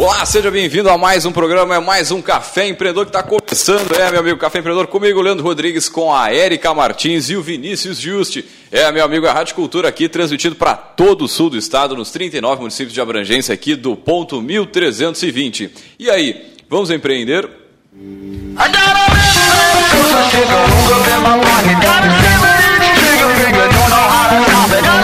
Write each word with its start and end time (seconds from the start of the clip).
Olá, 0.00 0.24
seja 0.24 0.50
bem-vindo 0.50 0.88
a 0.88 0.96
mais 0.96 1.26
um 1.26 1.30
programa, 1.30 1.74
é 1.74 1.78
mais 1.78 2.10
um 2.10 2.22
Café 2.22 2.66
Empreendedor 2.66 3.04
que 3.04 3.10
está 3.10 3.22
começando. 3.22 3.92
É, 3.92 4.10
meu 4.10 4.20
amigo, 4.20 4.38
Café 4.38 4.58
Empreendedor 4.58 4.86
comigo, 4.86 5.20
Leandro 5.20 5.44
Rodrigues, 5.44 5.90
com 5.90 6.10
a 6.10 6.32
Érica 6.32 6.72
Martins 6.72 7.28
e 7.28 7.36
o 7.36 7.42
Vinícius 7.42 8.00
Juste. 8.00 8.42
É, 8.72 8.90
meu 8.90 9.04
amigo, 9.04 9.26
a 9.26 9.32
Rádio 9.34 9.54
Cultura 9.54 9.90
aqui, 9.90 10.08
transmitido 10.08 10.56
para 10.56 10.74
todo 10.74 11.26
o 11.26 11.28
sul 11.28 11.50
do 11.50 11.58
estado, 11.58 11.94
nos 11.94 12.10
39 12.10 12.60
municípios 12.60 12.94
de 12.94 13.00
abrangência 13.02 13.52
aqui 13.52 13.74
do 13.74 13.94
ponto 13.94 14.40
1320. 14.40 15.70
E 15.98 16.08
aí, 16.08 16.50
vamos 16.66 16.90
empreender? 16.90 17.46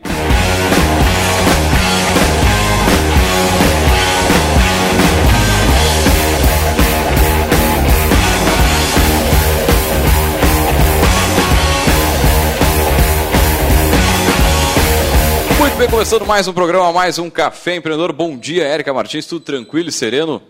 bem, 15.79 15.89
começando 15.89 16.25
mais 16.25 16.45
um 16.45 16.51
programa, 16.51 16.91
mais 16.91 17.17
um 17.17 17.29
Café 17.29 17.75
Empreendedor. 17.75 18.11
Bom 18.11 18.35
dia, 18.37 18.65
Érica 18.65 18.93
Martins, 18.93 19.25
tudo 19.25 19.45
tranquilo 19.45 19.87
e 19.87 19.93
sereno? 19.93 20.41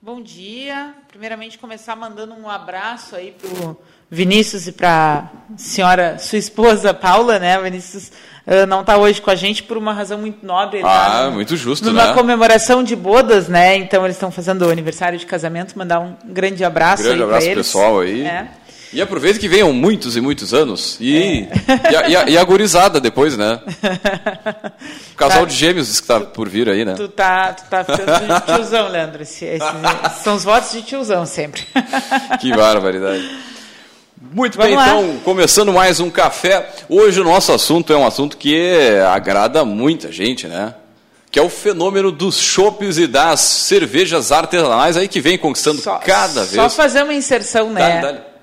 Bom 0.00 0.22
dia. 0.22 0.94
Primeiramente, 1.08 1.58
começar 1.58 1.96
mandando 1.96 2.34
um 2.34 2.48
abraço 2.48 3.16
aí 3.16 3.32
pro 3.32 3.76
Vinícius 4.08 4.68
e 4.68 4.72
para 4.72 5.28
senhora, 5.56 6.18
sua 6.20 6.38
esposa 6.38 6.94
Paula, 6.94 7.40
né? 7.40 7.60
Vinícius 7.60 8.12
uh, 8.46 8.64
não 8.68 8.82
está 8.82 8.96
hoje 8.96 9.20
com 9.20 9.28
a 9.28 9.34
gente 9.34 9.64
por 9.64 9.76
uma 9.76 9.92
razão 9.92 10.18
muito 10.18 10.46
nobre. 10.46 10.78
Ele 10.78 10.86
Ah, 10.86 11.22
tá 11.24 11.30
muito 11.32 11.56
justo, 11.56 11.86
numa 11.86 12.06
né? 12.06 12.14
comemoração 12.14 12.84
de 12.84 12.94
bodas, 12.94 13.48
né? 13.48 13.74
Então 13.74 14.04
eles 14.04 14.14
estão 14.14 14.30
fazendo 14.30 14.66
o 14.66 14.70
aniversário 14.70 15.18
de 15.18 15.26
casamento. 15.26 15.76
Mandar 15.76 15.98
um 15.98 16.14
grande 16.24 16.64
abraço 16.64 17.02
Grande 17.02 17.22
aí 17.22 17.26
pra 17.26 17.36
abraço 17.38 17.54
pessoal 17.56 17.98
aí. 17.98 18.24
É. 18.24 18.46
E 18.96 19.02
aproveita 19.02 19.38
que 19.38 19.46
venham 19.46 19.72
muitos 19.74 20.16
e 20.16 20.22
muitos 20.22 20.54
anos. 20.54 20.96
E, 20.98 21.46
e, 21.90 21.96
a, 21.96 22.08
e, 22.08 22.16
a, 22.16 22.28
e 22.30 22.38
a 22.38 22.44
gurizada 22.44 22.98
depois, 22.98 23.36
né? 23.36 23.60
O 25.12 25.14
casal 25.16 25.40
Tá. 25.40 25.44
de 25.44 25.54
gêmeos 25.54 26.00
que 26.00 26.06
tá 26.06 26.18
por 26.20 26.48
vir 26.48 26.66
aí, 26.66 26.82
né? 26.82 26.94
Tu 26.96 27.06
tá, 27.08 27.52
tu 27.52 27.64
tá 27.68 27.84
ficando 27.84 28.34
de 28.34 28.40
tiozão, 28.54 28.88
Leandro. 28.88 29.22
Esse- 29.22 29.58
são 30.24 30.34
os 30.34 30.44
votos 30.44 30.72
de 30.72 30.80
tiozão 30.80 31.26
sempre. 31.26 31.62
Que 32.40 32.50
barbaridade. 32.56 33.28
Muito 34.32 34.56
Vamos 34.56 34.70
bem, 34.70 34.76
lá. 34.78 34.86
então, 34.88 35.18
começando 35.22 35.72
mais 35.74 36.00
um 36.00 36.08
café. 36.08 36.66
Hoje 36.88 37.20
o 37.20 37.24
nosso 37.24 37.52
assunto 37.52 37.92
é 37.92 37.96
um 37.98 38.06
assunto 38.06 38.38
que 38.38 38.80
agrada 39.12 39.62
muita 39.62 40.10
gente, 40.10 40.46
né? 40.46 40.74
Que 41.30 41.38
é 41.38 41.42
o 41.42 41.50
fenômeno 41.50 42.10
dos 42.10 42.38
chopes 42.38 42.96
e 42.96 43.06
das 43.06 43.40
cervejas 43.40 44.32
artesanais 44.32 44.96
aí 44.96 45.06
que 45.06 45.20
vem 45.20 45.36
conquistando 45.36 45.82
Só, 45.82 45.96
cada 45.98 46.46
só 46.46 46.62
vez. 46.62 46.74
fazer 46.74 47.02
uma 47.02 47.12
inserção, 47.12 47.68
né? 47.70 47.80
Dá-lhe, 48.00 48.00
dá-lhe. 48.02 48.35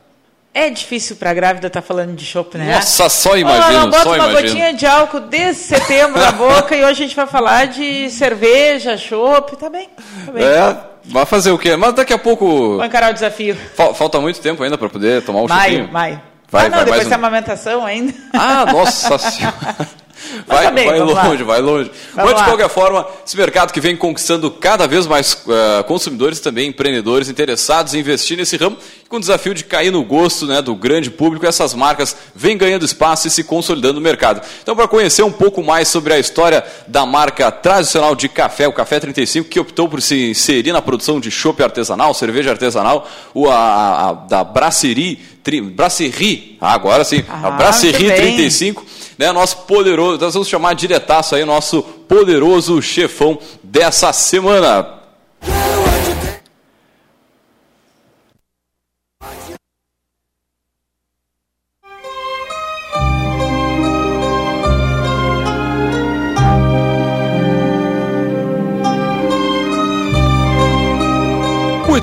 É 0.56 0.70
difícil 0.70 1.16
pra 1.16 1.34
grávida 1.34 1.66
estar 1.66 1.82
falando 1.82 2.16
de 2.16 2.24
chopp, 2.24 2.58
né? 2.60 2.76
Nossa, 2.76 3.10
só 3.10 3.32
Ó, 3.32 3.36
imagino, 3.36 3.74
ela 3.74 3.86
bota 3.88 4.04
só 4.04 4.10
uma 4.10 4.18
imagino. 4.18 4.42
gotinha 4.42 4.74
de 4.74 4.86
álcool 4.86 5.20
desde 5.22 5.64
setembro 5.64 6.22
na 6.22 6.32
boca 6.32 6.76
e 6.76 6.80
hoje 6.84 6.92
a 6.92 7.08
gente 7.08 7.16
vai 7.16 7.26
falar 7.26 7.66
de 7.66 8.10
cerveja, 8.12 8.96
chopp, 8.96 9.56
tá 9.58 9.68
bem, 9.70 9.90
tá 10.26 10.32
bem. 10.32 10.44
É, 10.44 10.78
vai 11.06 11.26
fazer 11.26 11.50
o 11.52 11.58
quê? 11.58 11.76
Mas 11.76 11.94
daqui 11.96 12.14
a 12.14 12.20
pouco. 12.20 12.46
Vou 12.76 12.86
encarar 12.86 13.10
o 13.10 13.14
desafio. 13.14 13.58
Fal- 13.76 13.96
Falta 13.96 14.20
muito 14.22 14.40
tempo 14.40 14.62
ainda 14.62 14.78
para 14.78 14.90
poder 14.90 15.24
tomar 15.24 15.42
o 15.42 15.48
Maio, 15.50 15.72
chopinho. 15.78 15.92
maio. 15.92 16.22
Vai, 16.52 16.68
ah, 16.68 16.70
não, 16.70 16.76
vai, 16.78 16.86
depois 16.86 17.04
tem 17.08 17.12
um- 17.12 17.16
amamentação 17.16 17.84
ainda. 17.86 18.14
Ah, 18.34 18.66
nossa 18.72 19.18
senhora. 19.18 19.56
Vai, 20.48 20.64
tá 20.66 20.72
bem, 20.72 20.86
vai 20.88 21.00
longe, 21.30 21.44
vai 21.44 21.62
longe. 21.62 21.92
Mas 22.16 22.36
de 22.36 22.44
qualquer 22.44 22.70
forma, 22.70 23.06
esse 23.26 23.36
mercado 23.38 23.72
que 23.72 23.80
vem 23.80 23.96
conquistando 23.96 24.50
cada 24.52 24.88
vez 24.88 25.06
mais 25.08 25.38
eh, 25.48 25.84
consumidores, 25.84 26.40
também 26.40 26.70
empreendedores 26.70 27.30
interessados 27.30 27.94
em 27.94 28.00
investir 28.00 28.38
nesse 28.38 28.58
ramo, 28.58 28.78
com 29.10 29.18
o 29.18 29.20
desafio 29.20 29.54
de 29.54 29.64
cair 29.64 29.92
no 29.92 30.04
gosto 30.04 30.46
né, 30.48 30.62
do 30.62 30.76
grande 30.76 31.12
público, 31.12 31.46
essas 31.46 31.74
marcas 31.74 32.16
vêm 32.36 32.58
ganhando 32.58 32.84
espaço 32.86 33.28
e 33.28 33.30
se 33.32 33.44
consolidando 33.44 33.96
no 33.96 34.02
mercado. 34.02 34.42
Então, 34.62 34.76
para 34.76 34.88
conhecer 34.88 35.24
um 35.24 35.32
pouco 35.32 35.62
mais 35.64 35.88
sobre 35.88 36.14
a 36.14 36.20
história 36.20 36.64
da 36.88 37.06
marca 37.06 37.52
tradicional 37.52 38.16
de 38.16 38.28
café, 38.28 38.68
o 38.68 38.74
Café 38.74 39.00
35, 39.00 39.48
que 39.50 39.60
optou 39.60 39.88
por 39.88 40.02
se 40.02 40.32
inserir 40.32 40.72
na 40.72 40.82
produção 40.82 41.20
de 41.20 41.30
chopp 41.30 41.62
artesanal, 41.64 42.14
cerveja 42.14 42.50
artesanal, 42.52 43.08
o, 43.34 43.48
a, 43.50 43.56
a- 43.56 44.10
a- 44.10 44.14
da 44.14 44.44
Brasserie, 44.44 45.18
tri, 45.44 45.62
Brasserie, 45.62 46.58
agora 46.60 47.04
sim, 47.04 47.24
a 47.30 47.48
Ah, 47.48 47.52
Brasserie 47.52 48.06
muito 48.06 48.18
bem. 48.22 48.32
35, 48.36 48.86
né, 49.18 49.32
nosso 49.32 49.58
poderoso, 49.58 50.20
nós 50.20 50.34
vamos 50.34 50.48
chamar 50.48 50.74
diretaço 50.74 51.36
aí 51.36 51.46
nosso 51.46 51.82
poderoso 51.82 52.82
chefão 52.82 53.38
dessa 53.64 54.12
semana. 54.14 55.04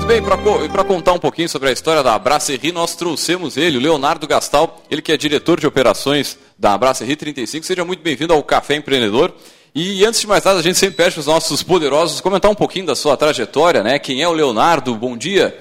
Muito 0.01 0.07
bem, 0.07 0.69
para 0.69 0.83
contar 0.83 1.13
um 1.13 1.19
pouquinho 1.19 1.47
sobre 1.47 1.69
a 1.69 1.71
história 1.71 2.01
da 2.01 2.17
Brasserie, 2.17 2.71
nós 2.71 2.95
trouxemos 2.95 3.55
ele, 3.55 3.77
o 3.77 3.79
Leonardo 3.79 4.25
Gastal, 4.25 4.81
ele 4.89 4.99
que 4.99 5.11
é 5.11 5.15
diretor 5.15 5.59
de 5.59 5.67
operações 5.67 6.39
da 6.57 6.75
Brasserie 6.75 7.15
35. 7.15 7.63
Seja 7.63 7.85
muito 7.85 8.01
bem-vindo 8.01 8.33
ao 8.33 8.43
Café 8.43 8.75
Empreendedor. 8.75 9.31
E 9.75 10.03
antes 10.03 10.19
de 10.19 10.25
mais 10.25 10.43
nada, 10.43 10.57
a 10.59 10.63
gente 10.63 10.79
sempre 10.79 10.97
pede 10.97 11.11
para 11.11 11.19
os 11.19 11.27
nossos 11.27 11.61
poderosos 11.61 12.19
comentar 12.19 12.49
um 12.49 12.55
pouquinho 12.55 12.87
da 12.87 12.95
sua 12.95 13.15
trajetória, 13.15 13.83
né? 13.83 13.99
Quem 13.99 14.23
é 14.23 14.27
o 14.27 14.33
Leonardo? 14.33 14.95
Bom 14.95 15.15
dia. 15.15 15.55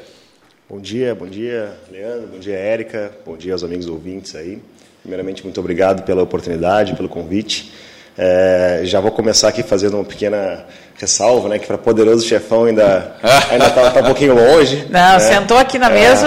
Bom 0.67 0.81
dia, 0.81 1.15
bom 1.15 1.27
dia, 1.27 1.79
Leandro, 1.93 2.29
bom 2.29 2.39
dia, 2.39 2.57
Érica, 2.57 3.13
bom 3.27 3.37
dia 3.37 3.53
aos 3.53 3.63
amigos 3.63 3.87
ouvintes 3.87 4.35
aí. 4.35 4.59
Primeiramente, 5.03 5.45
muito 5.45 5.61
obrigado 5.61 6.03
pela 6.03 6.23
oportunidade, 6.23 6.97
pelo 6.97 7.11
convite. 7.11 7.71
É, 8.19 8.81
já 8.85 9.01
vou 9.01 9.11
começar 9.11 9.49
aqui 9.49 9.63
fazendo 9.63 9.95
uma 9.95 10.05
pequena 10.05 10.65
ressalva, 10.99 11.49
né, 11.49 11.59
que 11.59 11.67
para 11.67 11.79
poderoso 11.79 12.27
chefão 12.27 12.65
ainda 12.65 13.15
ainda 13.51 13.71
tá, 13.71 13.91
tá 13.91 14.01
um 14.01 14.05
pouquinho 14.05 14.35
longe. 14.35 14.85
Não, 14.91 15.01
né? 15.15 15.21
sentou 15.21 15.57
aqui 15.57 15.79
na 15.79 15.91
É, 15.91 15.95
mesa, 15.95 16.27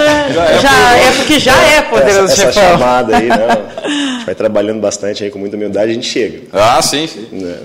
já, 0.60 0.96
é, 0.96 1.12
porque 1.12 1.38
já 1.38 1.56
é 1.62 1.82
poderoso 1.82 2.32
essa, 2.32 2.42
essa 2.44 2.52
chefão. 2.52 2.70
chamada 2.70 3.16
aí, 3.16 3.28
não, 3.28 3.36
a 3.84 3.88
gente 3.88 4.24
vai 4.26 4.34
trabalhando 4.34 4.80
bastante 4.80 5.22
aí 5.22 5.30
com 5.30 5.38
muita 5.38 5.56
humildade, 5.56 5.92
a 5.92 5.94
gente 5.94 6.08
chega. 6.08 6.40
Ah, 6.52 6.82
sim, 6.82 7.06
sim. 7.06 7.28
Né? 7.30 7.56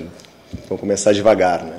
Vamos 0.68 0.80
começar 0.82 1.12
devagar, 1.14 1.64
né? 1.64 1.74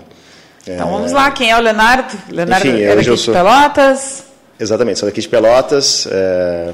Então 0.67 0.91
vamos 0.91 1.13
lá, 1.13 1.31
quem 1.31 1.51
é 1.51 1.57
o 1.57 1.61
Leonardo? 1.61 2.17
Leonardo 2.31 2.67
Enfim, 2.67 2.83
é 2.83 2.87
hoje 2.89 2.97
daqui 2.97 3.09
eu 3.11 3.15
de 3.15 3.21
sou- 3.23 3.35
Pelotas. 3.35 4.25
Exatamente, 4.59 4.99
sou 4.99 5.09
daqui 5.09 5.21
de 5.21 5.29
Pelotas, 5.29 6.07
é, 6.11 6.71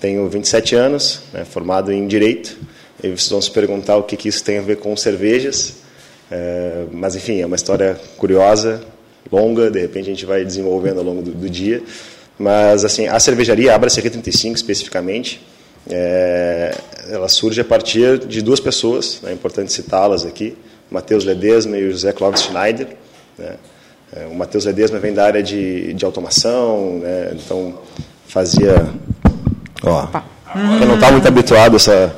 tenho 0.00 0.28
27 0.28 0.74
anos, 0.76 1.22
né, 1.32 1.44
formado 1.44 1.90
em 1.92 2.06
Direito. 2.06 2.56
E 3.02 3.08
vocês 3.08 3.28
vão 3.28 3.40
se 3.40 3.50
perguntar 3.50 3.96
o 3.96 4.02
que, 4.02 4.16
que 4.16 4.28
isso 4.28 4.44
tem 4.44 4.58
a 4.58 4.62
ver 4.62 4.76
com 4.76 4.96
cervejas. 4.96 5.76
É, 6.30 6.84
mas, 6.92 7.16
enfim, 7.16 7.40
é 7.40 7.46
uma 7.46 7.56
história 7.56 7.98
curiosa, 8.16 8.80
longa, 9.30 9.70
de 9.70 9.80
repente 9.80 10.06
a 10.06 10.12
gente 10.12 10.26
vai 10.26 10.44
desenvolvendo 10.44 10.98
ao 10.98 11.04
longo 11.04 11.22
do, 11.22 11.32
do 11.32 11.50
dia. 11.50 11.82
Mas, 12.38 12.84
assim, 12.84 13.06
a 13.06 13.18
cervejaria, 13.18 13.74
a 13.74 13.78
Brasserie 13.78 14.10
35 14.10 14.56
especificamente, 14.56 15.40
é, 15.88 16.74
ela 17.08 17.28
surge 17.28 17.60
a 17.60 17.64
partir 17.64 18.18
de 18.18 18.42
duas 18.42 18.60
pessoas, 18.60 19.20
né, 19.22 19.30
é 19.30 19.34
importante 19.34 19.72
citá-las 19.72 20.24
aqui, 20.24 20.56
Matheus 20.90 21.24
Ledesma 21.24 21.76
e 21.76 21.88
o 21.88 21.90
José 21.92 22.12
Clóvis 22.12 22.42
Schneider. 22.42 22.88
Né? 23.38 23.56
É, 24.12 24.26
o 24.26 24.34
Matheus 24.34 24.64
Ledesma 24.64 24.98
vem 24.98 25.12
da 25.12 25.24
área 25.24 25.42
de, 25.42 25.92
de 25.94 26.04
automação, 26.04 26.98
né? 26.98 27.32
então 27.34 27.78
fazia... 28.26 28.88
Ó, 29.82 30.08
eu 30.54 30.86
não 30.86 30.94
está 30.94 31.10
muito 31.10 31.26
habituado 31.28 31.74
a 31.74 31.76
essa, 31.76 32.14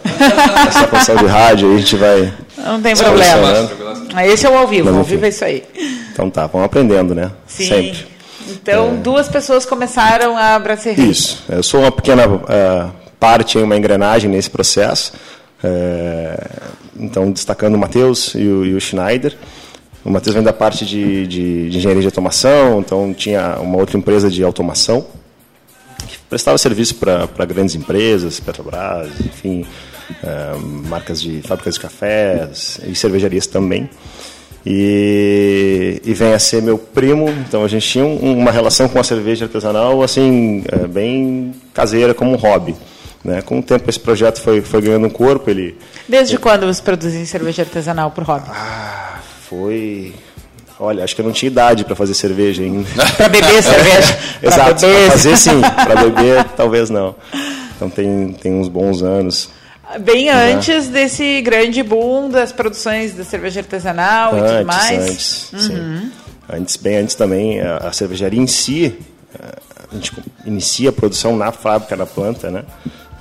essa 0.69 0.89
função 0.89 1.17
de 1.17 1.27
rádio, 1.27 1.69
aí 1.69 1.77
a 1.77 1.79
gente 1.79 1.97
vai... 1.97 2.33
Não 2.59 2.81
tem 2.81 2.97
problema. 2.97 3.71
Esse 4.25 4.47
é 4.47 4.51
o 4.51 4.57
ao 4.57 4.67
vivo, 4.67 4.89
Mas, 4.89 4.97
ao 4.97 5.05
vivo 5.05 5.25
é 5.25 5.29
isso 5.29 5.45
aí. 5.45 5.65
Então 6.13 6.31
tá, 6.31 6.47
vamos 6.47 6.67
aprendendo, 6.67 7.15
né? 7.15 7.31
Sim. 7.47 7.69
Sempre. 7.69 8.07
Então, 8.49 8.95
é... 8.95 8.97
duas 8.97 9.29
pessoas 9.29 9.67
começaram 9.67 10.37
a 10.37 10.59
Brasserie. 10.59 11.11
Isso. 11.11 11.45
Eu 11.49 11.63
sou 11.63 11.81
uma 11.81 11.93
pequena 11.93 12.27
uh, 12.27 12.91
parte, 13.19 13.59
uma 13.59 13.77
engrenagem 13.77 14.31
nesse 14.31 14.51
processo. 14.51 15.13
É, 15.63 16.37
então, 16.99 17.31
destacando 17.31 17.77
o 17.77 17.79
Matheus 17.79 18.35
e 18.35 18.47
o, 18.47 18.65
e 18.65 18.75
o 18.75 18.81
Schneider. 18.81 19.37
O 20.05 20.11
Matheus 20.11 20.35
vem 20.35 20.43
da 20.43 20.53
parte 20.53 20.85
de, 20.85 21.27
de, 21.29 21.71
de, 21.71 21.79
engenharia 21.79 22.01
de 22.01 22.09
automação, 22.09 22.81
então 22.81 23.15
tinha 23.15 23.59
uma 23.61 23.79
outra 23.79 23.97
empresa 23.97 24.29
de 24.29 24.43
automação 24.43 25.07
prestava 26.33 26.57
serviço 26.57 26.95
para 26.95 27.45
grandes 27.45 27.75
empresas, 27.75 28.41
Petrobras, 28.41 29.11
enfim, 29.21 29.67
é, 30.25 30.57
marcas 30.89 31.21
de 31.21 31.43
fábricas 31.43 31.75
de 31.75 31.81
cafés 31.81 32.81
e 32.87 32.95
cervejarias 32.95 33.47
também. 33.47 33.91
E, 34.65 36.01
e, 36.03 36.15
vem 36.15 36.33
a 36.33 36.39
ser 36.39 36.63
meu 36.63 36.79
primo, 36.79 37.29
então 37.29 37.63
a 37.63 37.69
gente 37.69 37.87
tinha 37.87 38.07
um, 38.07 38.39
uma 38.39 38.51
relação 38.51 38.89
com 38.89 38.99
a 38.99 39.05
cerveja 39.05 39.45
artesanal 39.45 40.03
assim 40.03 40.65
é, 40.73 40.87
bem 40.87 41.53
caseira, 41.75 42.15
como 42.15 42.33
um 42.33 42.37
hobby. 42.37 42.75
Né? 43.23 43.43
Com 43.43 43.59
o 43.59 43.63
tempo 43.63 43.91
esse 43.91 44.01
projeto 44.01 44.41
foi, 44.41 44.63
foi 44.63 44.81
ganhando 44.81 45.09
um 45.09 45.11
corpo. 45.11 45.51
Ele, 45.51 45.77
Desde 46.09 46.37
ele... 46.37 46.43
quando 46.43 46.65
você 46.65 46.81
produzem 46.81 47.27
cerveja 47.27 47.61
artesanal 47.61 48.11
por 48.11 48.25
hobby? 48.25 48.47
Ah, 48.49 49.21
foi... 49.51 50.15
Olha, 50.83 51.05
acho 51.05 51.15
que 51.15 51.21
eu 51.21 51.25
não 51.25 51.33
tinha 51.33 51.47
idade 51.47 51.85
para 51.85 51.95
fazer 51.95 52.13
cerveja 52.13 52.65
ainda. 52.65 52.89
para 53.17 53.29
beber 53.29 53.63
cerveja? 53.63 54.19
Exato, 54.43 54.81
para 54.81 55.11
fazer 55.13 55.37
sim, 55.37 55.61
para 55.61 56.03
beber 56.03 56.45
talvez 56.57 56.91
não. 56.91 57.15
Então 57.77 57.89
tem, 57.89 58.33
tem 58.33 58.53
uns 58.53 58.67
bons 58.67 59.01
anos. 59.01 59.49
Bem 60.01 60.29
antes 60.29 60.89
desse 60.89 61.41
grande 61.43 61.83
boom 61.83 62.29
das 62.29 62.51
produções 62.51 63.15
da 63.15 63.23
cerveja 63.23 63.61
artesanal 63.61 64.35
antes, 64.35 64.51
e 64.51 64.55
tudo 64.55 64.67
mais. 64.67 65.11
Antes, 65.11 65.53
uhum. 65.53 65.61
sim. 65.61 66.13
Antes, 66.53 66.77
bem 66.77 66.97
antes 66.97 67.15
também, 67.15 67.61
a, 67.61 67.77
a 67.77 67.93
cervejaria 67.93 68.41
em 68.41 68.47
si, 68.47 68.99
a 69.39 69.95
gente 69.95 70.13
inicia 70.45 70.89
a 70.89 70.93
produção 70.93 71.37
na 71.37 71.53
fábrica, 71.53 71.95
na 71.95 72.07
planta, 72.07 72.51
né? 72.51 72.65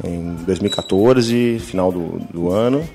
em 0.04 0.36
2014, 0.46 1.60
final 1.60 1.92
do, 1.92 2.20
do 2.34 2.52
ano. 2.52 2.88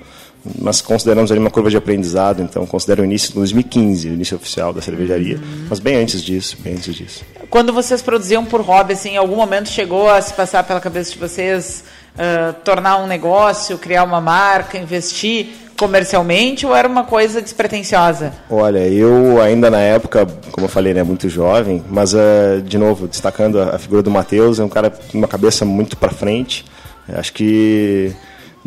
Nós 0.59 0.81
consideramos 0.81 1.31
ali 1.31 1.39
uma 1.39 1.49
curva 1.49 1.69
de 1.69 1.77
aprendizado, 1.77 2.41
então 2.41 2.65
considero 2.65 3.01
o 3.01 3.05
início 3.05 3.29
de 3.29 3.35
2015, 3.35 4.09
o 4.09 4.13
início 4.13 4.37
oficial 4.37 4.73
da 4.73 4.81
cervejaria, 4.81 5.37
uhum. 5.37 5.67
mas 5.69 5.79
bem 5.79 5.95
antes 5.95 6.23
disso, 6.23 6.57
bem 6.59 6.73
antes 6.73 6.93
disso. 6.95 7.23
Quando 7.49 7.71
vocês 7.73 8.01
produziam 8.01 8.45
por 8.45 8.61
hobby, 8.61 8.93
assim, 8.93 9.11
em 9.11 9.17
algum 9.17 9.35
momento 9.35 9.69
chegou 9.69 10.09
a 10.09 10.21
se 10.21 10.33
passar 10.33 10.63
pela 10.63 10.79
cabeça 10.79 11.11
de 11.11 11.17
vocês 11.17 11.83
uh, 12.15 12.53
tornar 12.63 12.97
um 12.97 13.07
negócio, 13.07 13.77
criar 13.77 14.03
uma 14.03 14.19
marca, 14.19 14.77
investir 14.77 15.47
comercialmente 15.77 16.65
ou 16.65 16.75
era 16.75 16.87
uma 16.87 17.03
coisa 17.03 17.41
despretensiosa? 17.41 18.33
Olha, 18.49 18.79
eu 18.87 19.39
ainda 19.41 19.69
na 19.69 19.79
época, 19.79 20.25
como 20.51 20.65
eu 20.65 20.69
falei, 20.69 20.93
né, 20.93 21.03
muito 21.03 21.29
jovem, 21.29 21.83
mas 21.89 22.13
uh, 22.13 22.61
de 22.65 22.77
novo 22.77 23.07
destacando 23.07 23.61
a, 23.61 23.75
a 23.75 23.77
figura 23.77 24.01
do 24.01 24.09
Matheus, 24.09 24.59
é 24.59 24.63
um 24.63 24.69
cara 24.69 24.89
com 24.89 25.17
uma 25.17 25.27
cabeça 25.27 25.63
muito 25.63 25.95
para 25.95 26.09
frente. 26.09 26.65
Acho 27.07 27.31
que 27.31 28.11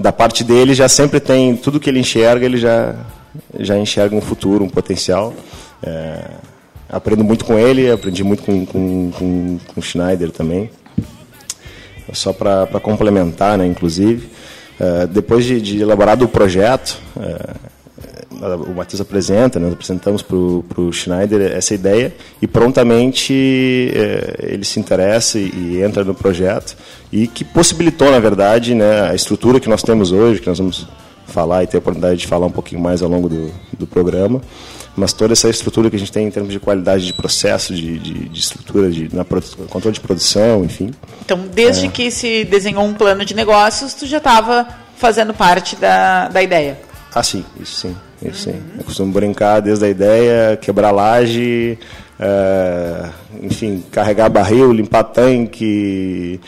da 0.00 0.12
parte 0.12 0.42
dele 0.42 0.74
já 0.74 0.88
sempre 0.88 1.20
tem 1.20 1.56
tudo 1.56 1.78
que 1.78 1.88
ele 1.88 2.00
enxerga, 2.00 2.44
ele 2.44 2.56
já 2.56 2.94
já 3.58 3.78
enxerga 3.78 4.14
um 4.14 4.20
futuro, 4.20 4.64
um 4.64 4.68
potencial. 4.68 5.32
É, 5.82 6.22
aprendo 6.88 7.22
muito 7.22 7.44
com 7.44 7.58
ele, 7.58 7.90
aprendi 7.90 8.24
muito 8.24 8.42
com, 8.42 8.66
com, 8.66 9.10
com, 9.12 9.58
com 9.66 9.80
o 9.80 9.82
Schneider 9.82 10.30
também. 10.30 10.70
Só 12.12 12.32
para 12.32 12.66
complementar, 12.80 13.56
né, 13.56 13.66
inclusive, 13.66 14.28
é, 14.80 15.06
depois 15.06 15.44
de, 15.44 15.60
de 15.60 15.80
elaborado 15.80 16.24
o 16.24 16.28
projeto, 16.28 16.98
é, 17.20 17.54
o 18.30 18.74
Matheus 18.74 19.00
apresenta, 19.00 19.58
nós 19.58 19.72
apresentamos 19.72 20.22
para 20.22 20.36
o 20.36 20.92
Schneider 20.92 21.52
essa 21.52 21.74
ideia 21.74 22.14
e 22.40 22.46
prontamente 22.46 23.92
é, 23.94 24.52
ele 24.52 24.64
se 24.64 24.78
interessa 24.78 25.38
e, 25.38 25.50
e, 25.50 25.82
entra 25.82 26.04
no 26.04 26.14
projeto 26.14 26.76
e 27.12 27.26
que 27.26 27.44
possibilitou, 27.44 28.10
na 28.10 28.20
verdade, 28.20 28.74
né, 28.74 29.10
a 29.10 29.14
estrutura 29.14 29.58
que 29.58 29.68
nós 29.68 29.82
temos 29.82 30.12
hoje, 30.12 30.40
que 30.40 30.48
nós 30.48 30.58
vamos 30.58 30.86
falar 31.26 31.64
e 31.64 31.66
ter 31.66 31.76
a 31.76 31.80
oportunidade 31.80 32.20
de 32.20 32.26
falar 32.26 32.46
um 32.46 32.50
pouquinho 32.50 32.80
mais 32.80 33.02
ao 33.02 33.08
longo 33.08 33.28
do, 33.28 33.52
do 33.76 33.86
programa, 33.86 34.40
mas 34.96 35.12
toda 35.12 35.32
essa 35.32 35.48
estrutura 35.48 35.90
que 35.90 35.96
a 35.96 35.98
gente 35.98 36.12
tem 36.12 36.26
em 36.26 36.30
termos 36.30 36.52
de 36.52 36.60
qualidade 36.60 37.06
de 37.06 37.12
processo, 37.12 37.74
de, 37.74 37.98
de, 37.98 38.28
de 38.28 38.40
estrutura, 38.40 38.90
de 38.90 39.14
na, 39.14 39.24
controle 39.24 39.94
de 39.94 40.00
produção, 40.00 40.64
enfim. 40.64 40.92
Então, 41.24 41.46
desde 41.52 41.86
é. 41.86 41.88
que 41.88 42.10
se 42.10 42.44
desenhou 42.44 42.84
um 42.84 42.94
plano 42.94 43.24
de 43.24 43.34
negócios, 43.34 43.94
tu 43.94 44.06
já 44.06 44.18
estava 44.18 44.68
fazendo 44.96 45.32
parte 45.32 45.76
da, 45.76 46.28
da 46.28 46.42
ideia? 46.42 46.89
Ah, 47.14 47.22
sim, 47.22 47.44
isso 47.60 47.80
sim. 47.80 47.96
Isso 48.22 48.44
sim. 48.44 48.62
Eu 48.78 48.84
costumo 48.84 49.12
brincar 49.12 49.60
desde 49.60 49.84
a 49.84 49.88
ideia, 49.88 50.56
quebrar 50.56 50.90
laje, 50.90 51.78
é, 52.18 53.08
enfim, 53.42 53.82
carregar 53.90 54.28
barril, 54.28 54.72
limpar 54.72 55.04
tanque, 55.04 56.40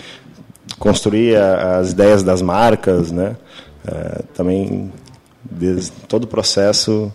construir 0.78 1.36
as 1.36 1.92
ideias 1.92 2.22
das 2.22 2.42
marcas, 2.42 3.10
né? 3.10 3.36
É, 3.86 4.22
também 4.34 4.92
desde 5.44 5.90
todo 6.06 6.24
o 6.24 6.26
processo 6.28 7.12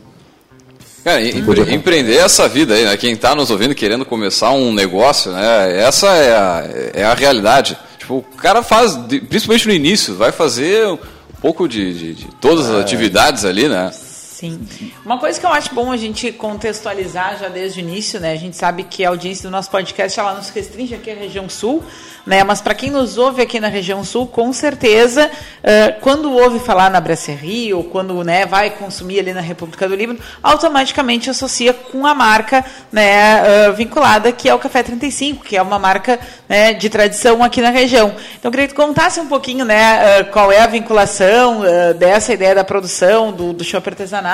Cara, 1.08 1.22
empre 1.22 1.74
empreender 1.74 2.18
essa 2.18 2.50
vida 2.50 2.74
aí, 2.74 2.84
né? 2.84 2.98
Quem 2.98 3.14
está 3.14 3.34
nos 3.34 3.50
ouvindo 3.50 3.74
querendo 3.74 4.04
começar 4.04 4.52
um 4.52 4.74
negócio, 4.74 5.32
né? 5.32 5.80
Essa 5.80 6.08
é 6.08 6.36
a, 6.36 6.70
é 6.96 7.04
a 7.06 7.14
realidade. 7.14 7.78
Tipo, 7.98 8.18
o 8.18 8.24
cara 8.24 8.62
faz, 8.62 9.00
principalmente 9.30 9.68
no 9.68 9.74
início, 9.74 10.16
vai 10.16 10.34
fazer 10.34 11.00
pouco 11.42 11.68
de, 11.68 11.94
de, 11.94 12.14
de 12.14 12.26
todas 12.36 12.70
as 12.70 12.78
é. 12.78 12.82
atividades 12.82 13.46
ali, 13.46 13.68
né? 13.68 13.92
Sim. 14.38 14.60
Uma 15.04 15.18
coisa 15.18 15.40
que 15.40 15.46
eu 15.48 15.50
acho 15.50 15.74
bom 15.74 15.92
a 15.92 15.98
gente 15.98 16.32
contextualizar 16.32 17.40
já 17.40 17.48
desde 17.48 17.80
o 17.80 17.82
início, 17.82 18.20
né? 18.20 18.34
A 18.34 18.36
gente 18.36 18.56
sabe 18.56 18.84
que 18.84 19.04
a 19.04 19.10
audiência 19.10 19.50
do 19.50 19.52
nosso 19.52 19.72
podcast 19.72 20.20
ela 20.20 20.36
nos 20.36 20.50
restringe 20.50 20.94
aqui 20.94 21.10
à 21.10 21.16
região 21.16 21.50
sul, 21.50 21.84
né? 22.24 22.44
Mas 22.44 22.62
para 22.62 22.76
quem 22.76 22.92
nos 22.92 23.18
ouve 23.18 23.42
aqui 23.42 23.60
na 23.60 23.68
região 23.68 24.04
sul, 24.04 24.28
com 24.28 24.54
certeza, 24.54 25.26
uh, 25.26 26.00
quando 26.02 26.32
ouve 26.32 26.60
falar 26.60 26.92
na 26.92 27.02
Brasserie 27.02 27.74
ou 27.74 27.86
quando 27.86 28.24
né, 28.24 28.46
vai 28.46 28.70
consumir 28.70 29.22
ali 29.22 29.34
na 29.34 29.42
República 29.42 29.90
do 29.90 29.96
Líbano, 29.96 30.20
automaticamente 30.44 31.32
associa 31.32 31.74
com 31.74 32.06
a 32.06 32.14
marca 32.14 32.64
né, 32.92 33.42
uh, 33.42 33.74
vinculada 33.74 34.32
que 34.32 34.48
é 34.48 34.54
o 34.54 34.60
Café 34.60 34.84
35, 34.84 35.44
que 35.44 35.58
é 35.58 35.62
uma 35.64 35.80
marca 35.80 36.20
né, 36.48 36.74
de 36.74 36.92
tradição 36.92 37.44
aqui 37.44 37.60
na 37.60 37.72
região. 37.72 38.10
Então, 38.38 38.50
eu 38.50 38.52
queria 38.52 38.68
que 38.68 38.76
tu 38.76 38.78
contasse 38.78 39.20
um 39.20 39.28
pouquinho 39.28 39.66
né, 39.66 40.22
uh, 40.22 40.26
qual 40.26 40.52
é 40.52 40.60
a 40.60 40.68
vinculação 40.68 41.62
dessa 41.98 42.34
ideia 42.34 42.54
da 42.54 42.64
produção 42.64 43.32
do, 43.32 43.52
do 43.52 43.64
show 43.64 43.82
artesanal 43.84 44.27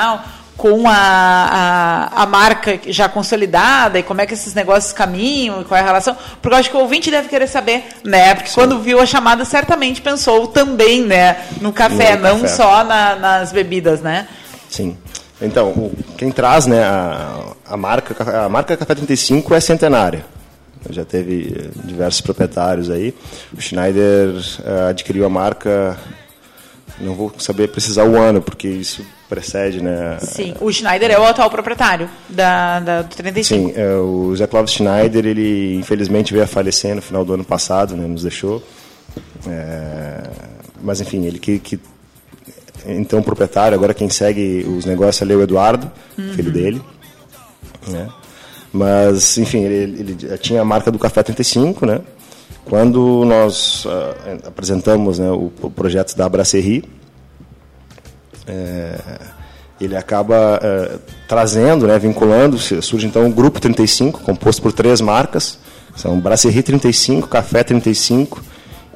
com 0.55 0.87
a, 0.87 0.93
a, 0.93 2.23
a, 2.23 2.25
marca 2.25 2.79
já 2.87 3.09
consolidada 3.09 3.97
e 3.99 4.03
como 4.03 4.21
é 4.21 4.25
que 4.25 4.33
esses 4.33 4.53
negócios 4.53 4.93
caminham 4.93 5.61
e 5.61 5.65
qual 5.65 5.77
é 5.77 5.81
a 5.81 5.85
relação. 5.85 6.15
Porque 6.41 6.53
eu 6.53 6.59
acho 6.59 6.69
que 6.69 6.77
o 6.77 6.79
ouvinte 6.79 7.09
deve 7.09 7.27
querer 7.27 7.47
saber, 7.47 7.83
né? 8.03 8.35
Porque 8.35 8.49
Sim. 8.49 8.55
quando 8.55 8.79
viu 8.79 8.99
a 8.99 9.05
chamada, 9.05 9.43
certamente 9.45 10.01
pensou 10.01 10.47
também, 10.47 11.01
né? 11.01 11.37
No 11.59 11.73
café, 11.73 12.15
no 12.15 12.21
não 12.21 12.41
café. 12.41 12.55
só 12.55 12.83
na, 12.83 13.15
nas 13.15 13.51
bebidas, 13.51 14.01
né? 14.01 14.27
Sim. 14.69 14.95
Então, 15.41 15.91
quem 16.17 16.31
traz 16.31 16.67
né, 16.67 16.83
a, 16.83 17.53
a, 17.67 17.75
marca, 17.75 18.45
a 18.45 18.47
marca 18.47 18.77
Café 18.77 18.95
35 18.95 19.53
é 19.53 19.59
centenária. 19.59 20.25
Já 20.89 21.03
teve 21.03 21.53
eh, 21.57 21.69
diversos 21.83 22.21
proprietários 22.21 22.89
aí. 22.89 23.13
O 23.57 23.59
Schneider 23.59 24.29
uh, 24.29 24.89
adquiriu 24.89 25.25
a 25.25 25.29
marca 25.29 25.97
não 26.99 27.15
vou 27.15 27.33
saber 27.37 27.69
precisar 27.69 28.05
o 28.05 28.17
ano, 28.17 28.41
porque 28.41 28.67
isso 28.67 29.05
precede, 29.33 29.81
né? 29.81 30.17
Sim, 30.19 30.53
o 30.61 30.71
Schneider 30.71 31.09
é 31.09 31.19
o 31.19 31.23
atual 31.23 31.49
proprietário 31.49 32.07
da, 32.29 32.79
da 32.79 33.01
do 33.01 33.15
35. 33.15 33.43
Sim, 33.43 33.73
é, 33.75 33.95
o 33.95 34.35
Zé 34.35 34.45
Clóvis 34.45 34.73
Schneider, 34.73 35.25
ele 35.25 35.75
infelizmente 35.75 36.31
veio 36.31 36.45
a 36.45 36.47
falecer 36.47 36.95
no 36.95 37.01
final 37.01 37.25
do 37.25 37.33
ano 37.33 37.43
passado, 37.43 37.95
né, 37.95 38.05
nos 38.05 38.21
deixou. 38.21 38.63
É, 39.47 40.21
mas 40.81 41.01
enfim, 41.01 41.25
ele 41.25 41.39
que, 41.39 41.57
que 41.57 41.79
então 42.85 43.19
o 43.19 43.23
proprietário, 43.23 43.75
agora 43.75 43.93
quem 43.93 44.09
segue 44.09 44.65
os 44.67 44.85
negócios 44.85 45.27
é 45.29 45.33
o 45.33 45.41
Eduardo, 45.41 45.91
uhum. 46.17 46.33
filho 46.33 46.51
dele. 46.51 46.81
Né? 47.87 48.09
Mas, 48.71 49.37
enfim, 49.37 49.63
ele, 49.63 49.99
ele, 49.99 50.37
tinha 50.37 50.61
a 50.61 50.65
marca 50.65 50.91
do 50.91 50.99
Café 50.99 51.21
35, 51.23 51.85
né? 51.85 52.01
Quando 52.65 53.23
nós 53.25 53.85
uh, 53.85 54.47
apresentamos 54.47 55.19
né, 55.19 55.29
o, 55.29 55.51
o, 55.61 55.69
projeto 55.69 56.15
da 56.15 56.27
Brasserie, 56.27 56.83
é, 58.47 58.99
ele 59.79 59.95
acaba 59.95 60.59
é, 60.61 60.97
trazendo, 61.27 61.87
né, 61.87 61.97
vinculando, 61.99 62.57
surge 62.57 63.05
então 63.05 63.25
o 63.27 63.31
Grupo 63.31 63.59
35, 63.59 64.21
composto 64.21 64.61
por 64.61 64.71
três 64.71 65.01
marcas, 65.01 65.57
são 65.95 66.19
Brasserie 66.19 66.63
35, 66.63 67.27
Café 67.27 67.63
35 67.63 68.41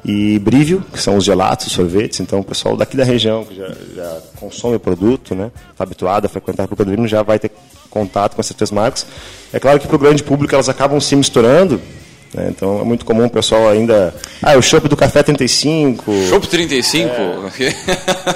e 0.04 0.38
Brívio, 0.38 0.84
que 0.92 1.00
são 1.00 1.16
os 1.16 1.24
gelatos, 1.24 1.66
os 1.66 1.72
sorvetes. 1.72 2.20
Então, 2.20 2.40
o 2.40 2.44
pessoal 2.44 2.76
daqui 2.76 2.96
da 2.96 3.04
região 3.04 3.44
que 3.44 3.54
já, 3.54 3.68
já 3.94 4.18
consome 4.36 4.76
o 4.76 4.80
produto, 4.80 5.34
né, 5.34 5.50
está 5.70 5.84
habituado 5.84 6.24
a 6.24 6.28
frequentar 6.28 6.68
o 6.70 6.76
Pedrino, 6.76 7.06
já 7.06 7.22
vai 7.22 7.38
ter 7.38 7.50
contato 7.90 8.34
com 8.34 8.40
essas 8.40 8.56
três 8.56 8.70
marcas. 8.70 9.06
É 9.52 9.58
claro 9.58 9.78
que 9.78 9.86
para 9.86 9.96
o 9.96 9.98
grande 9.98 10.22
público 10.22 10.54
elas 10.54 10.68
acabam 10.68 11.00
se 11.00 11.14
misturando, 11.14 11.80
né, 12.34 12.48
então 12.50 12.80
é 12.80 12.84
muito 12.84 13.04
comum 13.04 13.24
o 13.24 13.30
pessoal 13.30 13.68
ainda. 13.68 14.14
Ah, 14.42 14.56
o 14.56 14.62
chopp 14.62 14.88
do 14.88 14.96
café 14.96 15.22
35. 15.22 16.12
Chopp 16.28 16.46
35? 16.46 17.10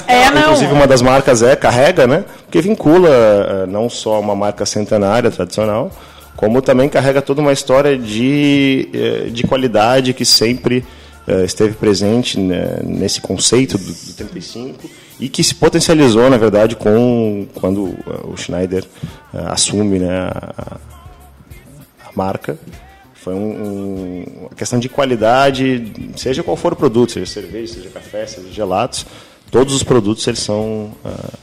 É, 0.06 0.14
é 0.24 0.30
não. 0.30 0.42
Inclusive, 0.42 0.72
uma 0.72 0.86
das 0.86 1.02
marcas 1.02 1.42
é 1.42 1.54
Carrega, 1.54 2.06
né? 2.06 2.24
Porque 2.44 2.60
vincula 2.60 3.08
eh, 3.08 3.66
não 3.66 3.88
só 3.90 4.18
uma 4.18 4.34
marca 4.34 4.64
centenária 4.64 5.30
tradicional, 5.30 5.90
como 6.36 6.62
também 6.62 6.88
carrega 6.88 7.20
toda 7.20 7.40
uma 7.40 7.52
história 7.52 7.96
de, 7.96 8.88
eh, 8.92 9.30
de 9.30 9.46
qualidade 9.46 10.14
que 10.14 10.24
sempre 10.24 10.84
eh, 11.26 11.44
esteve 11.44 11.74
presente 11.74 12.40
né, 12.40 12.80
nesse 12.82 13.20
conceito 13.20 13.76
do, 13.76 13.84
do 13.84 14.12
35 14.14 14.88
e 15.20 15.28
que 15.28 15.44
se 15.44 15.54
potencializou, 15.54 16.28
na 16.30 16.38
verdade, 16.38 16.76
com 16.76 17.46
quando 17.54 17.94
o 18.24 18.34
Schneider 18.36 18.84
assume 19.32 19.98
né, 19.98 20.10
a, 20.10 20.78
a 22.06 22.10
marca. 22.14 22.58
Foi 23.22 23.34
um, 23.34 23.38
um, 23.38 24.24
uma 24.40 24.48
questão 24.50 24.78
de 24.80 24.88
qualidade, 24.88 25.92
seja 26.16 26.42
qual 26.42 26.56
for 26.56 26.72
o 26.72 26.76
produto, 26.76 27.12
seja 27.12 27.26
cerveja, 27.26 27.74
seja 27.74 27.88
café, 27.90 28.26
seja 28.26 28.50
gelados, 28.50 29.06
todos 29.50 29.72
os 29.74 29.82
produtos 29.84 30.26
eles 30.26 30.40
são 30.40 30.92
uh, 31.04 31.38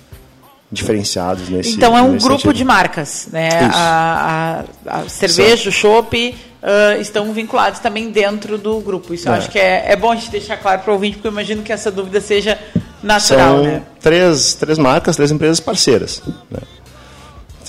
diferenciados 0.71 1.47
nesse 1.49 1.75
Então 1.75 1.97
é 1.97 2.01
um 2.01 2.17
grupo 2.17 2.41
sentido. 2.41 2.53
de 2.53 2.65
marcas, 2.65 3.29
né? 3.31 3.49
A, 3.73 4.65
a, 4.85 4.99
a 4.99 5.09
cerveja, 5.09 5.69
o 5.69 5.71
chopp 5.71 6.35
uh, 6.61 7.01
estão 7.01 7.31
vinculados 7.31 7.79
também 7.79 8.11
dentro 8.11 8.57
do 8.57 8.79
grupo. 8.81 9.13
Isso 9.13 9.29
eu 9.29 9.33
É. 9.33 9.37
acho 9.37 9.49
que 9.49 9.57
é, 9.59 9.91
é 9.91 9.95
bom 9.95 10.11
a 10.11 10.15
gente 10.15 10.31
deixar 10.31 10.57
claro 10.57 10.81
para 10.81 10.91
o 10.91 10.95
ouvinte, 10.95 11.15
porque 11.15 11.27
eu 11.27 11.31
imagino 11.31 11.63
que 11.63 11.71
essa 11.71 11.89
dúvida 11.89 12.19
seja 12.19 12.59
natural, 13.01 13.55
São 13.55 13.63
né? 13.63 13.83
três, 14.01 14.53
três 14.55 14.77
marcas, 14.77 15.15
três 15.15 15.31
empresas 15.31 15.59
parceiras. 15.61 16.21
Né? 16.51 16.59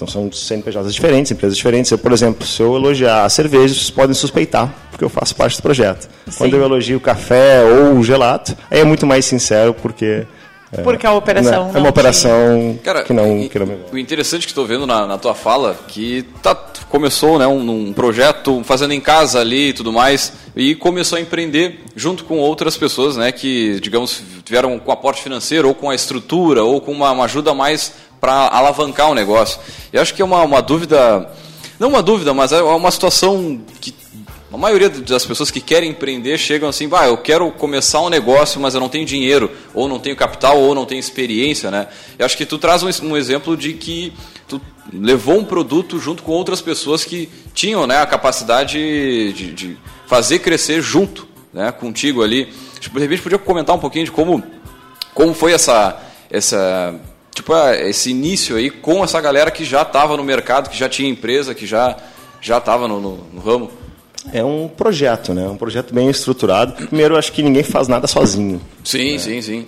Então 0.00 0.08
são 0.08 0.32
CNPJs 0.32 0.94
diferentes, 0.94 1.30
empresas 1.30 1.54
diferentes. 1.58 1.90
Eu, 1.90 1.98
por 1.98 2.10
exemplo, 2.10 2.46
se 2.46 2.62
eu 2.62 2.74
elogiar 2.74 3.24
a 3.24 3.28
cerveja, 3.28 3.74
vocês 3.74 3.90
podem 3.90 4.14
suspeitar, 4.14 4.72
porque 4.90 5.04
eu 5.04 5.10
faço 5.10 5.36
parte 5.36 5.58
do 5.58 5.62
projeto. 5.62 6.08
Quando 6.38 6.56
eu 6.56 6.62
elogio 6.62 6.96
o 6.96 7.00
café 7.00 7.62
ou 7.62 7.98
o 7.98 8.02
gelato, 8.02 8.56
aí 8.70 8.80
é 8.80 8.84
muito 8.84 9.06
mais 9.06 9.26
sincero, 9.26 9.74
porque... 9.74 10.26
é, 10.72 10.80
Porque 10.80 11.06
a 11.06 11.12
operação 11.12 11.64
né, 11.64 11.70
É 11.70 11.72
não 11.74 11.80
uma 11.80 11.90
operação 11.90 12.78
Cara, 12.82 13.02
que 13.02 13.12
não, 13.12 13.46
que 13.46 13.58
não 13.58 13.66
me 13.66 13.76
o 13.92 13.98
interessante 13.98 14.46
que 14.46 14.52
estou 14.52 14.66
vendo 14.66 14.86
na, 14.86 15.06
na 15.06 15.18
tua 15.18 15.34
fala, 15.34 15.78
que 15.86 16.22
tá, 16.42 16.54
começou 16.88 17.38
né, 17.38 17.46
um, 17.46 17.88
um 17.88 17.92
projeto 17.92 18.62
fazendo 18.64 18.94
em 18.94 19.00
casa 19.02 19.38
ali 19.38 19.68
e 19.68 19.72
tudo 19.74 19.92
mais, 19.92 20.32
e 20.56 20.74
começou 20.74 21.18
a 21.18 21.20
empreender 21.20 21.80
junto 21.94 22.24
com 22.24 22.38
outras 22.38 22.74
pessoas, 22.74 23.18
né, 23.18 23.32
que, 23.32 23.78
digamos, 23.80 24.22
tiveram 24.44 24.78
com 24.78 24.90
aporte 24.90 25.22
financeiro, 25.22 25.68
ou 25.68 25.74
com 25.74 25.90
a 25.90 25.94
estrutura, 25.94 26.64
ou 26.64 26.80
com 26.80 26.90
uma, 26.90 27.10
uma 27.10 27.24
ajuda 27.24 27.52
mais 27.52 27.92
para 28.20 28.48
alavancar 28.48 29.10
o 29.10 29.14
negócio. 29.14 29.58
E 29.92 29.98
acho 29.98 30.14
que 30.14 30.22
é 30.22 30.24
uma, 30.24 30.42
uma 30.42 30.60
dúvida, 30.60 31.30
não 31.78 31.88
uma 31.88 32.02
dúvida, 32.02 32.34
mas 32.34 32.52
é 32.52 32.60
uma 32.60 32.90
situação 32.90 33.60
que 33.80 33.94
a 34.52 34.56
maioria 34.56 34.90
das 34.90 35.24
pessoas 35.24 35.48
que 35.48 35.60
querem 35.60 35.90
empreender 35.90 36.36
chegam 36.36 36.68
assim, 36.68 36.88
bah, 36.88 37.06
eu 37.06 37.16
quero 37.16 37.50
começar 37.52 38.00
um 38.00 38.08
negócio, 38.08 38.60
mas 38.60 38.74
eu 38.74 38.80
não 38.80 38.88
tenho 38.88 39.06
dinheiro, 39.06 39.48
ou 39.72 39.88
não 39.88 40.00
tenho 40.00 40.16
capital, 40.16 40.58
ou 40.58 40.74
não 40.74 40.84
tenho 40.84 40.98
experiência, 40.98 41.70
né? 41.70 41.86
Eu 42.18 42.26
acho 42.26 42.36
que 42.36 42.44
tu 42.44 42.58
traz 42.58 42.82
um, 42.82 42.90
um 43.06 43.16
exemplo 43.16 43.56
de 43.56 43.74
que 43.74 44.12
tu 44.48 44.60
levou 44.92 45.38
um 45.38 45.44
produto 45.44 46.00
junto 46.00 46.24
com 46.24 46.32
outras 46.32 46.60
pessoas 46.60 47.04
que 47.04 47.28
tinham 47.54 47.86
né, 47.86 47.98
a 47.98 48.06
capacidade 48.06 49.32
de, 49.32 49.52
de 49.52 49.78
fazer 50.08 50.40
crescer 50.40 50.82
junto, 50.82 51.28
né, 51.52 51.70
contigo 51.70 52.20
ali. 52.20 52.52
Tipo, 52.80 52.96
de 52.96 53.02
repente 53.02 53.22
podia 53.22 53.38
comentar 53.38 53.76
um 53.76 53.78
pouquinho 53.78 54.06
de 54.06 54.10
como, 54.10 54.42
como 55.14 55.32
foi 55.32 55.52
essa, 55.52 55.96
essa 56.28 56.98
tipo, 57.34 57.52
ah, 57.52 57.74
esse 57.76 58.10
início 58.10 58.56
aí 58.56 58.70
com 58.70 59.02
essa 59.04 59.20
galera 59.20 59.50
que 59.50 59.64
já 59.64 59.82
estava 59.82 60.16
no 60.16 60.24
mercado, 60.24 60.68
que 60.70 60.76
já 60.78 60.88
tinha 60.88 61.08
empresa, 61.08 61.54
que 61.54 61.66
já 61.66 61.96
já 62.40 62.56
estava 62.58 62.88
no, 62.88 63.00
no, 63.00 63.16
no 63.32 63.40
ramo. 63.40 63.70
É 64.32 64.42
um 64.44 64.66
projeto, 64.68 65.32
né? 65.34 65.46
Um 65.48 65.56
projeto 65.56 65.92
bem 65.94 66.08
estruturado. 66.08 66.72
Primeiro, 66.72 67.16
acho 67.18 67.32
que 67.32 67.42
ninguém 67.42 67.62
faz 67.62 67.86
nada 67.88 68.06
sozinho. 68.06 68.60
Sim, 68.84 69.18
sim, 69.18 69.40
sim. 69.42 69.66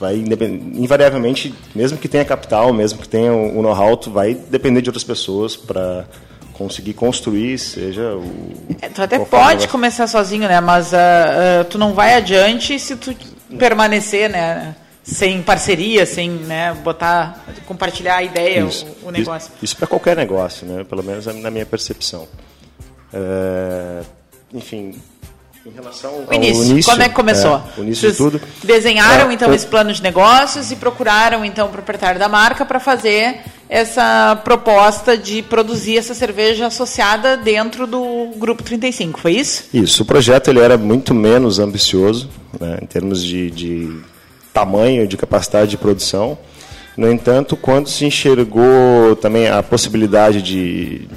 Vai 0.00 0.16
independ- 0.16 0.76
invariavelmente, 0.76 1.52
mesmo 1.74 1.98
que 1.98 2.08
tenha 2.08 2.24
capital, 2.24 2.72
mesmo 2.72 3.00
que 3.00 3.08
tenha 3.08 3.32
o 3.32 3.60
know-how, 3.62 3.96
tu 3.96 4.10
vai 4.10 4.34
depender 4.34 4.80
de 4.80 4.88
outras 4.90 5.02
pessoas 5.04 5.56
para 5.56 6.04
conseguir 6.52 6.92
construir, 6.94 7.58
seja 7.58 8.14
o 8.14 8.24
É, 8.80 8.88
Tu 8.88 9.00
até 9.02 9.18
pode 9.18 9.66
começar 9.68 10.06
sozinho, 10.08 10.48
né? 10.48 10.60
Mas 10.60 10.92
ah, 10.94 11.60
ah, 11.60 11.64
tu 11.64 11.78
não 11.78 11.94
vai 11.94 12.14
adiante 12.14 12.78
se 12.78 12.94
tu 12.96 13.14
permanecer, 13.58 14.28
né? 14.30 14.74
Sem 15.10 15.42
parceria, 15.42 16.04
sem 16.04 16.28
né, 16.30 16.74
botar, 16.84 17.42
compartilhar 17.66 18.16
a 18.16 18.22
ideia, 18.22 18.60
Isso, 18.66 18.86
o, 19.02 19.08
o 19.08 19.10
negócio. 19.10 19.50
Isso, 19.62 19.74
para 19.76 19.86
qualquer 19.86 20.14
negócio, 20.16 20.66
né? 20.66 20.84
Pelo 20.84 21.02
menos 21.02 21.24
na 21.26 21.50
minha 21.50 21.64
percepção. 21.64 22.28
É, 23.12 24.02
enfim, 24.52 24.94
em 25.64 25.70
relação 25.70 26.10
O 26.12 26.24
ao 26.28 26.34
início, 26.34 26.64
início, 26.72 26.90
como 26.90 27.02
é 27.02 27.08
que 27.08 27.14
começou? 27.14 27.56
é, 27.76 27.80
o 27.80 27.82
início 27.84 28.02
Vocês 28.02 28.16
tudo. 28.18 28.40
Desenharam 28.62 29.30
É, 29.30 29.34
então 29.34 29.50
o- 29.50 29.54
esse 29.54 29.66
plano 29.66 29.92
de 29.92 30.02
negócios 30.02 30.70
e 30.70 30.76
procuraram 30.76 31.42
então 31.44 31.68
o 31.68 31.70
proprietário 31.70 32.18
da 32.20 32.28
marca 32.28 32.64
para 32.66 32.78
fazer 32.78 33.40
essa 33.68 34.38
proposta 34.44 35.16
de 35.16 35.42
produzir 35.42 35.96
essa 35.98 36.14
cerveja 36.14 36.66
associada 36.66 37.36
dentro 37.36 37.86
do 37.86 38.30
grupo 38.36 38.62
35, 38.62 39.18
foi 39.20 39.32
isso? 39.32 39.64
Isso, 39.72 40.02
o 40.02 40.06
projeto 40.06 40.48
ele 40.48 40.60
era 40.60 40.76
muito 40.78 41.14
menos 41.14 41.58
ambicioso 41.58 42.28
né, 42.60 42.78
em 42.82 42.86
termos 42.86 43.22
de, 43.24 43.50
de 43.50 44.00
tamanho, 44.52 45.06
de 45.06 45.16
capacidade 45.16 45.70
de 45.70 45.76
produção. 45.76 46.38
No 46.96 47.10
entanto, 47.10 47.56
quando 47.56 47.88
se 47.88 48.04
enxergou 48.04 49.14
também 49.16 49.48
a 49.48 49.62
possibilidade 49.62 50.42
de, 50.42 51.08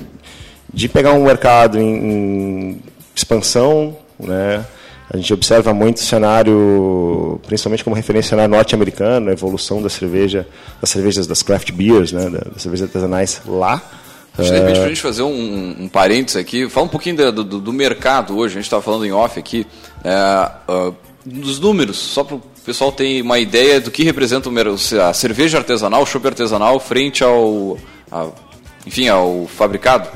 de 0.71 0.87
pegar 0.87 1.13
um 1.13 1.23
mercado 1.23 1.79
em, 1.79 1.95
em 1.95 2.81
expansão, 3.15 3.97
né, 4.19 4.63
a 5.09 5.17
gente 5.17 5.33
observa 5.33 5.73
muito 5.73 5.97
o 5.97 6.01
cenário, 6.01 7.39
principalmente 7.47 7.83
como 7.83 7.95
referência 7.95 8.29
cenário 8.29 8.51
norte-americano, 8.55 9.29
a 9.29 9.33
evolução 9.33 9.81
da 9.81 9.89
cerveja, 9.89 10.47
das 10.79 10.89
cervejas 10.89 11.27
das 11.27 11.41
craft 11.43 11.71
beers, 11.71 12.11
né, 12.11 12.29
das 12.29 12.61
cervejas 12.61 12.87
artesanais 12.87 13.41
lá. 13.45 13.81
De 14.37 14.49
repente, 14.49 14.75
para 14.75 14.85
a 14.85 14.87
gente 14.87 15.01
fazer 15.01 15.23
um, 15.23 15.75
um 15.81 15.89
parênteses 15.89 16.37
aqui, 16.39 16.69
fala 16.69 16.85
um 16.85 16.89
pouquinho 16.89 17.17
da- 17.17 17.31
do, 17.31 17.43
do 17.43 17.73
mercado 17.73 18.37
hoje, 18.37 18.53
a 18.53 18.55
gente 18.61 18.65
estava 18.65 18.81
falando 18.81 19.05
em 19.05 19.11
off 19.11 19.37
aqui, 19.37 19.67
é, 20.03 20.11
ah, 20.13 20.93
dos 21.25 21.59
números, 21.59 21.97
só 21.97 22.23
para 22.23 22.35
o 22.37 22.41
pessoal 22.65 22.91
ter 22.91 23.21
uma 23.21 23.39
ideia 23.39 23.79
do 23.81 23.89
que 23.91 24.03
representa 24.03 24.49
o 24.49 24.53
a 25.01 25.13
cerveja 25.13 25.57
artesanal, 25.57 26.03
o 26.03 26.05
chopp 26.05 26.27
artesanal, 26.27 26.79
frente 26.79 27.23
ao, 27.23 27.77
a- 28.11 28.27
enfim, 28.85 29.07
ao 29.07 29.47
fabricado. 29.47 30.07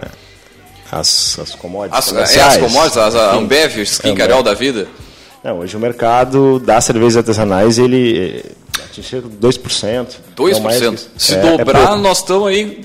As, 0.92 1.40
as 1.40 1.56
commodities 1.56 2.14
As, 2.14 2.36
é, 2.36 2.42
as 2.42 2.58
commodities, 2.58 2.98
as, 2.98 3.16
a. 3.16 3.36
Ambev, 3.36 3.78
Skin 3.82 4.10
Ambev. 4.12 4.28
Carol 4.28 4.44
da 4.44 4.54
vida. 4.54 4.88
Não, 5.44 5.60
hoje 5.60 5.75
o 5.75 5.80
mercado 5.80 6.60
das 6.60 6.86
cervejas 6.86 7.18
artesanais 7.18 7.78
ele 7.78 8.44
atinge 8.84 9.18
2%. 9.18 10.08
2%. 10.36 10.52
Não 10.54 10.60
mais 10.62 10.80
que- 10.80 10.98
se 11.18 11.36
é- 11.36 11.38
é 11.40 11.58
dobrar, 11.58 11.88
pouco. 11.88 12.02
nós 12.02 12.18
estamos 12.20 12.48
aí 12.48 12.82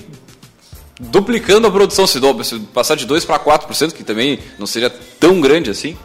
duplicando 0.99 1.67
a 1.67 1.71
produção. 1.71 2.05
Se, 2.05 2.19
dobra, 2.19 2.43
se 2.43 2.59
passar 2.59 2.95
de 2.95 3.05
2% 3.07 3.25
para 3.25 3.39
4%, 3.39 3.93
que 3.93 4.03
também 4.03 4.39
não 4.59 4.67
seria 4.67 4.89
tão 5.19 5.39
grande 5.41 5.69
assim. 5.69 5.97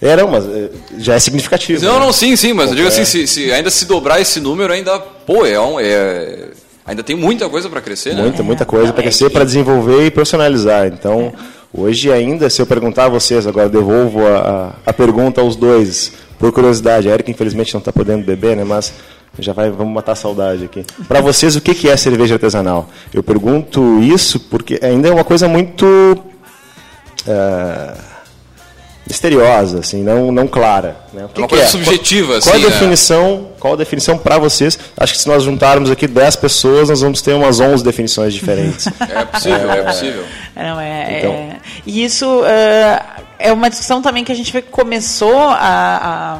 É, 0.00 0.16
não, 0.16 0.28
mas 0.28 0.46
eh, 0.46 0.70
já 0.98 1.14
é 1.14 1.18
significativo. 1.18 1.84
Não, 1.84 1.98
né? 1.98 2.06
não, 2.06 2.12
sim, 2.12 2.36
sim, 2.36 2.52
mas 2.52 2.70
eu 2.70 2.76
digo 2.76 2.88
assim, 2.88 3.04
se, 3.04 3.26
se 3.26 3.50
ainda 3.52 3.68
se 3.68 3.84
dobrar 3.84 4.20
esse 4.20 4.38
número, 4.40 4.72
ainda, 4.72 4.98
pô, 4.98 5.44
é, 5.44 5.60
um, 5.60 5.80
é 5.80 6.50
ainda 6.88 7.02
tem 7.02 7.14
muita 7.14 7.48
coisa 7.48 7.68
para 7.68 7.82
crescer, 7.82 8.14
né? 8.14 8.22
Muita, 8.22 8.42
muita 8.42 8.64
coisa 8.64 8.92
para 8.92 9.02
crescer, 9.02 9.28
para 9.28 9.44
desenvolver 9.44 10.06
e 10.06 10.10
profissionalizar. 10.10 10.86
Então, 10.86 11.32
hoje 11.72 12.10
ainda, 12.10 12.48
se 12.48 12.62
eu 12.62 12.66
perguntar 12.66 13.04
a 13.04 13.08
vocês, 13.08 13.46
agora 13.46 13.68
devolvo 13.68 14.26
a, 14.26 14.74
a, 14.86 14.92
pergunta 14.92 15.42
aos 15.42 15.54
dois, 15.54 16.12
por 16.38 16.50
curiosidade. 16.50 17.08
A 17.08 17.12
Erika, 17.12 17.30
infelizmente, 17.30 17.74
não 17.74 17.80
está 17.80 17.92
podendo 17.92 18.24
beber, 18.24 18.56
né? 18.56 18.64
Mas 18.64 18.94
já 19.38 19.52
vai, 19.52 19.70
vamos 19.70 19.92
matar 19.92 20.12
a 20.12 20.16
saudade 20.16 20.64
aqui. 20.64 20.84
Para 21.06 21.20
vocês, 21.20 21.54
o 21.56 21.60
que 21.60 21.88
é 21.88 21.96
cerveja 21.96 22.36
artesanal? 22.36 22.88
Eu 23.12 23.22
pergunto 23.22 24.00
isso 24.00 24.40
porque 24.40 24.80
ainda 24.82 25.08
é 25.08 25.12
uma 25.12 25.24
coisa 25.24 25.46
muito 25.46 25.86
é, 27.26 27.92
misteriosa, 29.08 29.80
assim, 29.80 30.02
não, 30.02 30.30
não 30.30 30.46
clara. 30.46 30.96
Né? 31.12 31.24
O 31.24 31.28
que 31.28 31.40
uma 31.40 31.48
que 31.48 31.54
coisa 31.54 31.64
é? 31.64 31.68
subjetiva, 31.68 32.34
qual, 32.34 32.42
qual 32.42 32.54
assim, 32.56 32.64
a 32.66 32.68
né? 32.68 32.74
definição? 32.74 33.48
Qual 33.58 33.72
a 33.72 33.76
definição 33.76 34.18
para 34.18 34.38
vocês? 34.38 34.78
Acho 34.96 35.14
que 35.14 35.18
se 35.18 35.26
nós 35.28 35.42
juntarmos 35.42 35.90
aqui 35.90 36.06
10 36.06 36.36
pessoas, 36.36 36.88
nós 36.90 37.00
vamos 37.00 37.22
ter 37.22 37.32
umas 37.32 37.58
11 37.58 37.82
definições 37.82 38.34
diferentes. 38.34 38.86
É 39.00 39.24
possível, 39.24 39.70
é 39.72 39.82
possível. 39.82 40.24
Não, 40.54 40.80
é, 40.80 41.18
Então. 41.18 41.32
é- 41.32 41.56
e 41.86 42.04
isso 42.04 42.44
é, 42.44 43.02
é 43.38 43.52
uma 43.52 43.68
discussão 43.70 44.02
também 44.02 44.22
que 44.24 44.30
a 44.30 44.34
gente 44.34 44.52
vê 44.52 44.60
que 44.62 44.70
começou 44.70 45.38
a, 45.40 45.56
a, 45.58 46.38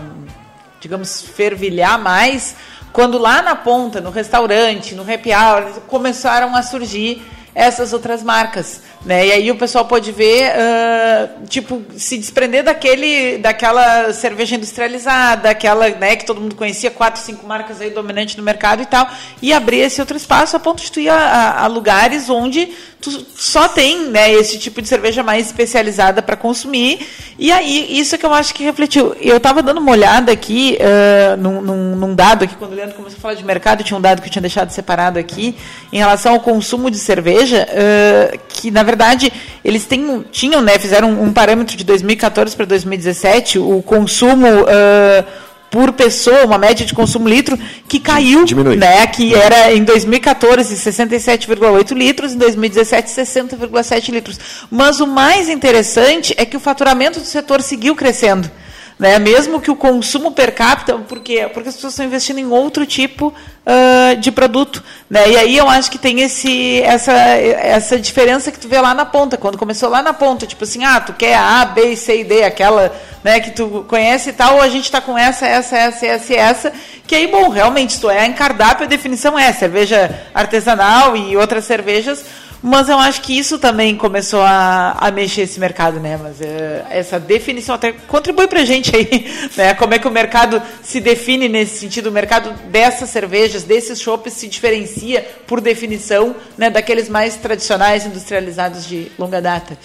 digamos, 0.80 1.22
fervilhar 1.22 1.98
mais 1.98 2.54
quando 2.92 3.18
lá 3.18 3.42
na 3.42 3.54
ponta, 3.54 4.00
no 4.00 4.10
restaurante, 4.10 4.94
no 4.94 5.02
happy 5.02 5.30
hour, 5.32 5.80
começaram 5.87 6.54
a 6.54 6.62
surgir 6.62 7.22
essas 7.54 7.92
outras 7.92 8.22
marcas. 8.22 8.80
Né? 9.05 9.28
E 9.28 9.33
aí 9.33 9.50
o 9.50 9.57
pessoal 9.57 9.85
pode 9.85 10.11
ver, 10.11 10.50
uh, 10.50 11.47
tipo, 11.47 11.83
se 11.97 12.19
desprender 12.19 12.64
daquele, 12.64 13.38
daquela 13.38 14.12
cerveja 14.12 14.57
industrializada, 14.57 15.50
aquela 15.50 15.88
né, 15.90 16.17
que 16.17 16.26
todo 16.26 16.40
mundo 16.40 16.57
conhecia, 16.57 16.90
quatro, 16.90 17.21
cinco 17.23 17.47
marcas 17.47 17.81
aí 17.81 17.90
dominantes 17.90 18.35
no 18.35 18.43
mercado 18.43 18.83
e 18.83 18.87
tal, 18.87 19.09
e 19.40 19.52
abrir 19.52 19.81
esse 19.81 20.00
outro 20.00 20.17
espaço 20.17 20.57
a 20.57 20.61
ponto 20.61 20.83
de 20.83 20.90
tu 20.90 20.99
ir 21.00 21.09
a, 21.09 21.61
a 21.61 21.67
lugares 21.69 22.28
onde 22.28 22.71
tu 23.00 23.11
só 23.37 23.69
tem 23.69 24.09
né, 24.09 24.33
esse 24.33 24.59
tipo 24.59 24.83
de 24.83 24.88
cerveja 24.88 25.23
mais 25.23 25.47
especializada 25.47 26.21
para 26.21 26.37
consumir. 26.37 27.07
E 27.38 27.52
aí, 27.52 27.99
isso 27.99 28.14
é 28.14 28.19
que 28.19 28.26
eu 28.26 28.35
acho 28.35 28.52
que 28.52 28.64
refletiu. 28.64 29.14
Eu 29.21 29.37
estava 29.37 29.62
dando 29.62 29.78
uma 29.78 29.93
olhada 29.93 30.33
aqui 30.33 30.76
uh, 30.81 31.37
num, 31.37 31.62
num, 31.62 31.97
num, 31.97 32.14
dado 32.14 32.45
aqui, 32.45 32.57
quando 32.57 32.73
o 32.73 32.75
Leandro 32.75 32.97
começou 32.97 33.19
a 33.19 33.21
falar 33.21 33.35
de 33.35 33.45
mercado, 33.45 33.85
tinha 33.85 33.97
um 33.97 34.00
dado 34.00 34.21
que 34.21 34.26
eu 34.26 34.33
tinha 34.33 34.43
deixado 34.43 34.71
separado 34.71 35.19
aqui, 35.19 35.57
em 35.93 35.99
relação 35.99 36.33
ao 36.33 36.40
consumo 36.40 36.90
de 36.90 36.99
cerveja, 36.99 37.69
uh, 37.71 38.38
que 38.49 38.71
na 38.73 38.83
verdade 38.88 39.33
eles 39.64 39.85
têm, 39.85 40.25
tinham, 40.33 40.62
né, 40.62 40.78
fizeram 40.78 41.11
um, 41.11 41.25
um 41.25 41.33
parâmetro 41.33 41.76
de 41.76 41.85
2014 41.85 42.57
para 42.57 42.66
2017, 42.66 43.59
o 43.59 43.83
consumo. 43.83 44.47
Uh, 44.47 45.49
por 45.71 45.92
pessoa, 45.92 46.47
uma 46.47 46.57
média 46.57 46.87
de 46.87 46.95
consumo 46.95 47.28
litro, 47.28 47.59
que 47.87 48.00
caiu, 48.00 48.47
Diminui. 48.47 48.76
né, 48.76 49.07
que 49.07 49.35
era 49.35 49.71
em 49.75 49.85
2014 49.85 50.75
67,8 50.75 51.95
litros, 51.95 52.33
em 52.33 52.38
2017 52.38 53.11
60,7 53.11 54.11
litros. 54.11 54.40
Mas 54.71 54.99
o 55.00 55.07
mais 55.07 55.50
interessante 55.50 56.35
é 56.38 56.47
que 56.47 56.57
o 56.57 56.61
faturamento 56.61 57.21
do 57.21 57.26
setor 57.26 57.61
seguiu 57.61 57.95
crescendo. 57.95 58.50
Né? 58.99 59.19
Mesmo 59.19 59.61
que 59.61 59.71
o 59.71 59.76
consumo 59.76 60.33
per 60.33 60.55
capita, 60.55 60.99
porque, 61.09 61.49
porque 61.55 61.69
as 61.69 61.76
pessoas 61.76 61.93
estão 61.93 62.07
investindo 62.07 62.38
em 62.38 62.47
outro 62.47 62.85
tipo 62.85 63.28
uh, 63.28 64.17
de 64.17 64.33
produto. 64.33 64.83
Né? 65.09 65.31
E 65.31 65.37
aí 65.37 65.57
eu 65.57 65.69
acho 65.69 65.90
que 65.90 65.99
tem 65.99 66.21
esse, 66.21 66.83
essa, 66.83 67.12
essa 67.12 67.99
diferença 67.99 68.50
que 68.50 68.59
tu 68.59 68.67
vê 68.67 68.81
lá 68.81 68.93
na 68.95 69.05
ponta. 69.05 69.37
Quando 69.37 69.57
começou 69.57 69.88
lá 69.88 70.02
na 70.02 70.12
ponta, 70.12 70.47
tipo 70.47 70.64
assim, 70.64 70.85
ah, 70.85 71.00
tu 71.00 71.12
quer 71.12 71.37
A, 71.37 71.64
B, 71.64 71.95
C 71.95 72.21
e 72.21 72.25
D, 72.25 72.43
aquela 72.43 72.93
né, 73.23 73.40
que 73.40 73.50
tu 73.50 73.85
conhece 73.88 74.31
e 74.31 74.33
tal, 74.33 74.61
a 74.61 74.69
gente 74.69 74.85
está 74.85 75.00
com 75.00 75.17
essa, 75.17 75.47
essa, 75.47 75.76
essa, 75.76 76.07
essa 76.07 76.35
essa, 76.35 76.73
que 77.07 77.14
aí, 77.14 77.26
bom, 77.26 77.49
realmente, 77.49 78.00
tu 78.00 78.11
é 78.11 78.26
em 78.26 78.33
cardápio, 78.33 78.85
a 78.85 78.88
definição 78.88 79.38
é 79.38 79.52
cerveja 79.52 80.11
artesanal 80.35 81.17
e 81.17 81.37
outras 81.37 81.64
cervejas, 81.64 82.25
mas 82.62 82.88
eu 82.88 82.99
acho 82.99 83.23
que 83.23 83.38
isso 83.38 83.59
também 83.59 83.97
começou 83.97 84.41
a, 84.41 84.97
a 84.99 85.11
mexer 85.11 85.43
esse 85.43 85.61
mercado, 85.61 86.00
né? 86.00 86.19
Mas 86.21 86.41
é, 86.41 86.85
essa 86.91 87.19
definição 87.21 87.75
até 87.75 87.93
contribui 87.93 88.49
para 88.49 88.61
a 88.61 88.65
gente 88.65 88.95
aí, 88.95 89.27
né? 89.57 89.75
Como 89.75 89.95
é 89.95 89.99
que 89.99 90.09
o 90.09 90.11
mercado 90.11 90.61
se 90.83 91.00
define 91.00 91.49
nesse 91.49 91.79
sentido? 91.79 92.09
O 92.09 92.12
mercado 92.12 92.53
dessas 92.69 93.11
cervejas, 93.11 93.62
desses 93.62 94.00
chopes, 94.00 94.33
se 94.33 94.49
diferencia, 94.49 95.25
por 95.47 95.61
definição, 95.61 96.35
né, 96.57 96.69
daqueles 96.69 97.09
mais 97.09 97.37
tradicionais, 97.37 98.07
industrializados 98.07 98.87
de 98.87 99.11
longa 99.19 99.41
data. 99.41 99.79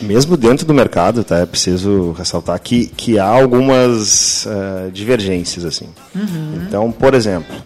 Mesmo 0.00 0.36
dentro 0.36 0.64
do 0.64 0.72
mercado, 0.72 1.24
tá? 1.24 1.38
É 1.38 1.46
preciso 1.46 2.12
ressaltar 2.12 2.60
que, 2.60 2.86
que 2.86 3.18
há 3.18 3.26
algumas 3.26 4.46
uh, 4.46 4.90
divergências, 4.92 5.64
assim. 5.64 5.88
Uhum. 6.14 6.62
Então, 6.66 6.92
por 6.92 7.14
exemplo, 7.14 7.56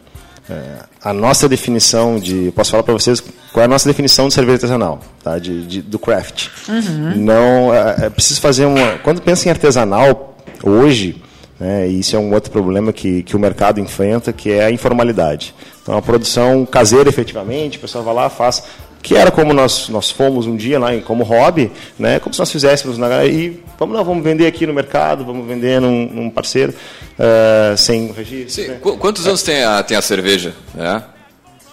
é, 0.48 0.91
a 1.04 1.12
nossa 1.12 1.48
definição 1.48 2.18
de. 2.18 2.52
Posso 2.54 2.70
falar 2.70 2.82
para 2.82 2.94
vocês 2.94 3.20
qual 3.52 3.62
é 3.62 3.64
a 3.64 3.68
nossa 3.68 3.88
definição 3.88 4.28
de 4.28 4.34
cerveja 4.34 4.56
artesanal, 4.56 5.00
tá? 5.22 5.38
de, 5.38 5.66
de 5.66 5.82
do 5.82 5.98
craft. 5.98 6.48
Uhum. 6.68 7.16
Não, 7.16 7.74
é, 7.74 8.06
é 8.06 8.10
preciso 8.10 8.40
fazer 8.40 8.66
uma. 8.66 8.98
Quando 8.98 9.20
pensa 9.20 9.48
em 9.48 9.50
artesanal, 9.50 10.36
hoje, 10.62 11.20
né, 11.58 11.86
isso 11.88 12.14
é 12.14 12.18
um 12.18 12.32
outro 12.32 12.50
problema 12.50 12.92
que, 12.92 13.22
que 13.24 13.34
o 13.34 13.38
mercado 13.38 13.80
enfrenta, 13.80 14.32
que 14.32 14.50
é 14.50 14.64
a 14.64 14.70
informalidade. 14.70 15.54
Então, 15.82 15.96
a 15.96 16.02
produção 16.02 16.64
caseira, 16.64 17.08
efetivamente, 17.08 17.78
o 17.78 17.80
pessoal 17.80 18.04
vai 18.04 18.14
lá, 18.14 18.30
faz 18.30 18.62
que 19.02 19.16
era 19.16 19.30
como 19.30 19.52
nós, 19.52 19.88
nós 19.88 20.10
fomos 20.10 20.46
um 20.46 20.56
dia 20.56 20.78
lá 20.78 20.88
como 21.00 21.24
hobby, 21.24 21.72
né? 21.98 22.20
como 22.20 22.32
se 22.32 22.38
nós 22.38 22.50
fizéssemos 22.50 22.96
na, 22.96 23.24
e 23.26 23.60
vamos 23.78 23.96
lá, 23.96 24.02
vamos 24.02 24.22
vender 24.22 24.46
aqui 24.46 24.66
no 24.66 24.72
mercado, 24.72 25.24
vamos 25.24 25.46
vender 25.46 25.80
num, 25.80 26.06
num 26.06 26.30
parceiro 26.30 26.72
uh, 27.18 27.76
sem 27.76 28.12
registro. 28.12 28.68
Né? 28.68 28.78
Quantos 28.80 29.26
é. 29.26 29.28
anos 29.28 29.42
tem 29.42 29.64
a, 29.64 29.82
tem 29.82 29.96
a 29.96 30.02
cerveja? 30.02 30.54
É? 30.78 31.02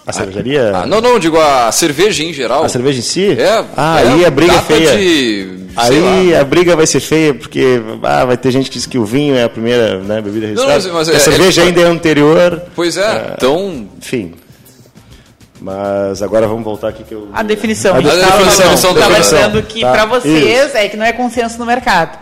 A 0.06 0.12
cervejaria? 0.12 0.72
Ah, 0.74 0.86
não, 0.86 1.00
não, 1.00 1.18
digo 1.20 1.38
a 1.38 1.70
cerveja 1.70 2.24
em 2.24 2.32
geral. 2.32 2.64
A 2.64 2.68
cerveja 2.68 2.98
em 2.98 3.02
si? 3.02 3.30
É. 3.38 3.64
Ah, 3.76 4.00
é, 4.00 4.08
aí 4.08 4.24
a 4.24 4.30
briga 4.30 4.54
é 4.54 4.60
feia. 4.62 4.96
De, 4.96 5.66
aí 5.76 6.32
lá. 6.32 6.40
a 6.40 6.44
briga 6.44 6.74
vai 6.74 6.86
ser 6.86 6.98
feia, 6.98 7.32
porque 7.32 7.80
ah, 8.02 8.24
vai 8.24 8.36
ter 8.36 8.50
gente 8.50 8.68
que 8.70 8.76
diz 8.76 8.86
que 8.86 8.98
o 8.98 9.04
vinho 9.04 9.36
é 9.36 9.44
a 9.44 9.48
primeira 9.48 10.00
né, 10.00 10.20
bebida 10.20 10.46
registrada. 10.46 10.82
Não, 10.88 10.94
mas, 10.94 11.08
mas 11.08 11.08
a 11.10 11.14
é, 11.14 11.18
cerveja 11.18 11.62
é, 11.62 11.66
ainda 11.66 11.80
é 11.82 11.84
anterior. 11.84 12.60
Pois 12.74 12.96
é, 12.96 13.08
uh, 13.08 13.34
então... 13.36 13.88
Enfim. 13.98 14.34
Mas 15.60 16.22
agora 16.22 16.48
vamos 16.48 16.64
voltar 16.64 16.88
aqui 16.88 17.04
que 17.04 17.12
eu... 17.12 17.28
A 17.32 17.42
definição. 17.42 17.94
A 17.94 18.00
definição. 18.00 18.32
A 18.32 18.36
definição. 18.38 18.90
Estava 18.92 19.20
dizendo 19.20 19.62
que 19.62 19.80
tá. 19.82 19.92
para 19.92 20.06
vocês 20.06 20.66
Isso. 20.66 20.76
é 20.76 20.88
que 20.88 20.96
não 20.96 21.04
é 21.04 21.12
consenso 21.12 21.58
no 21.58 21.66
mercado. 21.66 22.18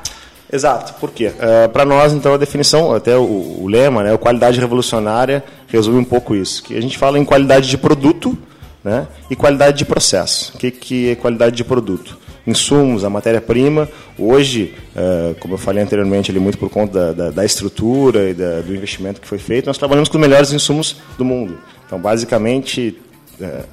Exato. 0.53 0.95
Por 0.95 1.11
quê? 1.11 1.29
Uh, 1.29 1.69
para 1.69 1.85
nós, 1.85 2.13
então, 2.13 2.35
a 2.35 2.37
definição, 2.37 2.95
até 2.95 3.17
o, 3.17 3.59
o 3.61 3.69
lema, 3.69 4.03
né, 4.03 4.15
a 4.15 4.19
qualidade 4.19 4.59
revolucionária, 4.59 5.45
resume 5.69 5.99
um 5.99 6.05
pouco 6.05 6.35
isso. 6.35 6.63
Que 6.63 6.77
a 6.77 6.81
gente 6.81 6.99
fala 6.99 7.19
em 7.19 7.25
qualidade 7.25 7.69
de 7.69 7.77
produto 7.77 8.37
né, 8.83 9.07
e 9.31 9.37
qualidade 9.37 9.79
de 9.79 9.85
processo. 9.85 10.53
O 10.55 10.59
que, 10.59 10.71
que 10.71 11.11
é 11.11 11.15
qualidade 11.15 11.55
de 11.55 11.63
produto? 11.63 12.19
Insumos, 12.47 13.05
a 13.05 13.11
matéria-prima. 13.11 13.89
Hoje, 14.19 14.75
uh, 14.97 15.35
como 15.39 15.55
eu 15.55 15.59
falei 15.59 15.83
anteriormente, 15.83 16.31
ali, 16.31 16.41
muito 16.41 16.57
por 16.57 16.71
conta 16.71 17.13
da, 17.13 17.13
da, 17.13 17.31
da 17.31 17.45
estrutura 17.45 18.31
e 18.31 18.35
da, 18.35 18.61
do 18.63 18.75
investimento 18.75 19.21
que 19.21 19.29
foi 19.29 19.39
feito, 19.39 19.67
nós 19.67 19.77
trabalhamos 19.77 20.09
com 20.09 20.17
os 20.17 20.21
melhores 20.21 20.51
insumos 20.51 20.97
do 21.19 21.27
mundo. 21.27 21.59
Então, 21.87 21.99
basicamente, 21.99 22.99
é, 23.41 23.65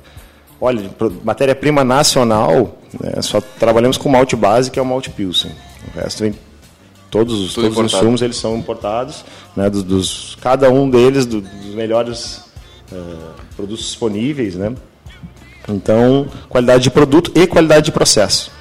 olha, 0.60 0.90
matéria-prima 1.24 1.84
nacional, 1.84 2.78
né, 3.00 3.22
só 3.22 3.42
trabalhamos 3.42 3.98
com 3.98 4.10
malte 4.10 4.36
base, 4.36 4.72
que 4.72 4.80
é 4.80 4.82
o 4.82 4.86
malte 4.86 5.10
Pilsen. 5.10 5.52
O 5.94 6.00
resto 6.00 6.24
vem 6.24 6.34
todos, 7.10 7.54
todos 7.54 7.78
os 7.78 7.86
insumos 7.86 8.22
eles 8.22 8.38
são 8.38 8.58
importados, 8.58 9.26
né, 9.56 9.70
dos, 9.70 9.84
dos 9.84 10.38
cada 10.42 10.70
um 10.70 10.90
deles 10.90 11.26
do, 11.26 11.42
dos 11.42 11.76
melhores 11.76 12.44
uh, 12.92 13.34
produtos 13.56 13.86
disponíveis, 13.86 14.56
né? 14.56 14.74
Então, 15.68 16.28
qualidade 16.48 16.84
de 16.84 16.92
produto 16.92 17.32
e 17.34 17.48
qualidade 17.48 17.86
de 17.86 17.92
processo. 17.92 18.52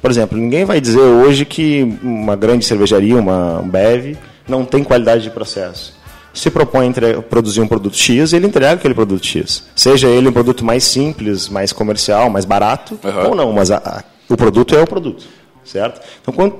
Por 0.00 0.10
exemplo, 0.10 0.36
ninguém 0.36 0.64
vai 0.64 0.80
dizer 0.80 1.00
hoje 1.00 1.44
que 1.44 1.98
uma 2.02 2.36
grande 2.36 2.64
cervejaria, 2.64 3.16
uma 3.16 3.60
um 3.60 3.68
Bev, 3.68 4.16
não 4.48 4.64
tem 4.64 4.82
qualidade 4.82 5.22
de 5.22 5.30
processo 5.30 5.94
se 6.34 6.50
propõe 6.50 6.92
a 7.16 7.22
produzir 7.22 7.60
um 7.60 7.68
produto 7.68 7.96
X, 7.96 8.32
ele 8.32 8.46
entrega 8.46 8.74
aquele 8.74 8.92
produto 8.92 9.24
X. 9.24 9.64
Seja 9.74 10.08
ele 10.08 10.28
um 10.28 10.32
produto 10.32 10.64
mais 10.64 10.84
simples, 10.84 11.48
mais 11.48 11.72
comercial, 11.72 12.28
mais 12.28 12.44
barato, 12.44 12.98
uhum. 13.02 13.28
ou 13.28 13.34
não, 13.34 13.52
mas 13.52 13.70
a, 13.70 13.76
a, 13.76 14.02
o 14.28 14.36
produto 14.36 14.74
é 14.74 14.82
o 14.82 14.86
produto, 14.86 15.24
certo? 15.64 16.00
Então, 16.20 16.34
quando 16.34 16.56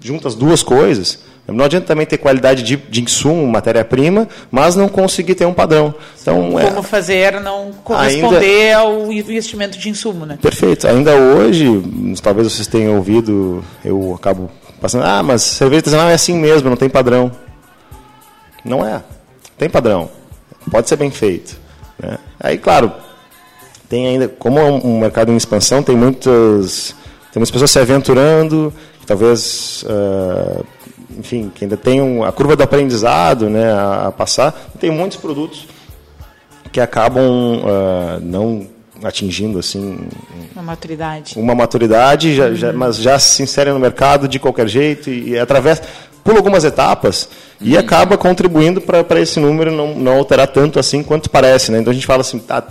junta 0.00 0.26
as 0.26 0.34
duas 0.34 0.62
coisas, 0.62 1.20
não 1.46 1.64
adianta 1.64 1.86
também 1.86 2.04
ter 2.04 2.18
qualidade 2.18 2.62
de, 2.62 2.76
de 2.76 3.02
insumo, 3.02 3.46
matéria-prima, 3.46 4.28
mas 4.50 4.76
não 4.76 4.88
conseguir 4.88 5.34
ter 5.34 5.46
um 5.46 5.54
padrão. 5.54 5.94
Então, 6.20 6.58
é 6.58 6.66
Como 6.66 6.80
é, 6.80 6.82
fazer 6.82 7.40
não 7.40 7.72
corresponder 7.84 8.74
ainda, 8.74 8.78
ao 8.78 9.12
investimento 9.12 9.78
de 9.78 9.88
insumo, 9.88 10.26
né? 10.26 10.38
Perfeito. 10.40 10.86
Ainda 10.86 11.14
hoje, 11.14 11.66
talvez 12.22 12.52
vocês 12.52 12.66
tenham 12.66 12.96
ouvido, 12.96 13.64
eu 13.82 14.14
acabo 14.14 14.50
passando, 14.78 15.04
ah, 15.04 15.22
mas 15.22 15.42
cerveja 15.42 15.78
artesanal 15.78 16.08
é 16.08 16.14
assim 16.14 16.34
mesmo, 16.34 16.68
não 16.68 16.76
tem 16.76 16.88
padrão. 16.88 17.32
Não 18.62 18.86
é. 18.86 19.02
Tem 19.58 19.68
padrão. 19.68 20.08
Pode 20.70 20.88
ser 20.88 20.96
bem 20.96 21.10
feito. 21.10 21.58
Né? 21.98 22.16
Aí, 22.38 22.56
claro, 22.56 22.92
tem 23.88 24.06
ainda, 24.06 24.28
como 24.28 24.58
é 24.58 24.64
um 24.64 25.00
mercado 25.00 25.32
em 25.32 25.36
expansão, 25.36 25.82
tem 25.82 25.96
muitas, 25.96 26.94
tem 27.32 27.40
muitas 27.40 27.50
pessoas 27.50 27.70
se 27.70 27.78
aventurando, 27.78 28.72
talvez, 29.06 29.84
uh, 29.84 30.64
enfim, 31.18 31.50
que 31.54 31.64
ainda 31.64 31.76
tem 31.76 32.00
um, 32.00 32.22
a 32.22 32.30
curva 32.30 32.54
do 32.54 32.62
aprendizado 32.62 33.48
né, 33.48 33.72
a, 33.72 34.08
a, 34.08 34.12
passar. 34.12 34.52
Tem 34.78 34.90
muitos 34.90 35.16
produtos 35.16 35.66
que 36.70 36.80
acabam 36.80 37.24
uh, 37.24 38.20
não 38.20 38.66
atingindo 39.02 39.60
assim 39.60 40.08
uma 40.52 40.62
maturidade 40.62 41.38
uma 41.38 41.54
maturidade 41.54 42.34
já, 42.34 42.46
uhum. 42.46 42.56
já, 42.56 42.72
mas 42.72 42.96
já 42.96 43.16
se 43.16 43.44
inserem 43.44 43.72
no 43.72 43.78
mercado 43.78 44.26
de 44.26 44.40
qualquer 44.40 44.66
jeito 44.66 45.08
e, 45.08 45.30
e 45.30 45.38
através 45.38 45.80
por 46.28 46.36
algumas 46.36 46.62
etapas 46.62 47.26
e 47.58 47.72
uhum. 47.72 47.80
acaba 47.80 48.18
contribuindo 48.18 48.82
para 48.82 49.18
esse 49.18 49.40
número 49.40 49.72
não, 49.72 49.94
não 49.94 50.18
alterar 50.18 50.46
tanto 50.46 50.78
assim 50.78 51.02
quanto 51.02 51.30
parece. 51.30 51.72
Né? 51.72 51.78
Então 51.78 51.90
a 51.90 51.94
gente 51.94 52.04
fala 52.04 52.20
assim, 52.20 52.38
tá, 52.38 52.62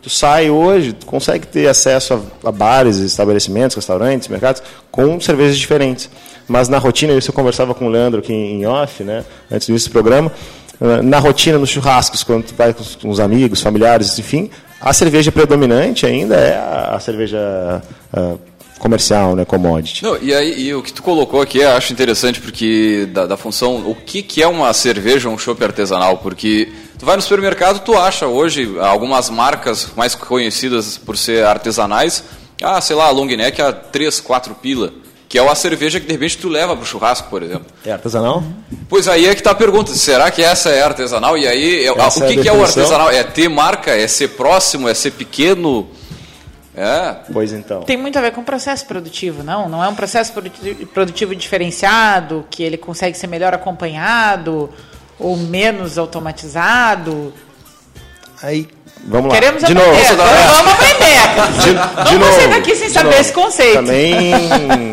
tu 0.00 0.08
sai 0.08 0.48
hoje, 0.48 0.94
tu 0.94 1.04
consegue 1.04 1.46
ter 1.46 1.68
acesso 1.68 2.14
a, 2.14 2.48
a 2.48 2.50
bares, 2.50 2.96
estabelecimentos, 2.96 3.76
restaurantes, 3.76 4.28
mercados, 4.28 4.62
com 4.90 5.20
cervejas 5.20 5.58
diferentes. 5.58 6.08
Mas 6.48 6.70
na 6.70 6.78
rotina, 6.78 7.12
isso 7.12 7.28
eu 7.28 7.34
conversava 7.34 7.74
com 7.74 7.86
o 7.86 7.90
Leandro 7.90 8.20
aqui 8.20 8.32
em 8.32 8.64
off, 8.64 9.04
né, 9.04 9.26
antes 9.50 9.66
do 9.66 9.72
início 9.72 9.90
do 9.90 9.92
programa, 9.92 10.32
eh, 10.80 11.02
na 11.02 11.18
rotina, 11.18 11.58
nos 11.58 11.68
churrascos, 11.68 12.24
quando 12.24 12.44
tu 12.44 12.54
vai 12.54 12.74
com 12.74 13.10
os 13.10 13.20
amigos, 13.20 13.60
familiares, 13.60 14.18
enfim, 14.18 14.48
a 14.80 14.92
cerveja 14.94 15.30
predominante 15.30 16.06
ainda 16.06 16.34
é 16.34 16.56
a, 16.56 16.98
cerveja 16.98 17.82
uh, 18.12 18.38
comercial, 18.82 19.34
né, 19.36 19.44
commodity. 19.44 20.02
Não, 20.02 20.18
e 20.20 20.34
aí 20.34 20.60
e 20.66 20.74
o 20.74 20.82
que 20.82 20.92
tu 20.92 21.02
colocou 21.02 21.40
aqui 21.40 21.58
eu 21.58 21.70
acho 21.70 21.92
interessante 21.92 22.40
porque 22.40 23.08
da, 23.12 23.26
da 23.26 23.36
função, 23.36 23.76
o 23.86 23.94
que, 23.94 24.22
que 24.22 24.42
é 24.42 24.46
uma 24.46 24.72
cerveja 24.74 25.28
ou 25.28 25.34
um 25.34 25.38
chopp 25.38 25.62
artesanal, 25.64 26.18
porque 26.18 26.68
tu 26.98 27.06
vai 27.06 27.16
no 27.16 27.22
supermercado, 27.22 27.80
tu 27.84 27.96
acha 27.96 28.26
hoje 28.26 28.76
algumas 28.80 29.30
marcas 29.30 29.88
mais 29.96 30.14
conhecidas 30.14 30.98
por 30.98 31.16
ser 31.16 31.44
artesanais, 31.46 32.24
Ah, 32.62 32.80
sei 32.80 32.94
lá, 32.94 33.06
a 33.06 33.10
long 33.10 33.26
neck 33.26 33.60
a 33.62 33.72
3, 33.72 34.20
4 34.20 34.54
pila. 34.56 34.92
Que 35.28 35.38
é 35.38 35.42
uma 35.42 35.54
cerveja 35.54 35.98
que 35.98 36.06
de 36.06 36.12
repente 36.12 36.36
tu 36.36 36.48
leva 36.48 36.76
pro 36.76 36.84
churrasco, 36.84 37.28
por 37.30 37.42
exemplo. 37.42 37.64
É 37.86 37.90
artesanal? 37.90 38.44
Pois 38.88 39.08
aí 39.08 39.26
é 39.26 39.34
que 39.34 39.42
tá 39.42 39.52
a 39.52 39.54
pergunta, 39.54 39.90
será 39.94 40.30
que 40.30 40.42
essa 40.42 40.68
é 40.68 40.82
artesanal? 40.82 41.38
E 41.38 41.48
aí, 41.48 41.86
é- 41.86 41.98
Essa 41.98 42.22
o 42.24 42.28
que, 42.28 42.38
é 42.38 42.42
que 42.42 42.48
é 42.48 42.52
o 42.52 42.62
artesanal? 42.62 43.10
É 43.10 43.24
ter 43.24 43.48
marca? 43.48 43.90
É 43.96 44.06
ser 44.06 44.28
próximo? 44.28 44.88
É 44.88 44.94
ser 44.94 45.12
pequeno? 45.12 45.88
É. 46.74 47.16
Pois 47.32 47.52
então. 47.52 47.82
Tem 47.82 47.96
muito 47.96 48.18
a 48.18 48.22
ver 48.22 48.30
com 48.32 48.40
o 48.40 48.44
processo 48.44 48.86
produtivo, 48.86 49.42
não? 49.42 49.68
Não 49.68 49.84
é 49.84 49.88
um 49.88 49.94
processo 49.94 50.32
produti- 50.32 50.86
produtivo 50.86 51.34
diferenciado, 51.36 52.46
que 52.50 52.62
ele 52.62 52.76
consegue 52.78 53.16
ser 53.16 53.26
melhor 53.26 53.52
acompanhado 53.52 54.70
ou 55.18 55.36
menos 55.36 55.98
automatizado. 55.98 57.32
Aí, 58.42 58.68
vamos 59.04 59.28
lá. 59.28 59.34
Queremos 59.38 59.62
de 59.62 59.72
aprender. 59.72 59.92
novo. 59.92 60.16
Vamos, 60.16 60.56
vamos 60.56 60.72
aprender. 60.72 61.62
De, 61.62 61.72
Vamos 61.72 62.10
de 62.10 62.18
novo, 62.18 62.32
sair 62.32 62.48
daqui 62.48 62.74
sem 62.74 62.88
de 62.88 62.94
saber 62.94 63.08
novo. 63.10 63.20
esse 63.20 63.32
conceito. 63.32 63.74
Também 63.74 64.91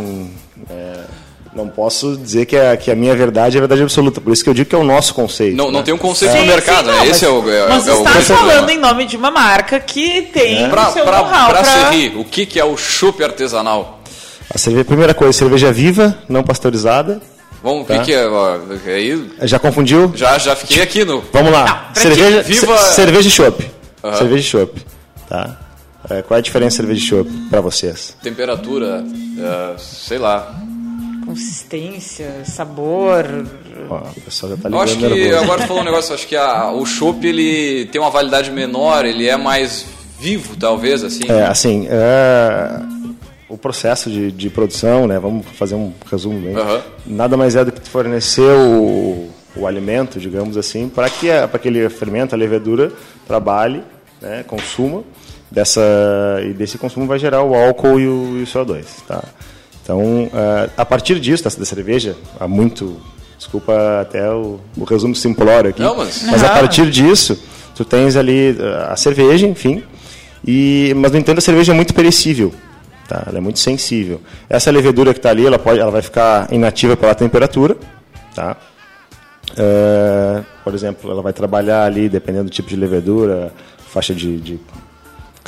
não 1.60 1.70
posso 1.70 2.18
dizer 2.18 2.46
que 2.46 2.56
a, 2.58 2.76
que 2.78 2.90
a 2.92 2.96
minha 2.96 3.16
verdade 3.16 3.56
é 3.56 3.60
a 3.60 3.62
verdade 3.62 3.82
absoluta. 3.84 4.20
Por 4.22 4.34
isso 4.34 4.44
que 4.44 4.50
eu 4.50 4.54
digo 4.54 4.70
que 4.70 4.76
é 4.76 4.78
o 4.80 4.84
nosso 4.84 5.14
conceito. 5.14 5.56
Não, 5.56 5.66
não 5.72 5.80
né? 5.80 5.86
tem 5.86 5.94
um 5.94 5.98
conceito 5.98 6.32
Sim, 6.34 6.40
no 6.40 6.46
mercado, 6.48 6.86
sim, 6.86 6.92
não, 6.92 7.00
né? 7.00 7.08
Esse 7.08 7.26
é 7.26 7.30
mas- 7.30 7.46
o, 7.46 7.50
é, 7.52 7.68
Mas 7.70 7.88
é 7.88 7.94
o 7.94 7.98
está 7.98 8.12
falando 8.22 8.38
problema. 8.48 8.72
em 8.74 8.78
nome 8.80 9.06
de 9.06 9.18
uma 9.18 9.32
marca 9.32 9.80
que 9.80 10.24
tem 10.34 10.66
o 10.68 10.70
Pra, 10.70 10.86
seu 10.92 11.04
pra, 11.06 11.64
Serri, 11.64 12.14
o 12.18 12.24
que, 12.26 12.46
que 12.46 12.60
é 12.60 12.66
o 12.66 12.76
chopp 12.78 13.24
artesanal? 13.24 14.00
A 14.54 14.58
cerveja, 14.58 14.86
primeira 14.86 15.14
coisa, 15.14 15.32
cerveja 15.38 15.72
viva, 15.72 16.18
não 16.28 16.42
pasteurizada. 16.44 17.22
Vamos, 17.62 17.82
o 17.82 17.86
Tá. 17.86 18.00
que, 18.00 18.06
que 18.06 18.14
é? 18.14 18.26
ó, 18.28 18.58
Aí 18.86 19.30
Já 19.48 19.60
confundiu? 19.60 20.12
já, 20.16 20.38
já 20.38 20.56
fiquei 20.56 20.82
aqui 20.82 21.04
no. 21.04 21.22
Vamos 21.34 21.52
lá. 21.52 21.92
Não, 21.94 22.02
cerveja, 22.02 22.42
viva- 22.42 22.78
ce- 22.78 22.94
cerveja 22.96 23.28
e 23.28 23.32
chopp. 23.32 23.72
Aham. 24.04 24.16
Cerveja 24.18 24.40
e 24.42 24.44
chopp. 24.44 24.86
Tá? 25.28 25.58
É, 26.10 26.22
qual 26.24 26.38
é 26.38 26.40
a 26.40 26.42
diferença 26.42 26.70
de 26.72 26.76
cerveja 26.78 27.04
e 27.04 27.08
chopp 27.08 27.30
para 27.50 27.60
vocês? 27.62 28.16
Temperatura, 28.24 29.04
é, 29.38 29.76
sei 29.78 30.18
lá. 30.18 30.56
Consistência, 31.30 32.44
sabor. 32.44 33.24
Ó, 33.88 33.98
o 33.98 34.22
pessoal 34.22 34.52
já 34.52 34.58
tá 34.58 34.68
Eu 34.68 34.72
ligando 34.72 34.84
acho 34.84 34.98
que, 34.98 35.08
nervoso. 35.08 35.44
agora 35.44 35.68
falou 35.68 35.82
um 35.84 35.86
negócio, 35.86 36.16
acho 36.16 36.28
que 36.28 36.36
a, 36.36 36.72
o 36.72 36.86
chopp 36.88 37.24
ele 37.26 37.86
tem 37.92 38.02
uma 38.02 38.10
validade 38.10 38.50
menor, 38.50 39.06
ele 39.06 39.28
é 39.28 39.38
mais 39.38 39.86
vivo, 40.20 40.56
talvez, 40.56 41.04
assim. 41.04 41.30
É, 41.30 41.44
assim, 41.44 41.88
é, 41.88 42.82
o 43.48 43.58
processo 43.58 44.10
de, 44.10 44.32
de 44.32 44.50
produção, 44.50 45.06
né, 45.06 45.20
vamos 45.20 45.46
fazer 45.54 45.76
um 45.76 45.94
resumo 46.10 46.40
bem, 46.40 46.56
Aham. 46.56 46.82
nada 47.06 47.38
mais 47.38 47.56
é 47.56 47.64
do 47.64 47.72
que 47.72 47.88
fornecer 47.88 48.42
o, 48.42 49.30
o 49.56 49.68
alimento, 49.68 50.20
digamos 50.20 50.58
assim, 50.58 50.90
para 50.90 51.10
que 51.12 51.28
para 51.28 51.58
aquele 51.58 51.88
fermento, 51.90 52.34
a 52.34 52.38
levedura, 52.38 52.92
trabalhe, 53.28 53.84
né, 54.20 54.44
consuma, 54.48 55.04
dessa, 55.52 55.82
e 56.44 56.54
desse 56.54 56.80
consumo 56.80 57.06
vai 57.06 57.20
gerar 57.20 57.44
o 57.44 57.54
álcool 57.54 58.00
e 58.00 58.08
o, 58.08 58.38
e 58.40 58.44
o 58.44 58.48
CO2. 58.48 58.86
Tá? 59.08 59.24
Então, 59.90 60.30
é, 60.32 60.70
a 60.78 60.86
partir 60.86 61.20
disso, 61.20 61.44
da, 61.44 61.50
cerveja, 61.66 62.16
há 62.40 62.48
muito, 62.48 62.96
desculpa 63.40 63.74
até 64.02 64.30
o, 64.30 64.60
o 64.78 64.84
resumo 64.84 65.16
simplório 65.16 65.72
aqui, 65.72 65.82
Não, 65.82 65.98
mas- 65.98 66.22
mas 66.30 66.44
a 66.44 66.50
partir 66.50 66.92
disso, 66.92 67.42
tu 67.74 67.84
tens 67.84 68.16
ali 68.16 68.52
uh, 68.52 68.92
a 68.92 68.96
cerveja, 68.96 69.48
enfim, 69.48 69.84
e, 70.46 70.94
mas 70.96 71.12
no 71.12 71.18
entanto 71.18 71.40
a 71.40 71.42
cerveja 71.42 71.72
é 71.72 71.76
muito 71.76 71.92
perecível, 71.96 72.54
tá? 73.08 73.24
Ela 73.26 73.40
é 73.40 73.42
muito 73.42 73.58
sensível. 73.58 74.22
Essa 74.48 74.70
levedura 74.70 75.12
que 75.12 75.18
está 75.18 75.32
ali, 75.32 75.44
ela 75.48 75.58
pode, 75.58 75.80
ela 75.80 75.90
vai 75.90 76.04
ficar 76.04 76.54
inativa 76.54 76.96
pela 76.96 77.16
temperatura, 77.16 77.76
tá? 78.36 78.58
Uh, 79.54 80.46
por 80.64 80.76
exemplo, 80.76 81.10
ela 81.10 81.24
vai 81.24 81.34
trabalhar 81.34 81.84
ali, 81.86 82.08
dependendo 82.08 82.44
do 82.44 82.52
tipo 82.52 82.70
de 82.70 82.76
levedura, 82.76 83.52
faixa 83.88 84.14
de, 84.14 84.38
de 84.40 84.60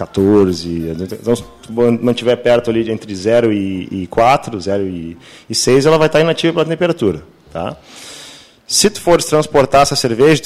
14. 0.02 0.96
Então, 1.22 1.36
se 1.36 1.44
tu 1.62 1.72
mantiver 1.74 2.38
perto 2.38 2.70
ali 2.70 2.90
entre 2.92 3.14
0 3.16 3.54
e, 3.54 3.88
e 3.92 4.08
4, 4.08 4.60
0 4.60 4.84
e, 4.84 5.18
e 5.50 5.56
6, 5.56 5.86
ela 5.86 5.98
vai 5.98 6.08
estar 6.08 6.20
inativa 6.20 6.54
pela 6.54 6.66
temperatura, 6.66 7.24
tá? 7.52 7.76
Se 8.68 8.90
tu 8.90 9.02
fores 9.02 9.26
transportar 9.26 9.82
essa 9.82 9.96
cerveja, 9.96 10.44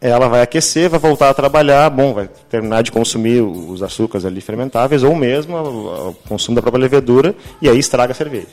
ela 0.00 0.28
vai 0.28 0.42
aquecer, 0.42 0.90
vai 0.90 1.00
voltar 1.00 1.30
a 1.30 1.34
trabalhar, 1.34 1.88
bom, 1.90 2.12
vai 2.12 2.28
terminar 2.50 2.82
de 2.82 2.92
consumir 2.92 3.40
os 3.40 3.82
açúcares 3.82 4.26
ali 4.26 4.40
fermentáveis 4.40 5.02
ou 5.02 5.14
mesmo 5.14 5.56
o 5.56 6.14
consumo 6.28 6.56
da 6.56 6.62
própria 6.62 6.82
levedura 6.82 7.34
e 7.62 7.68
aí 7.68 7.78
estraga 7.78 8.12
a 8.12 8.16
cerveja. 8.16 8.48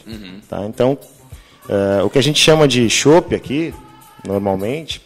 Tá? 0.47 0.63
Então, 0.65 0.97
eh, 1.67 2.03
o 2.03 2.09
que 2.09 2.19
a 2.19 2.23
gente 2.23 2.39
chama 2.39 2.67
de 2.67 2.89
chopp 2.89 3.35
aqui, 3.35 3.73
normalmente, 4.25 5.01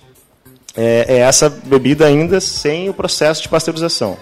é, 0.75 1.05
é 1.07 1.17
essa 1.19 1.49
bebida 1.49 2.05
ainda 2.05 2.39
sem 2.39 2.89
o 2.89 2.93
processo 2.93 3.41
de 3.41 3.49
pasteurização. 3.49 4.17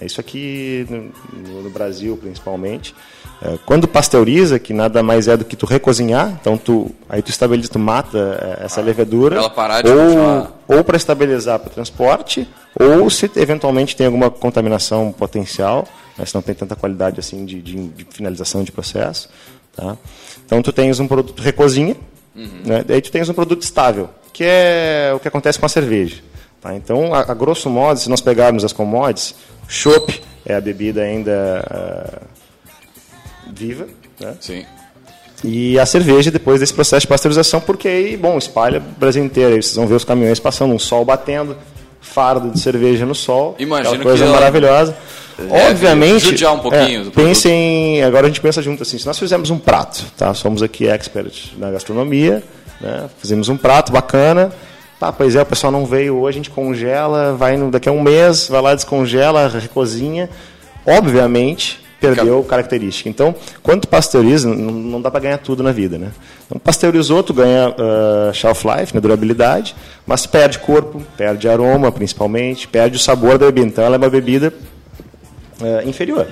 É 0.00 0.06
isso 0.06 0.20
aqui 0.20 0.86
no, 0.88 1.62
no- 1.62 1.70
Brasil, 1.70 2.16
principalmente. 2.16 2.94
É, 3.42 3.58
quando 3.66 3.86
pasteuriza, 3.86 4.58
que 4.58 4.72
nada 4.72 5.02
mais 5.02 5.28
é 5.28 5.36
do 5.36 5.44
que 5.44 5.54
tu 5.56 5.66
recozinhar, 5.66 6.36
então 6.40 6.56
tu 6.58 6.90
aí 7.08 7.20
tu 7.22 7.30
estabiliza, 7.30 7.68
tu 7.70 7.78
mata 7.78 8.18
é, 8.60 8.64
essa 8.64 8.80
levedura, 8.80 9.36
ela 9.36 9.50
parar 9.50 9.82
de 9.82 9.90
ou, 9.90 9.96
continuar. 9.98 10.52
ou 10.68 10.84
para 10.84 10.96
estabilizar 10.96 11.58
para 11.58 11.70
transporte, 11.70 12.48
ou 12.78 13.08
se 13.10 13.30
eventualmente 13.36 13.94
tem 13.94 14.06
alguma 14.06 14.30
contaminação 14.30 15.12
potencial, 15.12 15.86
né, 16.18 16.24
se 16.26 16.34
não 16.34 16.42
tem 16.42 16.54
tanta 16.54 16.74
qualidade 16.74 17.20
assim 17.20 17.44
de, 17.44 17.60
de- 17.62 17.88
de 17.88 18.06
finalização 18.10 18.62
de 18.64 18.72
processo. 18.72 19.28
Tá? 19.76 19.96
Então 20.44 20.60
tu 20.62 20.72
tens 20.72 20.98
um 20.98 21.06
produto 21.06 21.40
recozinha, 21.40 21.96
né, 22.34 22.84
daí 22.86 23.00
tu 23.02 23.10
tens 23.10 23.28
um 23.28 23.34
produto 23.34 23.62
estável, 23.62 24.08
que 24.32 24.44
é 24.44 25.12
o 25.14 25.20
que 25.20 25.28
acontece 25.28 25.58
com 25.58 25.66
a 25.66 25.68
cerveja. 25.68 26.16
Tá? 26.60 26.74
Então, 26.74 27.14
a, 27.14 27.20
a 27.20 27.34
grosso 27.34 27.70
modo, 27.70 27.98
se 27.98 28.10
nós 28.10 28.20
pegarmos 28.20 28.64
as 28.64 28.72
commodities, 28.72 29.34
chopp 29.68 30.20
é 30.44 30.54
a 30.54 30.60
bebida 30.60 31.02
ainda 31.02 31.64
ah, 31.70 32.22
viva, 33.52 33.86
né? 34.20 34.34
Sim. 34.40 34.64
E 35.42 35.78
a 35.78 35.86
cerveja 35.86 36.30
depois 36.30 36.60
desse 36.60 36.74
processo 36.74 37.02
de 37.02 37.06
pasteurização, 37.06 37.60
porque 37.60 37.88
aí, 37.88 38.16
bom, 38.16 38.36
espalha 38.36 38.78
o 38.78 39.00
Brasil 39.00 39.24
inteiro. 39.24 39.54
Aí 39.54 39.62
vocês 39.62 39.74
vão 39.74 39.86
ver 39.86 39.94
os 39.94 40.04
caminhões 40.04 40.38
passando, 40.38 40.74
um 40.74 40.78
sol 40.78 41.02
batendo, 41.04 41.56
fardo 42.00 42.50
de 42.50 42.60
cerveja 42.60 43.06
no 43.06 43.14
sol. 43.14 43.56
Imagino 43.58 44.02
coisa 44.02 44.18
que 44.18 44.22
ela 44.24 44.38
maravilhosa. 44.38 44.94
deve 45.38 45.70
Obviamente. 45.70 46.26
judiar 46.26 46.54
um 46.54 46.58
pouquinho 46.58 47.04
do 47.04 47.10
pensem, 47.10 48.02
agora 48.02 48.26
a 48.26 48.28
gente 48.28 48.40
pensa 48.40 48.60
junto 48.60 48.82
assim, 48.82 48.98
se 48.98 49.06
nós 49.06 49.18
fizermos 49.18 49.48
um 49.48 49.58
prato, 49.58 50.04
tá? 50.16 50.34
Somos 50.34 50.62
aqui 50.62 50.86
experts 50.86 51.52
na 51.56 51.70
gastronomia, 51.70 52.42
né? 52.78 53.08
Fizemos 53.18 53.48
um 53.48 53.56
prato 53.56 53.90
bacana. 53.92 54.52
Tá, 55.00 55.10
pois 55.10 55.34
é, 55.34 55.40
o 55.40 55.46
pessoal 55.46 55.72
não 55.72 55.86
veio 55.86 56.18
hoje, 56.18 56.36
a 56.36 56.40
gente 56.40 56.50
congela, 56.50 57.32
vai 57.32 57.56
no, 57.56 57.70
daqui 57.70 57.88
a 57.88 57.92
um 57.92 58.02
mês, 58.02 58.48
vai 58.48 58.60
lá, 58.60 58.74
descongela, 58.74 59.48
recozinha. 59.48 60.28
Obviamente, 60.84 61.80
perdeu 61.98 62.44
característica. 62.44 63.08
Então, 63.08 63.34
quando 63.62 63.80
tu 63.80 63.88
pasteuriza, 63.88 64.46
não, 64.46 64.70
não 64.70 65.00
dá 65.00 65.10
para 65.10 65.20
ganhar 65.20 65.38
tudo 65.38 65.62
na 65.62 65.72
vida, 65.72 65.96
né? 65.96 66.12
Então, 66.44 66.58
pasteurizou, 66.58 67.22
tu 67.22 67.32
ganha 67.32 67.74
ah, 67.78 68.30
shelf 68.34 68.66
life, 68.66 68.94
né, 68.94 69.00
durabilidade, 69.00 69.74
mas 70.06 70.26
perde 70.26 70.58
corpo, 70.58 71.02
perde 71.16 71.48
aroma, 71.48 71.90
principalmente, 71.90 72.68
perde 72.68 72.96
o 72.96 73.00
sabor 73.00 73.38
da 73.38 73.46
bebida. 73.46 73.68
Então, 73.68 73.84
ela 73.84 73.96
é 73.96 73.98
uma 73.98 74.10
bebida 74.10 74.52
ah, 75.62 75.82
inferior. 75.82 76.26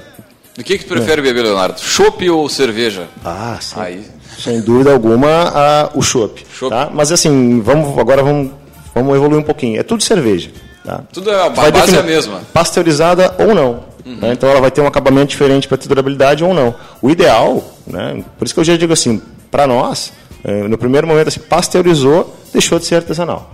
O 0.59 0.63
que, 0.63 0.77
que 0.77 0.85
tu 0.85 0.93
prefere 0.93 1.23
beber, 1.23 1.43
Leonardo? 1.43 1.81
Chopp 1.81 2.29
ou 2.29 2.47
cerveja? 2.51 3.07
Ah, 3.25 3.57
sim. 3.63 3.77
Aí. 3.79 4.19
Sem 4.39 4.61
dúvida 4.61 4.93
alguma, 4.93 5.29
ah, 5.55 5.91
o. 5.95 6.03
Chopp. 6.03 6.45
Tá? 6.69 6.91
Mas 6.93 7.11
assim, 7.11 7.61
vamos, 7.61 7.99
agora 7.99 8.23
vamos, 8.23 8.53
vamos 8.95 9.15
evoluir 9.17 9.39
um 9.41 9.45
pouquinho. 9.45 9.79
É 9.79 9.83
tudo 9.83 10.03
cerveja. 10.03 10.51
Tá? 10.85 11.03
Tudo 11.13 11.31
é, 11.31 11.35
a 11.43 11.49
vai 11.49 11.71
base 11.71 11.97
é 11.97 12.01
a 12.01 12.03
mesma. 12.03 12.41
Pasteurizada 12.53 13.35
ou 13.39 13.55
não. 13.55 13.85
né? 14.05 14.33
Então 14.33 14.49
ela 14.49 14.61
vai 14.61 14.71
ter 14.71 14.81
um 14.81 14.87
acabamento 14.87 15.27
diferente 15.29 15.69
para 15.69 15.77
ter 15.77 15.87
durabilidade 15.89 16.43
ou 16.43 16.55
não. 16.55 16.75
O 17.03 17.11
ideal, 17.11 17.63
né? 17.87 18.23
por 18.39 18.45
isso 18.47 18.55
que 18.55 18.61
eu 18.61 18.65
já 18.65 18.77
digo 18.77 18.93
assim, 18.93 19.21
para 19.51 19.67
nós, 19.67 20.13
eh, 20.45 20.63
no 20.69 20.79
primeiro 20.79 21.07
momento, 21.07 21.29
assim, 21.29 21.41
pasteurizou, 21.41 22.35
deixou 22.53 22.79
de 22.79 22.87
ser 22.87 22.97
artesanal. 22.97 23.51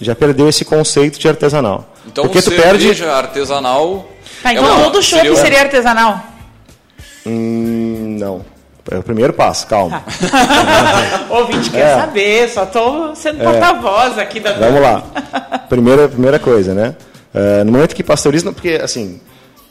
Já 0.00 0.14
perdeu 0.14 0.48
esse 0.48 0.64
conceito 0.64 1.18
de 1.18 1.28
artesanal. 1.28 1.88
Então, 2.06 2.24
Porque 2.24 2.42
tu 2.42 2.50
cerveja 2.50 3.04
perde. 3.04 3.04
artesanal. 3.04 4.08
Tá, 4.42 4.50
é 4.50 4.52
então 4.54 4.64
uma- 4.64 4.84
todo 4.84 5.00
chopp 5.02 5.22
seria 5.22 5.36
seria, 5.36 5.60
artesanal. 5.60 6.20
Hum, 7.24 8.16
não. 8.18 8.44
É 8.90 8.98
o 8.98 9.02
primeiro 9.02 9.32
passo, 9.32 9.66
calma. 9.66 10.04
O 11.30 11.34
ouvinte 11.40 11.70
quer 11.70 11.86
É. 11.86 11.94
saber, 12.00 12.48
só 12.50 12.64
estou 12.64 13.14
sendo 13.16 13.42
porta-voz 13.42 14.18
aqui 14.18 14.40
da 14.40 14.52
Vamos 14.54 14.80
lá. 14.82 15.02
Primeira, 15.68 16.08
primeira 16.08 16.38
coisa, 16.38 16.74
né? 16.74 16.94
Eh, 17.34 17.64
no 17.64 17.72
momento 17.72 17.94
que 17.94 18.04
pasteuriza, 18.04 18.52
porque 18.52 18.78
assim, 18.82 19.18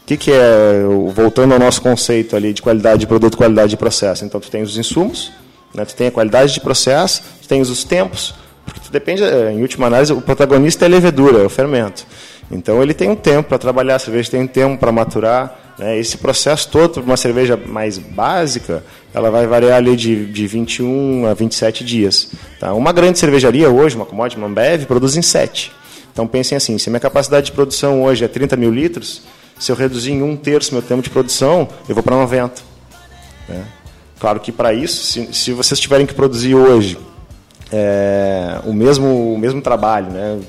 o 0.04 0.06
que, 0.08 0.18
que 0.18 0.32
é, 0.32 0.82
voltando 1.14 1.54
ao 1.54 1.60
nosso 1.60 1.82
conceito 1.82 2.36
ali 2.36 2.52
de 2.54 2.62
qualidade 2.62 3.02
de 3.02 3.08
produto, 3.08 3.38
qualidade 3.38 3.70
de 3.70 3.78
processo? 3.78 4.26
Então, 4.26 4.42
tu 4.42 4.50
tem 4.50 4.64
os 4.64 4.76
insumos, 4.78 5.32
né? 5.74 5.86
tu 5.86 5.96
tem 5.96 6.08
a 6.08 6.12
qualidade 6.12 6.52
de 6.54 6.60
processo, 6.60 7.22
tu 7.42 7.48
tens 7.48 7.70
os 7.70 7.84
tempos, 7.84 8.34
porque 8.66 8.80
tu 8.82 8.92
depende, 8.92 9.24
eh, 9.24 9.52
em 9.52 9.62
última 9.62 9.88
análise, 9.88 10.12
o 10.12 10.22
protagonista 10.22 10.86
é 10.86 10.88
a 10.88 10.90
levedura, 10.90 11.42
é 11.42 11.46
o 11.46 11.50
fermento. 11.50 12.06
Então, 12.52 12.82
ele 12.82 12.94
tem 12.94 13.10
um 13.10 13.16
tempo 13.16 13.48
para 13.50 13.58
trabalhar, 13.60 13.96
a 13.96 14.00
cerveja 14.00 14.32
tem 14.32 14.42
um 14.42 14.48
tempo 14.48 14.78
para 14.80 14.92
maturar. 14.92 15.60
Né? 15.78 15.98
Esse 15.98 16.18
processo 16.18 16.70
todo, 16.70 17.02
uma 17.02 17.18
cerveja 17.18 17.58
mais 17.58 17.98
básica, 17.98 18.84
ela 19.14 19.30
vai 19.30 19.48
variar 19.48 19.78
ali 19.78 19.96
de, 19.96 20.26
de 20.26 20.48
21 20.48 21.28
a 21.28 21.34
27 21.34 21.84
dias. 21.84 22.32
Tá? 22.60 22.74
Uma 22.74 22.92
grande 22.92 23.20
cervejaria 23.20 23.70
hoje, 23.70 23.96
uma 23.96 24.06
commodity, 24.06 24.38
uma 24.38 24.48
Ambev, 24.48 24.86
produz 24.86 25.16
em 25.16 25.22
7. 25.22 25.72
Então 26.12 26.28
pensem 26.28 26.56
assim, 26.56 26.78
se 26.78 26.90
minha 26.90 27.00
capacidade 27.00 27.48
de 27.48 27.52
produção 27.52 28.04
hoje 28.04 28.24
é 28.24 28.28
30 28.28 28.56
mil 28.56 28.72
litros, 28.72 29.24
Se 29.60 29.72
eu 29.72 29.76
reduzir 29.76 30.12
em 30.12 30.22
um 30.24 30.36
terço 30.36 30.74
meu 30.74 30.82
tempo 30.82 31.02
de 31.02 31.10
produção, 31.10 31.68
eu 31.88 31.96
vou 31.96 32.04
para 32.04 32.16
90. 32.16 32.62
Né? 33.48 33.64
Claro 34.20 34.40
que 34.40 34.52
para 34.52 34.74
isso, 34.74 35.04
se, 35.04 35.34
se, 35.34 35.54
vocês 35.54 35.80
tiverem 35.80 36.06
que 36.06 36.14
produzir 36.14 36.56
hoje 36.56 36.98
é, 37.72 38.60
o, 38.66 38.74
mesmo, 38.74 39.34
o 39.34 39.38
mesmo 39.38 39.62
trabalho, 39.62 40.12
né? 40.12 40.40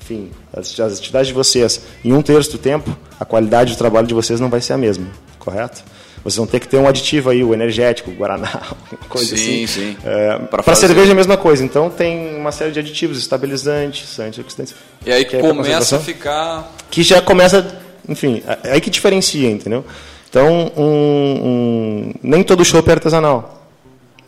enfim, 0.00 0.30
as, 0.52 0.78
as 0.78 0.98
atividades 0.98 1.28
de 1.28 1.34
vocês, 1.34 1.80
em 2.04 2.12
um 2.12 2.22
terço 2.22 2.52
do 2.52 2.58
tempo, 2.58 2.96
a 3.18 3.24
qualidade 3.24 3.74
do 3.74 3.78
trabalho 3.78 4.06
de 4.06 4.14
vocês 4.14 4.40
não 4.40 4.48
vai 4.48 4.60
ser 4.60 4.72
a 4.72 4.78
mesma, 4.78 5.06
correto? 5.38 5.82
Vocês 6.22 6.36
vão 6.36 6.46
ter 6.46 6.60
que 6.60 6.68
ter 6.68 6.76
um 6.76 6.86
aditivo 6.86 7.30
aí, 7.30 7.42
o 7.42 7.54
energético, 7.54 8.10
o 8.10 8.14
Guaraná, 8.14 8.62
coisa 9.08 9.36
sim, 9.36 9.64
assim. 9.64 9.66
Sim, 9.66 9.66
sim. 9.66 9.96
É, 10.04 10.38
para 10.38 10.74
cerveja 10.74 11.10
é 11.10 11.12
a 11.12 11.14
mesma 11.14 11.36
coisa. 11.36 11.64
Então 11.64 11.88
tem 11.88 12.36
uma 12.36 12.52
série 12.52 12.72
de 12.72 12.78
aditivos, 12.78 13.18
estabilizantes, 13.18 14.18
antioxidantes. 14.18 14.74
E 15.04 15.10
aí 15.10 15.24
que 15.24 15.36
é 15.36 15.40
começa 15.40 15.96
a 15.96 16.00
ficar... 16.00 16.70
Que 16.90 17.02
já 17.02 17.22
começa, 17.22 17.80
enfim, 18.06 18.42
é 18.62 18.72
aí 18.72 18.80
que 18.80 18.90
diferencia, 18.90 19.50
entendeu? 19.50 19.84
Então, 20.28 20.70
um, 20.76 20.84
um, 20.84 22.12
nem 22.22 22.44
todo 22.44 22.64
chopp 22.64 22.88
é 22.88 22.92
artesanal. 22.92 23.66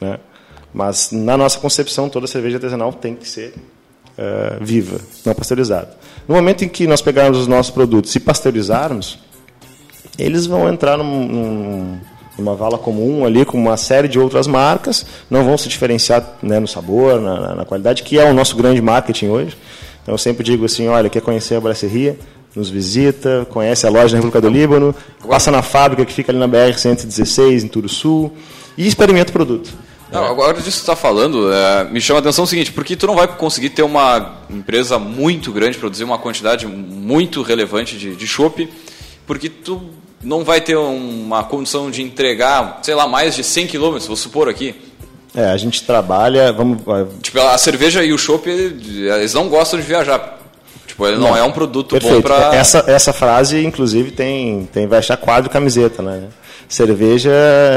Né? 0.01 0.19
Mas 0.75 1.13
na 1.13 1.37
nossa 1.37 1.59
concepção, 1.59 2.09
toda 2.09 2.27
cerveja 2.27 2.57
artesanal 2.57 2.93
tem 2.93 3.15
que 3.15 3.29
ser 3.29 3.55
uh, 4.23 4.65
viva, 4.65 5.01
não 5.25 5.35
pasteurizada. 5.35 5.91
No 6.29 6.35
momento 6.35 6.65
em 6.65 6.69
que 6.69 6.87
nós 6.87 7.03
pegarmos 7.03 7.39
os 7.39 7.47
nossos 7.47 7.73
produtos 7.73 8.15
e 8.15 8.21
pasteurizarmos, 8.21 9.19
eles 10.19 10.47
vão 10.47 10.69
entrar 10.69 10.97
num, 10.97 11.27
num, 11.27 11.99
numa 12.39 12.55
vala 12.55 12.79
comum 12.79 13.25
ali 13.25 13.45
com 13.45 13.59
uma 13.59 13.77
série 13.77 14.09
de 14.09 14.19
outras 14.19 14.47
marcas, 14.47 15.05
não 15.31 15.45
vão 15.45 15.59
se 15.59 15.69
diferenciar 15.69 16.37
né, 16.43 16.61
no 16.61 16.69
sabor, 16.69 17.21
na, 17.21 17.57
na, 17.57 17.65
qualidade, 17.65 18.03
que 18.03 18.19
é 18.19 18.25
o 18.25 18.33
nosso 18.33 18.57
grande 18.57 18.81
marketing 18.81 19.29
hoje. 19.29 19.57
Então 20.03 20.15
eu 20.15 20.19
sempre 20.19 20.45
digo 20.45 20.65
assim, 20.65 20.89
olha, 20.89 21.09
quer 21.09 21.23
conhecer 21.23 21.57
a 21.57 21.61
braceria? 21.61 22.17
Nos 22.55 22.69
visita, 22.69 23.47
conhece 23.49 23.87
a 23.87 23.91
loja 23.91 24.15
na 24.15 24.17
República 24.17 24.41
do 24.41 24.51
Líbano, 24.51 24.95
passa 25.27 25.51
na 25.51 25.63
fábrica 25.63 26.05
que 26.05 26.13
fica 26.13 26.31
ali 26.31 26.39
na 26.39 26.47
BR-116, 26.47 27.65
em 27.65 27.69
Turuçu, 27.69 28.31
e 28.77 28.87
experimenta 28.87 29.31
o 29.31 29.33
produto. 29.33 29.73
Não, 30.13 30.27
agora 30.27 30.53
disso 30.53 30.65
que 30.65 30.73
você 30.73 30.81
está 30.81 30.95
falando, 30.95 31.51
é, 31.53 31.85
me 31.85 32.01
chama 32.01 32.19
a 32.19 32.21
atenção 32.21 32.45
o 32.45 32.47
seguinte, 32.47 32.71
porque 32.71 32.95
tu 32.95 33.07
não 33.07 33.17
vai 33.17 33.27
conseguir 33.27 33.71
ter 33.71 33.83
uma 33.83 34.43
empresa 34.51 34.99
muito 34.99 35.51
grande, 35.51 35.79
produzir 35.79 36.05
uma 36.05 36.19
quantidade 36.19 36.67
muito 36.67 37.41
relevante 37.41 37.97
de, 37.97 38.15
de 38.15 38.27
chopp, 38.27 38.69
porque 39.27 39.49
tu 39.49 39.81
não 40.23 40.45
vai 40.45 40.61
ter 40.61 40.77
uma 40.77 41.43
condição 41.43 41.91
de 41.91 42.03
entregar, 42.03 42.81
sei 42.83 42.95
lá, 42.95 43.09
mais 43.09 43.35
de 43.35 43.43
100 43.43 43.67
quilômetros, 43.67 44.07
vou 44.07 44.17
supor 44.17 44.49
aqui. 44.49 44.75
É, 45.35 45.47
a 45.47 45.57
gente 45.57 45.83
trabalha, 45.83 46.53
vamos... 46.53 46.83
Tipo, 47.23 47.41
a 47.41 47.57
cerveja 47.57 48.05
e 48.05 48.13
o 48.13 48.19
chopp, 48.19 48.49
eles 48.49 49.33
não 49.33 49.49
gostam 49.49 49.81
de 49.81 49.87
viajar. 49.87 50.39
Tipo, 50.87 51.07
ele 51.07 51.17
não, 51.17 51.31
não 51.31 51.37
é 51.37 51.43
um 51.43 51.53
produto 51.53 51.93
perfeito. 51.93 52.17
bom 52.17 52.23
para... 52.23 52.55
Essa, 52.55 52.85
essa 52.87 53.15
frase, 53.15 53.65
inclusive, 53.65 54.11
tem, 54.11 54.69
tem 54.71 54.87
vai 54.87 54.99
achar 54.99 55.17
quadro 55.17 55.49
camiseta, 55.49 56.03
né? 56.03 56.29
Cerveja 56.69 57.31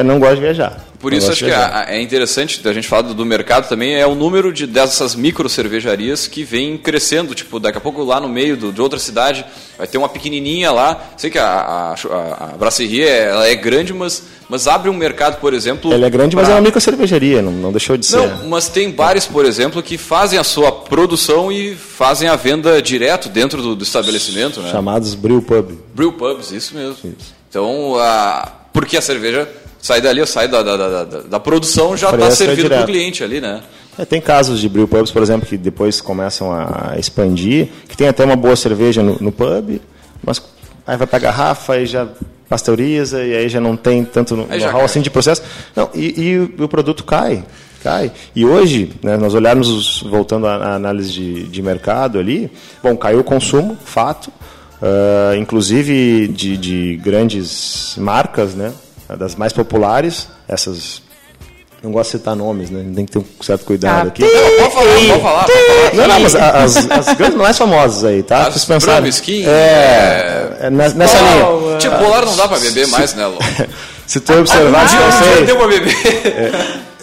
não 0.05 0.19
gosta 0.19 0.35
de 0.35 0.41
viajar. 0.41 0.85
Por 1.05 1.13
isso 1.13 1.31
acho 1.31 1.45
que 1.45 1.51
é 1.51 2.01
interessante 2.01 2.67
a 2.67 2.73
gente 2.73 2.87
falar 2.87 3.03
do 3.03 3.25
mercado 3.25 3.69
também, 3.69 3.93
é 3.93 4.07
o 4.07 4.15
número 4.15 4.51
de 4.51 4.65
dessas 4.65 5.13
micro 5.13 5.47
cervejarias 5.47 6.27
que 6.27 6.43
vem 6.43 6.77
crescendo, 6.79 7.35
tipo, 7.35 7.59
daqui 7.59 7.77
a 7.77 7.81
pouco 7.81 8.03
lá 8.03 8.19
no 8.19 8.27
meio 8.27 8.57
do, 8.57 8.71
de 8.71 8.81
outra 8.81 8.97
cidade 8.97 9.45
vai 9.77 9.85
ter 9.85 9.99
uma 9.99 10.09
pequenininha 10.09 10.71
lá, 10.71 10.99
sei 11.15 11.29
que 11.29 11.37
a, 11.37 11.45
a, 11.45 11.93
a, 11.93 12.45
a 12.53 12.57
brasserie 12.57 13.03
ela 13.03 13.47
é 13.47 13.53
grande, 13.53 13.93
mas, 13.93 14.23
mas 14.49 14.67
abre 14.67 14.89
um 14.89 14.95
mercado, 14.95 15.39
por 15.39 15.53
exemplo... 15.53 15.93
Ela 15.93 16.07
é 16.07 16.09
grande, 16.09 16.35
pra... 16.35 16.43
mas 16.43 16.51
é 16.51 16.55
uma 16.55 16.61
micro 16.61 16.81
cervejaria, 16.81 17.39
não, 17.39 17.51
não 17.51 17.71
deixou 17.71 17.97
de 17.97 18.05
ser. 18.05 18.17
Não, 18.17 18.47
mas 18.47 18.67
tem 18.67 18.89
bares, 18.89 19.27
por 19.27 19.45
exemplo, 19.45 19.83
que 19.83 19.99
fazem 19.99 20.39
a 20.39 20.43
sua 20.43 20.71
produção 20.71 21.51
e 21.51 21.75
fazem 21.75 22.27
a 22.27 22.35
venda 22.35 22.81
direto 22.81 23.29
dentro 23.29 23.61
do, 23.61 23.75
do 23.75 23.83
estabelecimento, 23.83 24.59
né? 24.59 24.71
Chamados 24.71 25.13
brew 25.13 25.41
pub. 25.41 25.77
Brew 25.93 26.13
pubs, 26.13 26.51
isso 26.51 26.73
mesmo. 26.73 26.97
Isso. 27.03 27.35
Então, 27.47 27.95
a 27.99 28.64
porque 28.75 28.97
a 28.97 29.01
cerveja 29.01 29.47
sai 29.81 30.01
dali, 30.01 30.25
sai 30.27 30.49
da, 30.49 30.61
da, 30.61 30.75
da, 30.75 31.03
da, 31.05 31.21
da 31.21 31.39
produção 31.39 31.95
já 31.95 32.09
está 32.11 32.29
servido 32.29 32.67
para 32.67 32.81
o 32.81 32.85
cliente 32.85 33.23
ali, 33.23 33.39
né? 33.39 33.63
É, 33.97 34.03
tem 34.03 34.19
casos 34.19 34.59
de 34.59 34.67
brew 34.67 34.85
pubs, 34.85 35.11
por 35.11 35.23
exemplo, 35.23 35.47
que 35.47 35.55
depois 35.55 36.01
começam 36.01 36.51
a 36.51 36.95
expandir, 36.99 37.69
que 37.87 37.95
tem 37.95 38.09
até 38.09 38.25
uma 38.25 38.35
boa 38.35 38.57
cerveja 38.57 39.01
no, 39.01 39.17
no 39.21 39.31
pub, 39.31 39.79
mas 40.21 40.43
aí 40.85 40.97
vai 40.97 41.07
para 41.07 41.15
a 41.15 41.21
garrafa 41.21 41.77
e 41.77 41.85
já 41.85 42.05
pasteuriza 42.49 43.23
e 43.23 43.33
aí 43.33 43.47
já 43.47 43.61
não 43.61 43.77
tem 43.77 44.03
tanto 44.03 44.35
know-how 44.35 44.83
assim 44.83 44.99
de 44.99 45.09
processo. 45.09 45.41
Não, 45.73 45.89
e, 45.95 46.21
e, 46.21 46.61
o 46.61 46.67
produto 46.67 47.05
cai, 47.05 47.45
cai. 47.81 48.11
E 48.35 48.45
hoje, 48.45 48.91
né, 49.01 49.15
nós 49.15 49.33
olharmos, 49.33 50.03
voltando 50.03 50.47
à 50.47 50.75
análise 50.75 51.13
de, 51.13 51.43
de 51.43 51.61
mercado 51.61 52.19
ali, 52.19 52.51
bom, 52.83 52.97
caiu 52.97 53.21
o 53.21 53.23
consumo, 53.23 53.77
fato, 53.85 54.29
uh, 54.81 55.35
inclusive 55.35 56.27
de, 56.27 56.57
de, 56.57 56.97
grandes 56.97 57.95
marcas, 57.97 58.53
né? 58.55 58.73
das 59.17 59.35
mais 59.35 59.53
populares, 59.53 60.27
essas. 60.47 61.03
Não 61.83 61.91
gosto 61.91 62.13
de 62.13 62.17
citar 62.17 62.35
nomes, 62.35 62.71
né? 62.71 62.83
Tem 62.95 63.05
que 63.05 63.11
ter 63.11 63.19
um 63.19 63.25
certo 63.43 63.63
cuidado 63.63 64.05
ah, 64.05 64.07
aqui. 64.07 64.23
Não, 64.23 64.31
pode 64.31 64.73
falar, 64.73 64.95
pode 64.95 65.21
falar, 65.21 65.43
pode 65.43 65.67
falar. 65.67 65.93
Não, 65.93 66.07
não, 66.07 66.19
mas 66.19 66.35
as, 66.35 66.89
as 66.89 67.13
grandes 67.13 67.37
mais 67.37 67.57
famosas 67.57 68.03
aí, 68.03 68.23
tá? 68.23 68.47
As 68.47 68.65
pensar. 68.65 69.05
Skin, 69.07 69.45
é, 69.45 69.49
é, 69.49 70.57
é, 70.61 70.69
nessa 70.71 71.19
linha. 71.19 71.77
Tipo, 71.77 71.95
polar 71.99 72.25
não 72.25 72.35
dá 72.35 72.47
pra 72.47 72.57
beber 72.57 72.87
mais, 72.87 73.13
né, 73.13 73.27
Lô? 73.27 73.37
Se 74.07 74.19
tu 74.19 74.33
observar, 74.33 74.87
ah, 74.87 75.29
um 75.29 75.35
dia 75.35 75.45
deu 75.45 75.57
pra 75.57 75.67
beber. 75.67 75.95
É, 76.25 76.51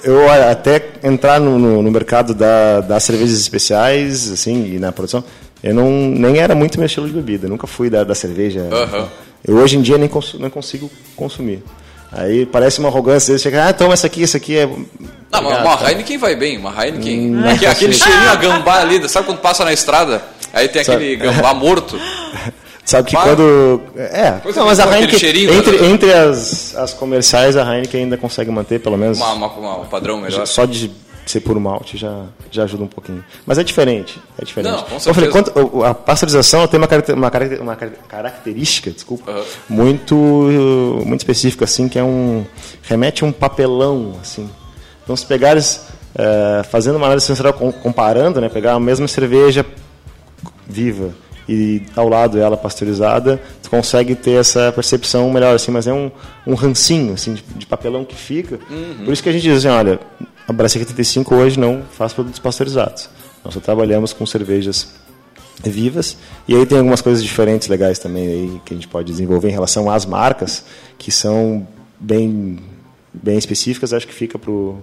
eu 0.05 0.29
até 0.29 0.83
entrar 1.03 1.41
no, 1.41 1.59
no, 1.59 1.83
no 1.83 1.91
mercado 1.91 2.35
da, 2.35 2.81
das 2.81 3.05
cervejas 3.05 3.39
especiais, 3.39 4.33
assim, 4.33 4.75
e 4.75 4.79
na 4.79 4.91
produção, 4.91 5.23
eu 5.63 5.75
não, 5.75 5.91
nem 5.91 6.39
era 6.39 6.55
muito 6.55 6.79
meu 6.79 6.87
estilo 6.87 7.07
de 7.07 7.13
bebida, 7.13 7.49
nunca 7.49 7.67
fui 7.67 7.89
da, 7.89 8.03
da 8.03 8.15
cerveja. 8.15 8.61
Uhum. 8.63 9.09
Eu 9.45 9.57
hoje 9.57 9.77
em 9.77 9.83
dia 9.83 9.97
nem 9.97 10.09
cons, 10.09 10.35
não 10.35 10.51
consigo 10.51 10.91
consumir. 11.17 11.63
Aí 12.11 12.45
parece 12.45 12.79
uma 12.79 12.89
arrogância, 12.89 13.33
você 13.33 13.43
chega, 13.43 13.69
ah, 13.69 13.73
toma 13.73 13.95
essa 13.95 14.07
aqui, 14.07 14.23
isso 14.23 14.37
aqui 14.37 14.59
é. 14.59 14.67
Não, 14.67 15.41
Obrigado, 15.41 15.65
uma 15.65 15.77
tá? 15.79 15.91
Heineken 15.91 16.19
vai 16.19 16.37
bem, 16.37 16.59
uma 16.59 16.71
Heineken. 16.71 17.37
Hum, 17.37 17.49
aquele, 17.49 17.67
aquele 17.67 17.93
cheirinho 17.95 18.31
a 18.31 18.35
gambá 18.35 18.81
ali, 18.81 19.09
sabe 19.09 19.27
quando 19.27 19.39
passa 19.39 19.65
na 19.65 19.73
estrada? 19.73 20.23
Aí 20.53 20.69
tem 20.69 20.83
aquele 20.83 21.17
sabe? 21.17 21.17
gambá 21.17 21.55
morto. 21.55 21.99
Sabe 22.85 23.09
que 23.09 23.17
quando. 23.17 23.81
É, 23.97 24.41
não, 24.55 24.67
mas 24.67 24.79
a 24.79 24.85
Heineken. 24.85 25.49
Entre, 25.57 25.79
né? 25.79 25.89
entre 25.89 26.13
as, 26.13 26.75
as 26.77 26.93
comerciais, 26.93 27.57
a 27.57 27.63
Heineken 27.63 28.03
ainda 28.03 28.19
consegue 28.19 28.51
manter 28.51 28.81
pelo 28.81 28.99
menos. 28.99 29.19
Uma, 29.19 29.33
uma, 29.33 29.47
uma, 29.47 29.77
um 29.79 29.87
padrão 29.87 30.21
melhor. 30.21 30.47
Só 30.47 30.67
de 30.67 30.91
ser 31.27 31.41
por 31.41 31.59
malte 31.59 31.97
já, 31.97 32.27
já 32.51 32.65
ajuda 32.65 32.85
um 32.85 32.89
pouquinho. 32.89 33.25
Mas 33.47 33.59
é 33.59 33.65
diferente. 33.65 34.21
É 34.39 34.45
diferente. 34.45 34.73
Não, 34.73 34.83
com 34.83 34.99
certeza. 34.99 35.11
Eu 35.11 35.15
falei, 35.15 35.31
quanto, 35.31 35.85
a 35.85 35.95
pasteurização 35.95 36.67
tem 36.67 36.79
uma, 36.79 36.89
uma, 37.15 37.31
uma 37.61 37.77
característica 38.09 38.91
desculpa, 38.91 39.31
uhum. 39.31 39.45
muito, 39.69 40.15
muito 41.05 41.21
específica, 41.21 41.65
assim, 41.65 41.89
que 41.89 41.99
é 41.99 42.05
um. 42.05 42.45
remete 42.83 43.25
a 43.25 43.27
um 43.27 43.33
papelão. 43.33 44.17
Assim. 44.21 44.49
Então, 45.03 45.17
se 45.17 45.27
pegares, 45.27 45.87
é, 46.15 46.63
fazendo 46.65 46.97
uma 46.97 47.07
análise 47.07 47.27
sensorial 47.27 47.55
comparando, 47.55 48.41
né, 48.41 48.49
pegar 48.49 48.75
a 48.75 48.81
mesma 48.81 49.09
cerveja 49.09 49.65
viva 50.67 51.13
e 51.49 51.83
ao 51.97 52.09
lado 52.09 52.39
ela 52.39 52.57
pasteurizada, 52.57 53.41
tu 53.63 53.71
consegue 53.71 54.15
ter 54.15 54.33
essa 54.33 54.73
percepção 54.73 55.31
melhor, 55.31 55.55
assim, 55.55 55.71
mas 55.71 55.87
é 55.87 55.93
um, 55.93 56.11
um 56.47 56.55
rancinho 56.55 57.15
assim, 57.15 57.35
de, 57.35 57.43
de 57.57 57.67
papelão 57.67 58.05
que 58.05 58.15
fica. 58.15 58.59
Uhum. 58.71 59.05
Por 59.05 59.13
isso 59.13 59.23
que 59.23 59.29
a 59.29 59.33
gente 59.33 59.43
diz 59.43 59.59
assim, 59.59 59.69
olha, 59.69 60.01
a 60.47 60.53
Brasserie 60.53 60.87
85 60.87 61.35
hoje 61.35 61.59
não 61.59 61.83
faz 61.93 62.13
produtos 62.13 62.39
pasteurizados. 62.39 63.09
Nós 63.45 63.55
só 63.55 63.61
trabalhamos 63.61 64.13
com 64.13 64.25
cervejas 64.25 64.95
vivas 65.63 66.17
e 66.49 66.57
aí 66.57 66.67
tem 66.67 66.79
algumas 66.79 67.01
coisas 67.01 67.23
diferentes 67.23 67.69
legais 67.69 67.99
também 67.99 68.27
aí 68.27 68.61
que 68.65 68.75
a 68.75 68.77
gente 68.77 68.89
pode 68.89 69.07
desenvolver 69.07 69.49
em 69.49 69.53
relação 69.53 69.91
às 69.91 70.05
marcas 70.05 70.65
que 70.99 71.13
são 71.13 71.67
bem 72.01 72.59
bem 73.13 73.39
específicas 73.39 73.93
acho 73.93 74.07
que 74.07 74.15
fica 74.15 74.39
para 74.39 74.51
o 74.51 74.83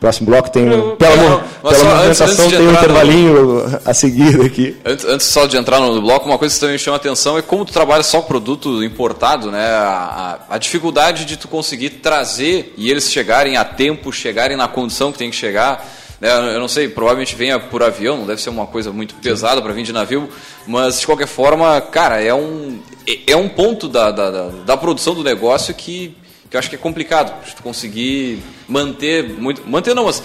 próximo 0.00 0.26
bloco 0.26 0.50
tem 0.50 0.64
pela, 0.96 1.40
pela 1.62 1.94
movimentação 1.94 2.48
tem 2.48 2.60
um 2.60 2.72
intervalinho 2.72 3.44
no... 3.44 3.80
a 3.84 3.92
seguir 3.92 4.40
aqui. 4.42 4.76
Antes, 4.84 5.04
antes, 5.04 5.26
só 5.26 5.46
de 5.46 5.56
entrar 5.56 5.80
no 5.80 6.00
bloco 6.00 6.26
uma 6.26 6.38
coisa 6.38 6.54
que 6.54 6.60
também 6.60 6.78
chama 6.78 6.96
atenção 6.96 7.36
é 7.36 7.42
como 7.42 7.64
tu 7.64 7.72
trabalha 7.72 8.02
só 8.02 8.20
produto 8.20 8.82
importado 8.84 9.50
né? 9.50 9.66
A, 9.66 10.38
a, 10.48 10.54
a 10.54 10.58
dificuldade 10.58 11.24
de 11.24 11.36
tu 11.36 11.48
conseguir 11.48 11.90
trazer 11.90 12.72
e 12.76 12.90
eles 12.90 13.10
chegarem 13.10 13.56
a 13.56 13.64
tempo 13.64 14.12
chegarem 14.12 14.56
na 14.56 14.68
condição 14.68 15.10
que 15.10 15.18
tem 15.18 15.30
que 15.30 15.36
chegar 15.36 15.84
né? 16.20 16.54
Eu 16.54 16.60
não 16.60 16.68
sei, 16.68 16.88
provavelmente 16.88 17.36
venha 17.36 17.58
por 17.58 17.82
avião, 17.82 18.16
não 18.18 18.26
deve 18.26 18.42
ser 18.42 18.50
uma 18.50 18.66
coisa 18.66 18.92
muito 18.92 19.14
pesada 19.16 19.62
para 19.62 19.72
vir 19.72 19.84
de 19.84 19.92
navio, 19.92 20.28
mas 20.66 21.00
de 21.00 21.06
qualquer 21.06 21.28
forma, 21.28 21.80
cara, 21.80 22.20
é 22.20 22.34
um, 22.34 22.80
é, 23.06 23.32
é 23.32 23.36
um 23.36 23.48
ponto 23.48 23.88
da, 23.88 24.10
da, 24.10 24.30
da, 24.30 24.48
da 24.48 24.76
produção 24.76 25.14
do 25.14 25.22
negócio 25.22 25.72
que, 25.74 26.16
que 26.50 26.56
eu 26.56 26.58
acho 26.58 26.70
que 26.70 26.76
é 26.76 26.78
complicado, 26.78 27.32
de 27.44 27.62
conseguir 27.62 28.42
manter, 28.66 29.28
muito, 29.38 29.68
manter 29.68 29.94
não, 29.94 30.04
mas 30.04 30.22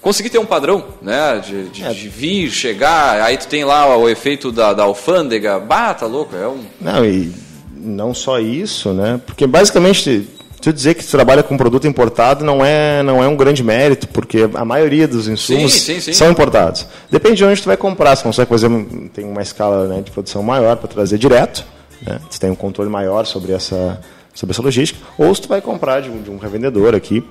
conseguir 0.00 0.30
ter 0.30 0.38
um 0.38 0.46
padrão, 0.46 0.84
né? 1.00 1.40
De, 1.44 1.68
de, 1.68 1.84
é. 1.84 1.92
de, 1.92 2.08
vir, 2.08 2.50
chegar, 2.50 3.20
aí 3.22 3.36
tu 3.36 3.46
tem 3.46 3.64
lá 3.64 3.96
o 3.96 4.08
efeito 4.08 4.50
da, 4.50 4.72
da 4.72 4.82
alfândega, 4.82 5.58
bata 5.58 6.00
tá 6.00 6.06
louco, 6.06 6.34
é 6.34 6.48
um. 6.48 6.64
Não, 6.80 7.04
e 7.04 7.32
não 7.76 8.12
só 8.12 8.38
isso, 8.38 8.92
né? 8.92 9.20
Porque 9.24 9.46
basicamente 9.46 10.28
tu 10.60 10.72
dizer 10.72 10.94
que 10.94 11.04
tu 11.04 11.10
trabalha 11.10 11.42
com 11.42 11.56
produto 11.56 11.86
importado 11.86 12.44
não 12.44 12.64
é, 12.64 13.02
não 13.02 13.22
é 13.22 13.28
um 13.28 13.36
grande 13.36 13.62
mérito, 13.62 14.06
porque 14.08 14.48
a 14.54 14.64
maioria 14.64 15.08
dos 15.08 15.26
insumos 15.26 15.72
sim, 15.72 15.94
sim, 15.94 16.00
sim. 16.00 16.12
são 16.12 16.30
importados. 16.30 16.86
Depende 17.10 17.36
de 17.36 17.44
onde 17.44 17.62
tu 17.62 17.66
vai 17.66 17.76
comprar, 17.76 18.14
se 18.16 18.22
consegue 18.22 18.48
fazer 18.48 18.68
tem 19.14 19.24
uma 19.24 19.42
escala 19.42 19.86
né, 19.86 20.02
de 20.02 20.10
produção 20.10 20.42
maior 20.42 20.76
para 20.76 20.88
trazer 20.88 21.16
direto, 21.18 21.64
né? 22.02 22.20
você 22.28 22.38
tem 22.38 22.50
um 22.50 22.54
controle 22.54 22.90
maior 22.90 23.24
sobre 23.24 23.52
essa, 23.52 24.00
sobre 24.34 24.52
essa 24.52 24.62
logística, 24.62 25.00
ou 25.18 25.34
se 25.34 25.42
tu 25.42 25.48
vai 25.48 25.60
comprar 25.60 26.00
de 26.00 26.10
um, 26.10 26.22
de 26.22 26.30
um 26.30 26.38
revendedor 26.38 26.94
aqui, 26.94 27.24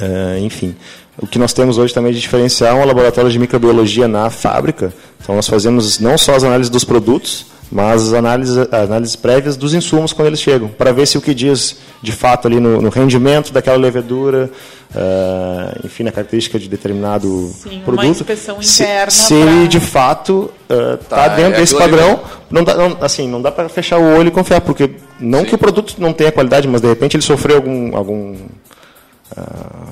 é, 0.00 0.38
enfim. 0.40 0.76
O 1.20 1.26
que 1.26 1.38
nós 1.38 1.52
temos 1.52 1.78
hoje 1.78 1.92
também 1.92 2.12
de 2.12 2.20
diferencial 2.20 2.78
é 2.78 2.82
um 2.82 2.84
laboratório 2.84 3.30
de 3.30 3.38
microbiologia 3.38 4.06
na 4.06 4.30
fábrica. 4.30 4.92
Então 5.20 5.34
nós 5.34 5.48
fazemos 5.48 5.98
não 5.98 6.16
só 6.16 6.36
as 6.36 6.44
análises 6.44 6.70
dos 6.70 6.84
produtos, 6.84 7.46
mas 7.70 8.08
as 8.08 8.12
análises, 8.14 8.56
análises 8.72 9.16
prévias 9.16 9.56
dos 9.56 9.74
insumos 9.74 10.12
quando 10.12 10.28
eles 10.28 10.40
chegam, 10.40 10.68
para 10.68 10.92
ver 10.92 11.06
se 11.06 11.18
o 11.18 11.20
que 11.20 11.34
diz 11.34 11.78
de 12.02 12.12
fato 12.12 12.48
ali 12.48 12.58
no, 12.58 12.80
no 12.80 12.88
rendimento 12.88 13.52
daquela 13.52 13.76
levedura, 13.76 14.50
uh, 14.94 15.86
enfim, 15.86 16.04
na 16.04 16.12
característica 16.12 16.58
de 16.58 16.68
determinado 16.68 17.50
Sim, 17.62 17.82
produto, 17.84 18.04
uma 18.04 18.06
inspeção 18.06 18.56
interna 18.60 19.10
se, 19.10 19.22
se 19.22 19.34
ele 19.34 19.68
de 19.68 19.80
fato 19.80 20.50
está 20.62 20.94
uh, 20.94 20.96
tá, 20.98 21.28
dentro 21.28 21.54
é 21.54 21.60
desse 21.60 21.76
padrão, 21.76 22.20
não 22.50 22.64
dá, 22.64 22.74
não, 22.74 22.96
assim, 23.00 23.28
não 23.28 23.42
dá 23.42 23.52
para 23.52 23.68
fechar 23.68 23.98
o 23.98 24.16
olho 24.16 24.28
e 24.28 24.30
confiar, 24.30 24.60
porque 24.60 24.90
não 25.20 25.40
Sim. 25.40 25.46
que 25.46 25.54
o 25.54 25.58
produto 25.58 25.94
não 25.98 26.12
tenha 26.12 26.32
qualidade, 26.32 26.66
mas 26.66 26.80
de 26.80 26.88
repente 26.88 27.16
ele 27.16 27.24
sofreu 27.24 27.56
algum, 27.56 27.96
algum 27.96 28.36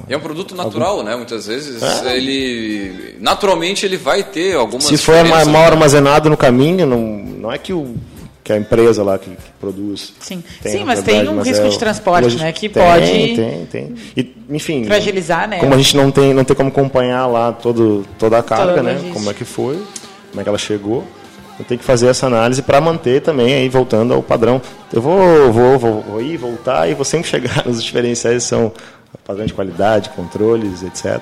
é 0.09 0.17
um 0.17 0.21
produto 0.21 0.55
natural, 0.55 0.91
algum... 0.91 1.03
né? 1.03 1.17
Muitas 1.17 1.47
vezes 1.47 1.83
é. 1.83 2.17
ele 2.17 3.17
naturalmente 3.21 3.85
ele 3.85 3.97
vai 3.97 4.23
ter 4.23 4.55
algumas. 4.55 4.85
Se 4.85 4.97
for 4.97 5.25
mal 5.25 5.45
né? 5.47 5.67
armazenado 5.67 6.31
no 6.31 6.37
caminho, 6.37 6.87
não, 6.87 7.01
não 7.01 7.53
é 7.53 7.59
que 7.59 7.73
o 7.73 7.95
que 8.47 8.53
a 8.53 8.57
empresa 8.57 9.03
lá 9.03 9.19
que, 9.19 9.29
que 9.29 9.51
produz. 9.59 10.13
Sim, 10.21 10.43
Sim 10.65 10.85
mas 10.85 11.03
tem 11.03 11.29
um 11.29 11.43
risco 11.43 11.67
é, 11.67 11.69
de 11.69 11.77
transporte, 11.77 12.37
né? 12.37 12.53
Que 12.53 12.69
tem, 12.69 12.81
pode. 12.81 13.07
Tem, 13.07 13.67
tem. 13.67 13.95
E, 14.17 14.37
enfim. 14.49 14.85
Fragilizar, 14.85 15.49
né? 15.49 15.59
Como 15.59 15.75
a 15.75 15.77
gente 15.77 15.97
não 15.97 16.13
tem, 16.13 16.33
não 16.33 16.45
tem 16.45 16.55
como 16.55 16.69
acompanhar 16.69 17.27
lá 17.27 17.51
todo, 17.51 18.07
toda 18.17 18.39
a 18.39 18.45
carga, 18.45 18.75
toda 18.75 18.83
né? 18.85 19.11
Como 19.13 19.29
é 19.29 19.35
que 19.35 19.45
foi, 19.45 19.83
como 20.31 20.41
é 20.41 20.45
que 20.45 20.49
ela 20.49 20.59
chegou. 20.59 21.05
Eu 21.59 21.65
tenho 21.65 21.81
que 21.81 21.85
fazer 21.85 22.07
essa 22.07 22.27
análise 22.27 22.63
para 22.63 22.81
manter 22.81 23.21
também 23.21 23.53
aí 23.53 23.69
voltando 23.69 24.15
ao 24.15 24.23
padrão. 24.23 24.63
Eu 24.93 25.03
vou, 25.03 25.51
vou, 25.51 25.79
vou, 25.79 26.03
vou 26.03 26.23
ir, 26.23 26.37
voltar 26.37 26.89
e 26.89 26.95
vou 26.95 27.05
sempre 27.05 27.27
chegar 27.29 27.67
nos 27.67 27.83
diferenciais 27.83 28.45
são 28.45 28.73
padrão 29.25 29.47
de 29.47 29.55
qualidade, 29.55 30.11
controles, 30.11 30.83
etc. 30.83 31.21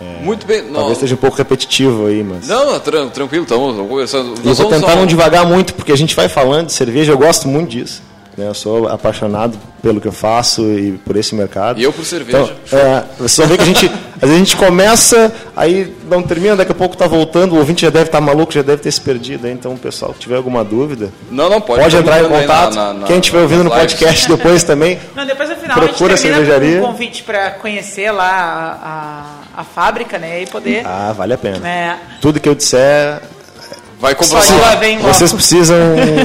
É, 0.00 0.22
Muito 0.22 0.46
bem. 0.46 0.62
Não, 0.62 0.74
talvez 0.74 0.98
seja 0.98 1.14
um 1.14 1.18
pouco 1.18 1.36
repetitivo 1.36 2.06
aí, 2.06 2.22
mas. 2.22 2.46
Não, 2.46 2.78
tranquilo, 3.10 3.42
estamos 3.42 3.76
conversando. 3.76 4.34
eu 4.44 4.54
vou 4.54 4.66
tentar 4.66 4.94
não 4.94 5.06
devagar 5.06 5.46
muito, 5.46 5.74
porque 5.74 5.92
a 5.92 5.96
gente 5.96 6.14
vai 6.14 6.28
falando 6.28 6.66
de 6.66 6.72
cerveja, 6.72 7.12
eu 7.12 7.18
gosto 7.18 7.48
muito 7.48 7.70
disso. 7.70 8.02
Né? 8.36 8.46
Eu 8.46 8.54
sou 8.54 8.86
apaixonado 8.86 9.58
pelo 9.82 10.00
que 10.00 10.06
eu 10.06 10.12
faço 10.12 10.62
e 10.62 10.92
por 11.04 11.16
esse 11.16 11.34
mercado. 11.34 11.80
E 11.80 11.82
eu 11.82 11.92
por 11.92 12.04
cerveja. 12.04 12.54
Então, 12.64 12.78
é, 12.78 13.04
você 13.18 13.44
vê 13.44 13.56
que 13.56 13.62
a 13.62 13.66
gente, 13.66 13.90
às 14.20 14.28
vezes 14.28 14.34
a 14.34 14.38
gente 14.38 14.56
começa, 14.56 15.32
aí 15.56 15.94
não 16.08 16.22
termina, 16.22 16.56
daqui 16.56 16.72
a 16.72 16.74
pouco 16.74 16.94
está 16.94 17.06
voltando, 17.06 17.54
o 17.54 17.58
ouvinte 17.58 17.82
já 17.82 17.90
deve 17.90 18.06
estar 18.06 18.18
tá 18.18 18.24
maluco, 18.24 18.52
já 18.52 18.62
deve 18.62 18.82
ter 18.82 18.90
se 18.90 19.00
perdido. 19.00 19.48
Então, 19.48 19.76
pessoal 19.76 20.12
que 20.12 20.20
tiver 20.20 20.36
alguma 20.36 20.64
dúvida, 20.64 21.10
não, 21.30 21.48
não, 21.48 21.60
pode, 21.60 21.82
pode 21.82 21.96
entrar 21.96 22.22
em 22.22 22.28
contato. 22.28 22.74
Na, 22.74 22.92
na, 22.92 23.06
Quem 23.06 23.18
estiver 23.18 23.40
ouvindo 23.40 23.64
no 23.64 23.70
podcast 23.70 24.28
depois 24.28 24.62
também. 24.62 24.98
Não, 25.14 25.26
depois 25.26 25.48
no 25.48 25.56
final 25.56 25.76
procura 25.78 26.14
a, 26.14 26.16
gente 26.16 26.30
a 26.30 26.34
cervejaria. 26.34 26.78
um 26.78 26.86
convite 26.86 27.22
para 27.22 27.50
conhecer 27.50 28.10
lá 28.10 28.30
a, 29.54 29.58
a, 29.58 29.60
a, 29.60 29.64
fábrica 29.64 30.18
né, 30.18 30.42
e 30.42 30.46
poder. 30.46 30.86
Ah, 30.86 31.12
vale 31.16 31.34
a 31.34 31.38
pena. 31.38 31.68
É. 31.68 31.96
Tudo 32.20 32.40
que 32.40 32.48
eu 32.48 32.54
disser 32.54 33.20
Vai 34.00 34.14
comprovar. 34.14 34.78
Vocês 35.02 35.32
precisam 35.32 35.76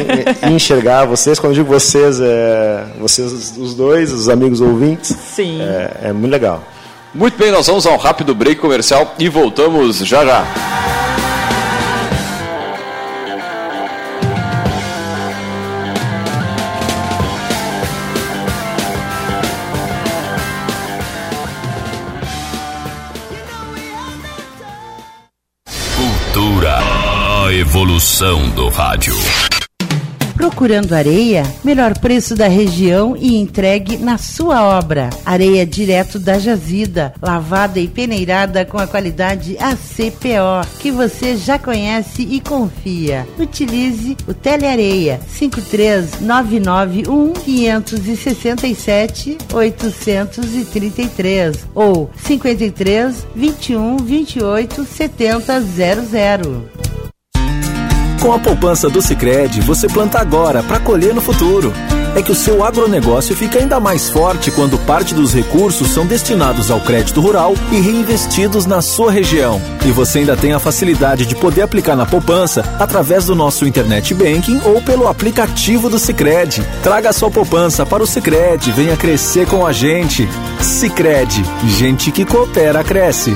enxergar, 0.52 1.06
vocês, 1.06 1.40
quando 1.40 1.54
eu 1.54 1.64
digo 1.64 1.74
vocês, 1.74 2.20
é, 2.22 2.84
vocês 3.00 3.58
os 3.58 3.74
dois, 3.74 4.12
os 4.12 4.30
amigos 4.30 4.62
ouvintes. 4.62 5.16
Sim. 5.34 5.60
É, 5.60 6.10
é 6.10 6.14
muito 6.14 6.32
legal. 6.32 6.64
Muito 7.14 7.38
bem, 7.38 7.52
nós 7.52 7.68
vamos 7.68 7.86
a 7.86 7.92
um 7.92 7.98
rápido 7.98 8.34
break 8.34 8.60
comercial 8.60 9.14
e 9.20 9.30
voltamos 9.30 9.98
já 9.98 10.26
já. 10.26 10.46
evolução 27.74 28.50
do 28.50 28.68
rádio. 28.70 29.16
Procurando 30.36 30.94
areia? 30.94 31.44
Melhor 31.64 31.98
preço 32.00 32.36
da 32.36 32.48
região 32.48 33.16
e 33.16 33.38
entregue 33.38 33.98
na 33.98 34.18
sua 34.18 34.64
obra. 34.78 35.12
Areia 35.26 35.66
direto 35.66 36.20
da 36.20 36.38
jazida, 36.40 37.14
lavada 37.22 37.80
e 37.80 37.88
peneirada 37.88 38.66
com 38.66 38.78
a 38.78 38.86
qualidade 38.88 39.56
ACPO, 39.58 40.68
que 40.80 40.92
você 40.92 41.38
já 41.38 41.58
conhece 41.60 42.24
e 42.24 42.42
confia. 42.42 43.26
Utilize 43.38 44.18
o 44.28 44.34
Teleareia 44.34 45.22
53991 45.28 47.34
567 47.34 49.38
833 49.54 51.68
ou 51.76 52.10
53 52.18 53.28
21 53.36 53.98
28 53.98 54.84
70 54.84 55.62
00. 55.62 57.13
Com 58.24 58.32
a 58.32 58.40
poupança 58.40 58.90
do 58.90 59.02
Sicredi, 59.02 59.60
você 59.60 59.86
planta 59.86 60.18
agora 60.18 60.64
para 60.64 60.80
colher 60.80 61.14
no 61.14 61.20
futuro. 61.20 61.74
É 62.16 62.22
que 62.22 62.32
o 62.32 62.36
seu 62.36 62.64
agronegócio 62.64 63.36
fica 63.36 63.60
ainda 63.60 63.82
mais 63.82 64.10
forte 64.10 64.50
quando 64.50 64.78
parte 64.78 65.14
dos 65.14 65.34
recursos 65.34 65.90
são 65.90 66.06
destinados 66.06 66.72
ao 66.72 66.80
crédito 66.80 67.20
rural 67.20 67.54
e 67.70 67.82
reinvestidos 67.82 68.66
na 68.66 68.82
sua 68.82 69.12
região. 69.12 69.62
E 69.86 69.92
você 69.92 70.20
ainda 70.20 70.38
tem 70.38 70.54
a 70.54 70.60
facilidade 70.60 71.26
de 71.26 71.36
poder 71.36 71.64
aplicar 71.64 71.98
na 71.98 72.06
poupança 72.06 72.64
através 72.80 73.26
do 73.26 73.36
nosso 73.36 73.68
internet 73.68 74.14
banking 74.14 74.62
ou 74.64 74.82
pelo 74.82 75.10
aplicativo 75.10 75.90
do 75.90 76.00
Sicredi. 76.00 76.64
Traga 76.82 77.10
a 77.10 77.14
sua 77.14 77.30
poupança 77.30 77.86
para 77.86 78.02
o 78.02 78.08
Sicredi, 78.08 78.72
venha 78.72 78.96
crescer 78.96 79.46
com 79.48 79.68
a 79.68 79.74
gente. 79.74 80.30
Sicredi, 80.62 81.44
gente 81.68 82.10
que 82.10 82.24
coopera 82.24 82.86
cresce. 82.86 83.36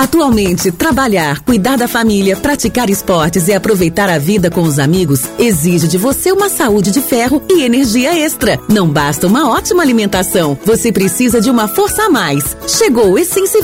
Atualmente, 0.00 0.72
trabalhar, 0.72 1.40
cuidar 1.40 1.76
da 1.76 1.86
família, 1.86 2.34
praticar 2.34 2.88
esportes 2.88 3.48
e 3.48 3.52
aproveitar 3.52 4.08
a 4.08 4.16
vida 4.16 4.50
com 4.50 4.62
os 4.62 4.78
amigos 4.78 5.24
exige 5.38 5.86
de 5.86 5.98
você 5.98 6.32
uma 6.32 6.48
saúde 6.48 6.90
de 6.90 7.02
ferro 7.02 7.42
e 7.50 7.64
energia 7.64 8.18
extra. 8.18 8.58
Não 8.66 8.88
basta 8.88 9.26
uma 9.26 9.50
ótima 9.50 9.82
alimentação, 9.82 10.58
você 10.64 10.90
precisa 10.90 11.38
de 11.38 11.50
uma 11.50 11.68
força 11.68 12.04
a 12.04 12.08
mais. 12.08 12.56
Chegou 12.66 13.10
o 13.10 13.18
Essence 13.18 13.58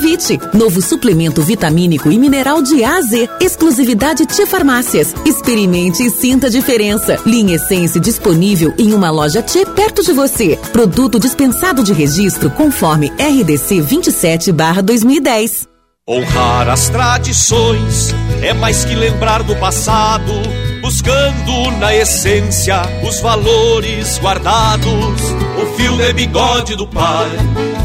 novo 0.53 0.83
suplemento 0.83 1.40
vitamínico 1.40 2.12
e 2.12 2.18
mineral 2.18 2.61
de 2.61 2.85
A 2.85 2.99
a 2.99 3.01
Z, 3.01 3.31
exclusividade 3.40 4.27
Tia 4.27 4.46
Farmácias. 4.46 5.14
Experimente 5.25 6.03
e 6.03 6.11
sinta 6.11 6.49
a 6.49 6.51
diferença. 6.51 7.18
Linha 7.25 7.57
Essence 7.57 7.99
disponível 7.99 8.75
em 8.77 8.92
uma 8.92 9.11
loja 9.11 9.40
T 9.40 9.64
perto 9.64 10.05
de 10.05 10.12
você. 10.12 10.59
Produto 10.70 11.18
dispensado 11.18 11.83
de 11.83 11.94
registro 11.94 12.51
conforme 12.51 13.11
RDC 13.18 13.81
27/2010. 13.81 15.75
Honrar 16.09 16.69
as 16.69 16.88
tradições 16.88 18.14
é 18.40 18.53
mais 18.53 18.85
que 18.85 18.95
lembrar 18.95 19.42
do 19.42 19.57
passado, 19.57 20.33
buscando 20.81 21.73
na 21.81 21.96
essência 21.96 22.81
os 23.02 23.19
valores 23.19 24.17
guardados. 24.21 25.21
O 25.61 25.67
fio 25.75 25.96
de 25.96 26.13
bigode 26.13 26.77
do 26.77 26.87
pai, 26.87 27.29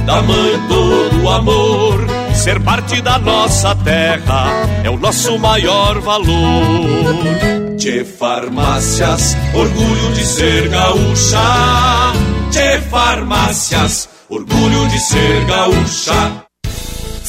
da 0.06 0.22
mãe 0.22 0.68
todo 0.68 1.24
o 1.24 1.30
amor. 1.32 2.06
Ser 2.36 2.60
parte 2.62 3.02
da 3.02 3.18
nossa 3.18 3.74
terra 3.74 4.46
é 4.84 4.90
o 4.92 5.00
nosso 5.00 5.40
maior 5.40 6.00
valor. 6.00 7.76
De 7.76 8.06
farmácias, 8.06 9.36
orgulho 9.52 10.14
de 10.14 10.24
ser 10.28 10.70
gaúcha. 10.70 11.40
De 12.52 12.82
farmácias, 12.82 14.08
orgulho 14.30 14.88
de 14.90 15.00
ser 15.00 15.44
gaúcha. 15.46 16.51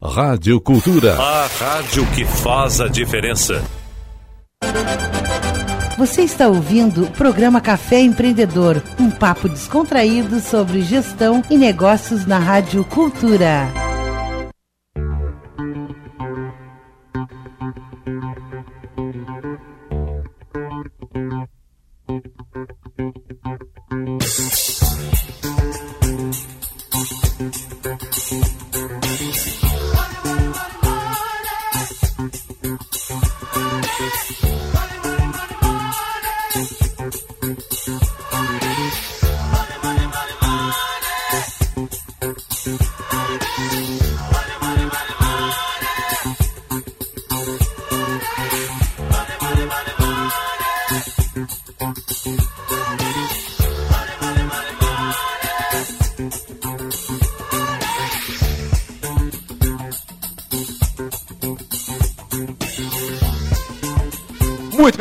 Rádio 0.00 0.60
Cultura. 0.60 1.16
A 1.20 1.48
rádio 1.48 2.06
que 2.14 2.24
faz 2.24 2.80
a 2.80 2.86
diferença. 2.86 3.60
Você 5.98 6.22
está 6.22 6.46
ouvindo 6.46 7.02
o 7.02 7.10
programa 7.10 7.60
Café 7.60 7.98
Empreendedor, 7.98 8.80
um 9.00 9.10
papo 9.10 9.48
descontraído 9.48 10.38
sobre 10.38 10.82
gestão 10.82 11.42
e 11.50 11.58
negócios 11.58 12.24
na 12.24 12.38
Rádio 12.38 12.84
Cultura. 12.84 13.87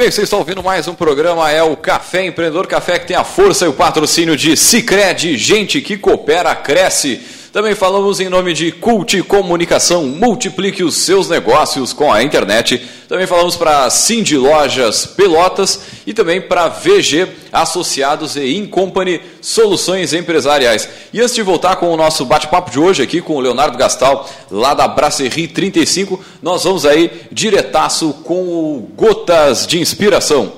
Bem, 0.08 0.12
vocês 0.12 0.24
estão 0.24 0.40
ouvindo 0.40 0.64
mais 0.64 0.88
um 0.88 0.96
programa, 0.96 1.52
é 1.52 1.62
o 1.62 1.76
Café 1.76 2.26
Empreendedor 2.26 2.66
Café, 2.66 2.98
que 2.98 3.08
tem 3.08 3.18
a 3.18 3.26
força 3.26 3.66
e 3.66 3.68
o 3.68 3.74
patrocínio 3.74 4.38
de 4.38 4.56
Cicred, 4.56 5.36
gente 5.36 5.82
que 5.82 5.98
coopera, 5.98 6.56
cresce. 6.56 7.20
Também 7.52 7.76
falamos 7.76 8.22
em 8.22 8.30
nome 8.30 8.54
de 8.54 8.72
Cult 8.72 9.22
Comunicação, 9.24 10.06
multiplique 10.06 10.82
os 10.82 10.96
seus 10.96 11.28
negócios 11.28 11.92
com 11.92 12.14
a 12.14 12.24
internet. 12.24 12.88
Também 13.10 13.28
falamos 13.28 13.58
para 13.58 13.90
Cindy 13.90 14.38
Lojas 14.38 15.06
Pelotas 15.06 15.82
e 16.08 16.14
também 16.14 16.40
para 16.40 16.70
VG 16.70 17.28
Associados 17.52 18.38
e 18.38 18.56
Incompany 18.56 19.22
Soluções 19.42 20.14
Empresariais. 20.14 20.88
E 21.12 21.20
antes 21.20 21.36
de 21.36 21.42
voltar 21.42 21.76
com 21.76 21.92
o 21.92 21.98
nosso 21.98 22.26
bate-papo 22.26 22.72
de 22.72 22.80
hoje 22.80 23.04
aqui 23.04 23.22
com 23.22 23.36
o 23.36 23.42
Leonardo 23.42 23.78
Gastal, 23.78 24.28
lá 24.50 24.74
da 24.74 24.88
Brasserie 24.88 25.50
35, 25.50 26.24
nós 26.42 26.64
vamos 26.64 26.86
aí 26.86 27.12
diretaço 27.30 28.14
com 28.24 28.42
o 28.48 28.90
Gotas 28.96 29.68
de 29.68 29.82
Inspiração. 29.82 30.54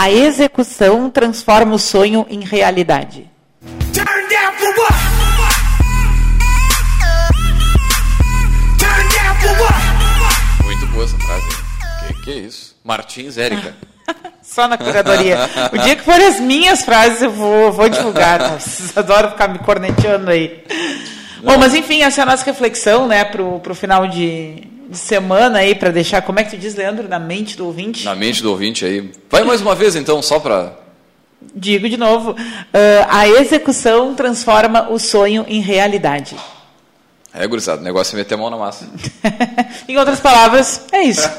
A 0.00 0.10
execução 0.10 1.10
transforma 1.10 1.74
o 1.74 1.78
sonho 1.78 2.24
em 2.30 2.40
realidade. 2.40 3.28
Essa 11.08 11.18
frase. 11.18 11.46
Que, 12.06 12.22
que 12.22 12.32
isso? 12.32 12.76
Martins 12.84 13.38
Érica. 13.38 13.74
Só 14.42 14.66
na 14.66 14.78
curadoria. 14.78 15.38
O 15.72 15.78
dia 15.78 15.96
que 15.96 16.02
forem 16.02 16.26
as 16.26 16.40
minhas 16.40 16.82
frases, 16.82 17.22
eu 17.22 17.30
vou, 17.30 17.72
vou 17.72 17.88
divulgar. 17.88 18.38
Tá? 18.38 18.58
Vocês 18.58 18.96
adoram 18.96 19.30
ficar 19.30 19.48
me 19.48 19.58
corneteando 19.58 20.30
aí. 20.30 20.62
Bom, 21.42 21.58
mas 21.58 21.74
enfim, 21.74 22.02
essa 22.02 22.20
é 22.20 22.22
a 22.22 22.26
nossa 22.26 22.44
reflexão, 22.44 23.06
né, 23.06 23.24
pro, 23.24 23.60
pro 23.60 23.74
final 23.74 24.08
de, 24.08 24.66
de 24.88 24.98
semana 24.98 25.58
aí, 25.60 25.74
para 25.74 25.90
deixar, 25.90 26.22
como 26.22 26.40
é 26.40 26.44
que 26.44 26.50
tu 26.50 26.56
diz, 26.56 26.74
Leandro, 26.74 27.08
na 27.08 27.18
mente 27.18 27.56
do 27.56 27.66
ouvinte? 27.66 28.04
Na 28.04 28.14
mente 28.14 28.42
do 28.42 28.50
ouvinte 28.50 28.84
aí. 28.84 29.10
Vai 29.30 29.44
mais 29.44 29.60
uma 29.60 29.74
vez 29.74 29.94
então, 29.94 30.20
só 30.22 30.40
para 30.40 30.72
Digo 31.54 31.88
de 31.88 31.96
novo, 31.96 32.32
uh, 32.32 32.36
a 33.08 33.28
execução 33.28 34.14
transforma 34.14 34.88
o 34.90 34.98
sonho 34.98 35.44
em 35.46 35.60
realidade. 35.60 36.34
É, 37.40 37.46
gurizada, 37.46 37.80
o 37.80 37.84
negócio 37.84 38.16
é 38.16 38.18
meter 38.18 38.34
a 38.34 38.36
mão 38.36 38.50
na 38.50 38.56
massa. 38.56 38.84
em 39.86 39.96
outras 39.96 40.18
palavras, 40.18 40.82
é 40.90 41.02
isso. 41.02 41.30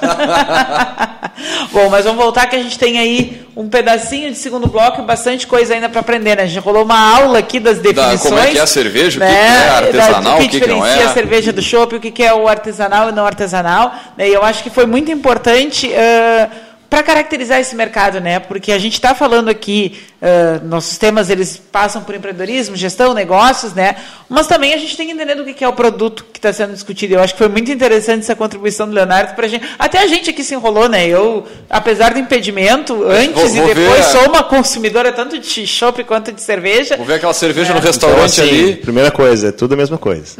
Bom, 1.74 1.90
mas 1.90 2.06
vamos 2.06 2.24
voltar 2.24 2.48
que 2.48 2.56
a 2.56 2.64
gente 2.64 2.80
tem 2.80 2.98
aí 2.98 3.46
um 3.54 3.68
pedacinho 3.68 4.32
de 4.32 4.38
segundo 4.38 4.68
bloco 4.68 5.02
e 5.02 5.06
bastante 5.06 5.46
coisa 5.46 5.74
ainda 5.74 5.90
para 5.90 6.00
aprender, 6.00 6.38
né? 6.38 6.44
A 6.44 6.46
gente 6.46 6.64
rolou 6.64 6.86
uma 6.86 7.18
aula 7.18 7.40
aqui 7.40 7.60
das 7.60 7.80
definições. 7.80 8.24
Da, 8.24 8.30
como 8.30 8.40
é 8.40 8.52
que 8.52 8.58
é 8.58 8.62
a 8.62 8.68
cerveja, 8.68 9.20
né? 9.20 9.26
o 9.26 9.30
que, 9.30 9.36
que 9.36 9.46
é 9.46 9.70
artesanal, 9.70 10.36
o 10.36 10.40
que, 10.40 10.48
que, 10.48 10.62
que 10.62 10.68
não 10.68 10.86
é. 10.86 11.04
a 11.04 11.14
cerveja 11.14 11.52
do 11.52 11.62
chopp, 11.62 11.94
o 11.94 12.00
que, 12.00 12.12
que 12.12 12.24
é 12.24 12.34
o 12.34 12.48
artesanal 12.48 13.10
e 13.10 13.12
não 13.12 13.26
artesanal. 13.26 13.94
Né? 14.16 14.30
E 14.30 14.34
eu 14.34 14.42
acho 14.42 14.64
que 14.64 14.70
foi 14.70 14.86
muito 14.86 15.12
importante... 15.12 15.88
Uh, 15.88 16.70
para 16.90 17.04
caracterizar 17.04 17.60
esse 17.60 17.76
mercado, 17.76 18.20
né? 18.20 18.40
Porque 18.40 18.72
a 18.72 18.80
gente 18.80 18.94
está 18.94 19.14
falando 19.14 19.48
aqui, 19.48 19.96
uh, 20.22 20.66
nossos 20.68 20.98
temas 20.98 21.30
eles 21.30 21.62
passam 21.72 22.04
por 22.04 22.16
empreendedorismo, 22.16 22.76
gestão, 22.76 23.14
negócios, 23.14 23.74
né? 23.74 23.96
Mas 24.28 24.48
também 24.48 24.74
a 24.74 24.78
gente 24.78 24.96
tem 24.96 25.08
que 25.08 25.14
entender 25.14 25.36
do 25.36 25.44
que 25.46 25.64
é 25.64 25.68
o 25.68 25.74
produto 25.74 26.26
que 26.32 26.38
está 26.38 26.54
sendo 26.54 26.74
discutido. 26.74 27.16
Eu 27.16 27.22
acho 27.22 27.34
que 27.34 27.40
foi 27.40 27.48
muito 27.48 27.72
interessante 27.72 28.22
essa 28.22 28.36
contribuição 28.36 28.88
do 28.88 28.94
Leonardo 28.94 29.34
para 29.34 29.48
gente. 29.48 29.66
Até 29.78 30.00
a 30.00 30.08
gente 30.08 30.30
aqui 30.30 30.44
se 30.44 30.54
enrolou, 30.54 30.88
né? 30.88 31.08
Eu, 31.08 31.46
apesar 31.70 32.14
do 32.14 32.20
impedimento, 32.20 33.04
antes 33.06 33.34
vou, 33.34 33.50
vou 33.50 33.72
e 33.72 33.76
depois 33.76 34.06
sou 34.06 34.30
uma 34.30 34.44
consumidora 34.44 35.12
tanto 35.12 35.40
de 35.40 35.68
chopp 35.68 36.04
quanto 36.04 36.32
de 36.32 36.42
cerveja. 36.42 36.96
Vou 36.98 37.06
ver 37.06 37.16
aquela 37.16 37.34
cerveja 37.34 37.72
é. 37.72 37.76
no 37.76 37.82
restaurante 37.82 38.34
então, 38.34 38.46
assim, 38.46 38.64
ali. 38.64 38.76
Primeira 38.76 39.12
coisa, 39.12 39.50
é 39.50 39.52
tudo 39.52 39.74
a 39.74 39.78
mesma 39.78 39.98
coisa. 39.98 40.36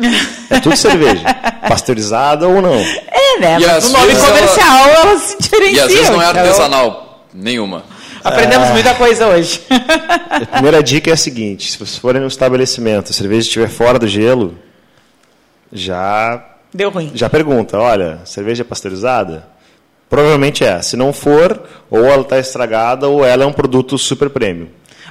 É 0.50 0.60
tudo 0.60 0.76
cerveja, 0.78 1.24
pasteurizada 1.68 2.48
ou 2.48 2.62
não. 2.62 2.76
É, 2.76 3.40
né? 3.40 3.60
Mas 3.60 3.92
no 3.92 4.00
nome 4.00 4.16
comercial 4.16 4.88
ela... 4.88 5.00
ela 5.02 5.20
se 5.20 5.38
diferencia. 5.40 5.78
E 5.78 5.80
às 5.80 5.92
vezes 5.92 6.10
não 6.10 6.22
é 6.22 6.26
artesanal 6.26 7.26
nenhuma. 7.34 7.84
Aprendemos 8.24 8.70
é... 8.70 8.74
muita 8.74 8.94
coisa 8.96 9.28
hoje. 9.28 9.62
A 10.30 10.46
primeira 10.46 10.84
dica 10.84 11.10
é 11.10 11.14
a 11.14 11.18
seguinte: 11.18 11.72
se 11.72 11.78
vocês 11.78 11.98
forem 11.98 12.22
no 12.22 12.28
estabelecimento, 12.28 13.12
a 13.12 13.14
cerveja 13.14 13.48
estiver 13.48 13.70
fora 13.70 14.00
do 14.00 14.08
gelo, 14.08 14.58
já. 15.72 16.46
Deu 16.74 16.90
ruim. 16.90 17.12
Já 17.14 17.30
pergunta: 17.30 17.78
olha, 17.78 18.20
cerveja 18.26 18.64
é 18.64 18.66
pasteurizada? 18.66 19.48
Provavelmente 20.10 20.64
é. 20.64 20.82
Se 20.82 20.98
não 20.98 21.14
for, 21.14 21.64
ou 21.90 22.06
ela 22.06 22.22
está 22.22 22.40
estragada, 22.40 23.08
ou 23.08 23.24
ela 23.26 23.44
é 23.44 23.46
um 23.46 23.54
produto 23.54 23.98
super 23.98 24.30
premium. 24.30 24.68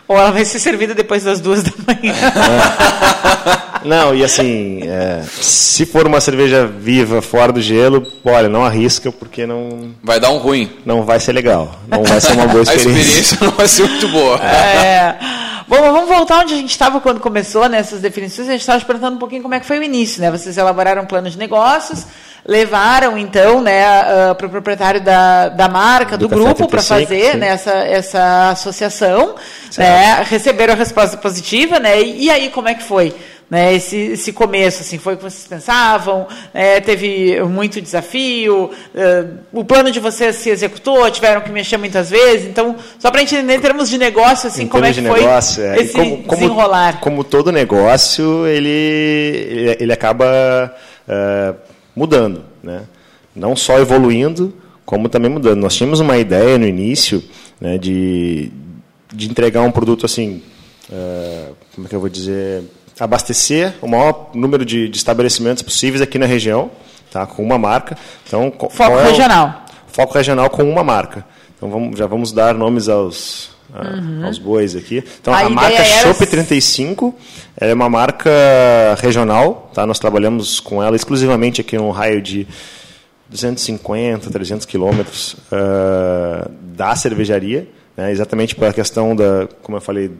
Ou 0.08 0.16
ela 0.16 0.30
vai 0.30 0.44
ser 0.44 0.58
servida 0.58 0.94
depois 0.94 1.22
das 1.22 1.40
duas 1.40 1.62
da 1.62 1.70
manhã. 1.86 2.14
É. 3.84 3.88
Não, 3.88 4.14
e 4.14 4.24
assim, 4.24 4.80
é, 4.82 5.22
se 5.40 5.86
for 5.86 6.06
uma 6.06 6.20
cerveja 6.20 6.66
viva 6.66 7.20
fora 7.22 7.52
do 7.52 7.60
gelo, 7.60 8.06
olha, 8.24 8.48
não 8.48 8.64
arrisca 8.64 9.10
porque 9.10 9.46
não. 9.46 9.92
Vai 10.02 10.20
dar 10.20 10.30
um 10.30 10.38
ruim. 10.38 10.70
Não 10.84 11.04
vai 11.04 11.20
ser 11.20 11.32
legal. 11.32 11.74
Não 11.86 12.02
vai 12.02 12.20
ser 12.20 12.32
uma 12.32 12.46
boa 12.46 12.62
experiência. 12.64 12.90
a 12.90 13.00
experiência 13.00 13.38
não 13.40 13.50
vai 13.52 13.68
ser 13.68 13.88
muito 13.88 14.08
boa. 14.08 14.36
É. 14.42 15.18
Bom, 15.68 15.76
vamos 15.92 16.08
voltar 16.08 16.40
onde 16.40 16.54
a 16.54 16.56
gente 16.56 16.70
estava 16.70 16.98
quando 16.98 17.20
começou 17.20 17.68
nessas 17.68 18.00
né, 18.00 18.08
definições. 18.08 18.48
A 18.48 18.52
gente 18.52 18.62
estava 18.62 18.82
perguntando 18.82 19.16
um 19.16 19.18
pouquinho 19.18 19.42
como 19.42 19.54
é 19.54 19.60
que 19.60 19.66
foi 19.66 19.78
o 19.78 19.82
início, 19.82 20.18
né? 20.22 20.30
Vocês 20.30 20.56
elaboraram 20.56 21.02
um 21.02 21.06
plano 21.06 21.28
de 21.28 21.36
negócios, 21.36 22.06
levaram 22.46 23.18
então, 23.18 23.60
né, 23.60 23.84
uh, 24.30 24.34
para 24.34 24.46
o 24.46 24.50
proprietário 24.50 25.02
da, 25.02 25.50
da 25.50 25.68
marca, 25.68 26.16
do, 26.16 26.26
do 26.26 26.34
grupo, 26.34 26.66
para 26.66 26.80
fazer 26.80 27.36
né, 27.36 27.48
essa, 27.48 27.72
essa 27.72 28.50
associação, 28.50 29.34
né? 29.76 30.22
Receberam 30.22 30.72
a 30.72 30.76
resposta 30.76 31.18
positiva, 31.18 31.78
né? 31.78 32.00
E, 32.00 32.24
e 32.24 32.30
aí 32.30 32.48
como 32.48 32.66
é 32.68 32.74
que 32.74 32.82
foi? 32.82 33.14
Né, 33.50 33.74
esse, 33.74 33.96
esse 33.96 34.30
começo, 34.30 34.82
assim, 34.82 34.98
foi 34.98 35.14
o 35.14 35.16
que 35.16 35.22
vocês 35.22 35.46
pensavam? 35.48 36.26
É, 36.52 36.80
teve 36.80 37.42
muito 37.44 37.80
desafio? 37.80 38.70
É, 38.94 39.24
o 39.50 39.64
plano 39.64 39.90
de 39.90 39.98
vocês 39.98 40.36
se 40.36 40.50
executou? 40.50 41.10
Tiveram 41.10 41.40
que 41.40 41.50
mexer 41.50 41.78
muitas 41.78 42.10
vezes? 42.10 42.46
Então, 42.46 42.76
só 42.98 43.10
para 43.10 43.20
a 43.20 43.24
gente 43.24 43.34
entender 43.34 43.54
em 43.54 43.60
termos 43.60 43.88
de 43.88 43.96
negócio, 43.96 44.48
assim, 44.48 44.64
em 44.64 44.68
como 44.68 44.84
é 44.84 44.92
que 44.92 45.00
foi 45.00 45.20
negócio, 45.20 45.62
é. 45.62 45.80
esse 45.80 45.94
como, 45.94 46.24
como, 46.24 46.40
desenrolar? 46.42 47.00
Como 47.00 47.24
todo 47.24 47.50
negócio, 47.50 48.46
ele, 48.46 49.76
ele 49.80 49.92
acaba 49.94 50.74
uh, 51.08 51.56
mudando, 51.96 52.44
né? 52.62 52.82
Não 53.34 53.56
só 53.56 53.78
evoluindo, 53.78 54.52
como 54.84 55.08
também 55.08 55.30
mudando. 55.30 55.60
Nós 55.60 55.74
tínhamos 55.74 56.00
uma 56.00 56.18
ideia 56.18 56.58
no 56.58 56.66
início 56.66 57.24
né, 57.58 57.78
de, 57.78 58.50
de 59.12 59.30
entregar 59.30 59.62
um 59.62 59.70
produto 59.70 60.04
assim, 60.04 60.42
uh, 60.90 61.54
como 61.74 61.86
é 61.86 61.88
que 61.90 61.96
eu 61.96 62.00
vou 62.00 62.08
dizer, 62.08 62.64
abastecer 62.98 63.74
o 63.80 63.88
maior 63.88 64.30
número 64.34 64.64
de, 64.64 64.88
de 64.88 64.96
estabelecimentos 64.96 65.62
possíveis 65.62 66.02
aqui 66.02 66.18
na 66.18 66.26
região, 66.26 66.70
tá, 67.10 67.26
com 67.26 67.42
uma 67.42 67.58
marca. 67.58 67.96
Então, 68.26 68.52
foco 68.70 68.98
é 68.98 69.10
regional. 69.10 69.64
Foco 69.86 70.14
regional 70.14 70.50
com 70.50 70.62
uma 70.62 70.84
marca. 70.84 71.24
Então 71.56 71.68
vamos, 71.68 71.98
já 71.98 72.06
vamos 72.06 72.30
dar 72.32 72.54
nomes 72.54 72.88
aos, 72.88 73.50
uhum. 73.74 74.24
aos 74.24 74.38
bois 74.38 74.76
aqui. 74.76 75.02
Então 75.20 75.34
a, 75.34 75.40
a 75.40 75.50
marca 75.50 75.74
era... 75.74 75.84
Shop 75.84 76.24
35 76.24 77.14
é 77.56 77.74
uma 77.74 77.88
marca 77.88 78.30
regional, 79.02 79.70
tá? 79.74 79.84
Nós 79.84 79.98
trabalhamos 79.98 80.60
com 80.60 80.80
ela 80.82 80.94
exclusivamente 80.94 81.60
aqui 81.60 81.76
no 81.76 81.90
raio 81.90 82.22
de 82.22 82.46
250, 83.28 84.30
300 84.30 84.64
quilômetros 84.66 85.34
uh, 85.52 86.48
da 86.62 86.94
cervejaria, 86.94 87.68
né? 87.96 88.12
exatamente 88.12 88.54
pela 88.54 88.72
questão 88.72 89.14
da, 89.14 89.48
como 89.62 89.76
eu 89.76 89.82
falei, 89.82 90.12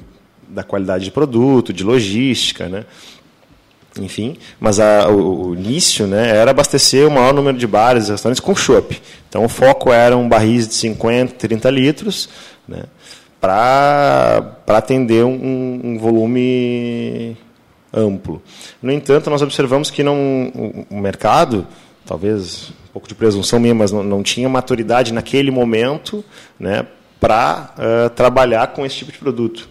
da 0.49 0.62
qualidade 0.62 1.05
de 1.05 1.11
produto, 1.11 1.72
de 1.72 1.84
logística, 1.84 2.68
né? 2.68 2.84
enfim, 4.01 4.36
mas 4.61 4.78
a, 4.78 5.09
o, 5.09 5.49
o, 5.49 5.55
início 5.55 6.07
né, 6.07 6.36
era 6.36 6.51
abastecer 6.51 7.07
o 7.07 7.11
maior 7.11 7.34
número 7.34 7.57
de 7.57 7.66
bares 7.66 8.09
e 8.09 8.12
restaurantes 8.12 8.40
com 8.40 8.55
chopp. 8.55 9.01
Então 9.28 9.44
o 9.44 9.49
foco 9.49 9.92
eram 9.92 10.28
barris 10.28 10.68
de 10.68 10.74
50, 10.74 11.34
30 11.34 11.70
litros, 11.70 12.28
né, 12.66 12.84
para 13.40 14.57
atender 14.66 15.24
um, 15.24 15.80
um, 15.84 15.99
volume 15.99 17.36
amplo. 17.92 18.42
No 18.82 18.92
entanto, 18.92 19.30
nós 19.30 19.42
observamos 19.42 19.90
que 19.90 20.03
não, 20.03 20.16
o, 20.55 20.86
o 20.90 21.01
mercado, 21.01 21.66
talvez 22.05 22.70
um 22.90 22.92
pouco 22.92 23.09
de 23.09 23.14
presunção 23.14 23.61
minha, 23.61 23.74
mas 23.74 23.92
não, 23.92 24.03
não 24.03 24.22
tinha 24.22 24.49
maturidade 24.49 25.12
naquele 25.12 25.51
momento 25.51 26.24
né, 26.59 26.86
para 27.20 27.74
uh, 27.76 28.11
trabalhar 28.11 28.68
com 28.68 28.84
esse 28.84 28.96
tipo 28.96 29.12
de 29.12 29.18
produto. 29.18 29.68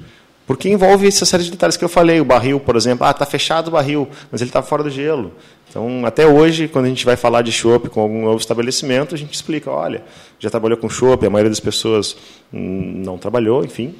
Porque 0.47 0.69
envolve 0.69 1.05
essa 1.05 1.25
série 1.25 1.43
de 1.43 1.51
detalhes 1.51 1.75
que 1.75 1.83
eu 1.83 1.89
falei. 1.89 2.21
O 2.21 2.25
barril, 2.25 2.57
por 2.57 2.77
exemplo, 2.77 3.05
ah, 3.05 3.11
está 3.11 3.25
fechado 3.25 3.67
o 3.67 3.71
barril, 3.71 4.07
mas 4.31 4.39
ele 4.39 4.49
está 4.49 4.63
fora 4.63 4.81
do 4.81 4.89
gelo. 4.89 5.33
Então, 5.69 6.05
até 6.05 6.25
hoje, 6.25 6.69
quando 6.69 6.85
a 6.85 6.87
gente 6.87 7.05
vai 7.05 7.17
falar 7.17 7.41
de 7.41 7.51
chopp 7.51 7.89
com 7.89 7.99
algum 7.99 8.23
novo 8.23 8.37
estabelecimento, 8.37 9.13
a 9.13 9.17
gente 9.17 9.33
explica, 9.33 9.69
olha, 9.69 10.05
já 10.39 10.49
trabalhou 10.49 10.77
com 10.77 10.89
chopp, 10.89 11.25
a 11.25 11.29
maioria 11.29 11.49
das 11.49 11.59
pessoas 11.59 12.15
hum, 12.53 13.01
não 13.03 13.17
trabalhou, 13.17 13.65
enfim, 13.65 13.93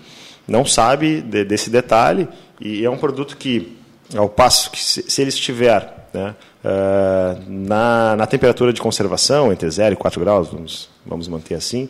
não 0.48 0.66
sabe 0.66 1.20
de, 1.20 1.44
desse 1.44 1.70
detalhe. 1.70 2.30
E 2.62 2.86
é 2.86 2.90
um 2.90 2.98
produto 2.98 3.36
que, 3.36 3.78
ao 4.16 4.30
passo 4.30 4.72
que, 4.72 4.82
se, 4.82 5.04
se 5.06 5.22
ele 5.22 5.30
estiver 5.30 6.08
né, 6.14 6.34
uh, 6.64 7.44
na, 7.46 8.16
na 8.16 8.26
temperatura 8.26 8.72
de 8.72 8.80
conservação, 8.80 9.52
entre 9.52 9.70
0 9.70 9.94
e 9.94 9.98
4 9.98 10.22
graus, 10.22 10.48
vamos, 10.48 10.90
vamos 11.06 11.28
manter 11.28 11.56
assim, 11.56 11.90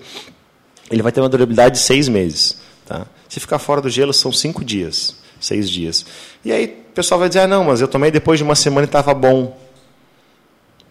ele 0.89 1.03
vai 1.03 1.11
ter 1.11 1.21
uma 1.21 1.29
durabilidade 1.29 1.75
de 1.75 1.81
seis 1.81 2.09
meses. 2.09 2.65
Tá? 2.87 3.05
Se 3.27 3.39
ficar 3.39 3.59
fora 3.59 3.81
do 3.81 3.89
gelo, 3.89 4.13
são 4.13 4.31
cinco 4.31 4.63
dias, 4.63 5.15
seis 5.39 5.69
dias. 5.69 6.05
E 6.43 6.51
aí 6.51 6.65
o 6.65 6.93
pessoal 6.95 7.19
vai 7.19 7.27
dizer, 7.27 7.41
ah, 7.41 7.47
não, 7.47 7.65
mas 7.65 7.81
eu 7.81 7.87
tomei 7.87 8.09
depois 8.09 8.39
de 8.39 8.43
uma 8.43 8.55
semana 8.55 8.85
e 8.85 8.85
estava 8.85 9.13
bom. 9.13 9.57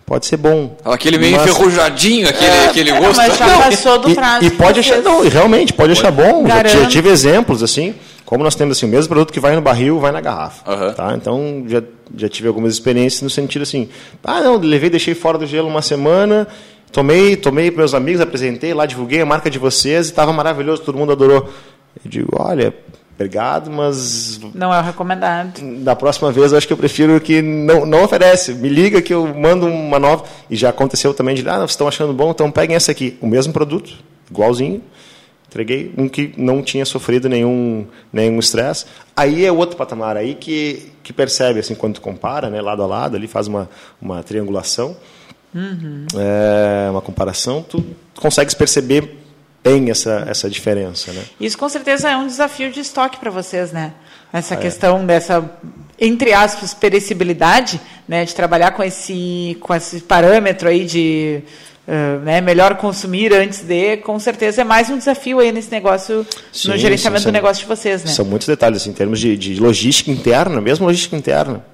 Pode 0.04 0.26
ser 0.26 0.36
bom. 0.36 0.76
Aquele 0.84 1.18
meio 1.18 1.36
mas... 1.36 1.50
enferrujadinho, 1.50 2.28
aquele, 2.28 2.50
é, 2.50 2.66
aquele 2.68 2.92
gosto. 2.92 3.16
Mas 3.16 3.36
já 3.36 3.46
não, 3.46 3.60
passou 3.60 3.98
do 3.98 4.14
prazo. 4.14 4.44
E, 4.44 4.46
e 4.46 4.50
pode 4.52 4.78
achar, 4.78 5.02
não, 5.02 5.28
realmente, 5.28 5.72
pode, 5.72 5.88
pode. 5.88 5.92
achar 5.92 6.12
bom. 6.12 6.46
Já, 6.46 6.64
já, 6.64 6.86
tive 6.86 7.08
exemplos, 7.08 7.60
assim, 7.60 7.92
como 8.24 8.44
nós 8.44 8.54
temos 8.54 8.76
assim, 8.76 8.86
o 8.86 8.88
mesmo 8.88 9.08
produto 9.08 9.32
que 9.32 9.40
vai 9.40 9.56
no 9.56 9.62
barril, 9.62 9.98
vai 9.98 10.12
na 10.12 10.20
garrafa. 10.20 10.70
Uhum. 10.70 10.92
Tá? 10.92 11.14
Então, 11.16 11.64
já, 11.66 11.82
já 12.16 12.28
tive 12.28 12.46
algumas 12.46 12.74
experiências 12.74 13.20
no 13.20 13.30
sentido 13.30 13.62
assim, 13.62 13.88
ah, 14.22 14.42
não, 14.42 14.58
levei, 14.58 14.90
deixei 14.90 15.14
fora 15.14 15.38
do 15.38 15.46
gelo 15.46 15.66
uma 15.66 15.82
semana, 15.82 16.46
tomei, 16.92 17.34
tomei 17.34 17.72
para 17.72 17.78
meus 17.78 17.94
amigos, 17.94 18.20
apresentei 18.20 18.72
lá, 18.72 18.86
divulguei 18.86 19.20
a 19.20 19.26
marca 19.26 19.50
de 19.50 19.58
vocês 19.58 20.06
e 20.06 20.10
estava 20.10 20.32
maravilhoso, 20.32 20.82
todo 20.82 20.96
mundo 20.96 21.10
adorou. 21.10 21.48
Eu 22.04 22.10
digo, 22.10 22.36
olha, 22.38 22.74
obrigado, 23.14 23.70
mas. 23.70 24.40
Não 24.54 24.72
é 24.72 24.78
o 24.78 24.82
recomendado. 24.82 25.60
Da 25.82 25.96
próxima 25.96 26.30
vez 26.30 26.52
eu 26.52 26.58
acho 26.58 26.66
que 26.66 26.72
eu 26.72 26.76
prefiro 26.76 27.20
que 27.20 27.42
não, 27.42 27.84
não 27.86 28.04
oferece. 28.04 28.54
Me 28.54 28.68
liga 28.68 29.02
que 29.02 29.12
eu 29.12 29.26
mando 29.34 29.66
uma 29.66 29.98
nova. 29.98 30.24
E 30.50 30.56
já 30.56 30.68
aconteceu 30.68 31.12
também 31.14 31.34
de, 31.34 31.48
ah, 31.48 31.58
vocês 31.58 31.70
estão 31.70 31.88
achando 31.88 32.12
bom, 32.12 32.30
então 32.30 32.50
peguem 32.50 32.76
essa 32.76 32.92
aqui. 32.92 33.18
O 33.20 33.26
mesmo 33.26 33.52
produto, 33.52 33.92
igualzinho. 34.30 34.82
Entreguei 35.48 35.94
um 35.96 36.08
que 36.08 36.34
não 36.36 36.60
tinha 36.60 36.84
sofrido 36.84 37.28
nenhum 37.28 37.86
nenhum 38.12 38.38
estresse. 38.38 38.84
Aí 39.16 39.44
é 39.44 39.50
outro 39.50 39.76
patamar 39.76 40.16
aí 40.16 40.34
que, 40.34 40.92
que 41.02 41.12
percebe, 41.12 41.60
assim, 41.60 41.74
quando 41.74 41.94
tu 41.94 42.00
compara, 42.00 42.50
né, 42.50 42.60
lado 42.60 42.82
a 42.82 42.86
lado, 42.86 43.16
ali 43.16 43.26
faz 43.26 43.46
uma, 43.46 43.70
uma 44.02 44.22
triangulação, 44.22 44.96
uhum. 45.54 46.06
é, 46.14 46.90
uma 46.90 47.00
comparação, 47.00 47.62
tu 47.62 47.82
consegues 48.16 48.54
perceber 48.54 49.16
tem 49.66 49.90
essa, 49.90 50.24
essa 50.28 50.48
diferença. 50.48 51.12
Né? 51.12 51.22
Isso 51.40 51.58
com 51.58 51.68
certeza 51.68 52.08
é 52.08 52.16
um 52.16 52.26
desafio 52.26 52.70
de 52.70 52.80
estoque 52.80 53.18
para 53.18 53.30
vocês, 53.30 53.72
né? 53.72 53.92
Essa 54.32 54.54
é. 54.54 54.56
questão 54.56 55.04
dessa, 55.04 55.50
entre 56.00 56.32
aspas, 56.32 56.72
perecibilidade, 56.72 57.80
né? 58.06 58.24
de 58.24 58.34
trabalhar 58.34 58.70
com 58.72 58.82
esse, 58.82 59.56
com 59.60 59.74
esse 59.74 60.00
parâmetro 60.00 60.68
aí 60.68 60.84
de 60.84 61.42
uh, 61.88 62.20
né? 62.24 62.40
melhor 62.40 62.76
consumir 62.76 63.32
antes 63.32 63.60
de, 63.60 63.96
com 63.98 64.18
certeza 64.20 64.60
é 64.60 64.64
mais 64.64 64.88
um 64.88 64.98
desafio 64.98 65.40
aí 65.40 65.50
nesse 65.50 65.70
negócio, 65.70 66.24
sim, 66.52 66.68
no 66.68 66.76
gerenciamento 66.76 67.22
sim, 67.22 67.28
do 67.28 67.32
negócio 67.32 67.62
de 67.62 67.68
vocês. 67.68 68.04
Né? 68.04 68.10
São 68.10 68.24
muitos 68.24 68.46
detalhes 68.46 68.82
assim, 68.82 68.90
em 68.90 68.94
termos 68.94 69.18
de, 69.18 69.36
de 69.36 69.58
logística 69.58 70.10
interna, 70.10 70.60
mesmo 70.60 70.86
logística 70.86 71.16
interna 71.16 71.64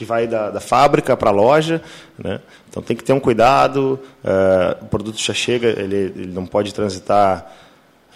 que 0.00 0.04
vai 0.06 0.26
da, 0.26 0.48
da 0.48 0.60
fábrica 0.60 1.14
para 1.14 1.28
a 1.28 1.32
loja, 1.32 1.82
né? 2.18 2.40
Então 2.70 2.82
tem 2.82 2.96
que 2.96 3.04
ter 3.04 3.12
um 3.12 3.20
cuidado. 3.20 4.00
Uh, 4.24 4.82
o 4.82 4.86
produto 4.86 5.18
já 5.18 5.34
chega, 5.34 5.68
ele, 5.68 5.94
ele 5.94 6.32
não 6.32 6.46
pode 6.46 6.72
transitar 6.72 7.52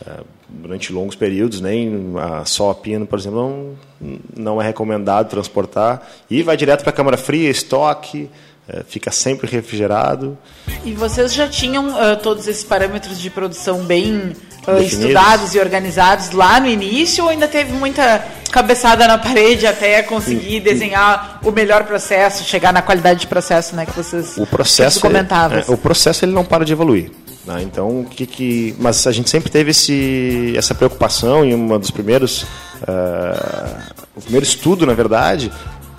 uh, 0.00 0.24
durante 0.48 0.94
longos 0.94 1.14
períodos, 1.14 1.60
nem 1.60 2.14
a, 2.18 2.42
só 2.46 2.70
a 2.70 2.74
pino, 2.74 3.06
por 3.06 3.18
exemplo, 3.18 3.76
não, 4.00 4.18
não 4.34 4.62
é 4.62 4.64
recomendado 4.64 5.28
transportar. 5.28 6.08
E 6.30 6.42
vai 6.42 6.56
direto 6.56 6.80
para 6.80 6.88
a 6.88 6.94
câmara 6.94 7.18
fria, 7.18 7.50
estoque, 7.50 8.30
uh, 8.68 8.84
fica 8.88 9.10
sempre 9.10 9.48
refrigerado. 9.50 10.36
E 10.84 10.92
vocês 10.92 11.32
já 11.32 11.48
tinham 11.48 11.92
todos 12.22 12.46
esses 12.46 12.64
parâmetros 12.64 13.18
de 13.18 13.30
produção 13.30 13.84
bem 13.84 14.34
estudados 14.82 15.54
e 15.54 15.58
organizados 15.58 16.30
lá 16.30 16.58
no 16.58 16.66
início 16.66 17.24
ou 17.24 17.30
ainda 17.30 17.46
teve 17.46 17.72
muita 17.72 18.24
cabeçada 18.50 19.06
na 19.06 19.18
parede 19.18 19.66
até 19.66 20.02
conseguir 20.02 20.60
desenhar 20.60 21.40
o 21.42 21.50
melhor 21.50 21.84
processo, 21.84 22.44
chegar 22.44 22.72
na 22.72 22.82
qualidade 22.82 23.20
de 23.20 23.26
processo, 23.26 23.74
né, 23.74 23.84
que 23.84 23.96
vocês 23.96 24.36
o 24.36 24.46
processo 24.46 25.00
comentavam? 25.00 25.58
É, 25.58 25.64
é, 25.66 25.70
o 25.70 25.76
processo 25.76 26.24
ele 26.24 26.32
não 26.32 26.44
para 26.44 26.64
de 26.64 26.72
evoluir. 26.72 27.10
Né? 27.44 27.62
Então, 27.62 28.00
o 28.00 28.04
que, 28.04 28.26
que, 28.26 28.74
mas 28.78 29.06
a 29.06 29.12
gente 29.12 29.28
sempre 29.28 29.50
teve 29.50 29.72
esse, 29.72 30.54
essa 30.56 30.74
preocupação 30.74 31.44
em 31.44 31.52
uma 31.52 31.78
dos 31.78 31.90
primeiros, 31.90 32.42
uh, 32.42 33.92
o 34.16 34.22
primeiro 34.22 34.46
estudo, 34.46 34.86
na 34.86 34.94
verdade, 34.94 35.52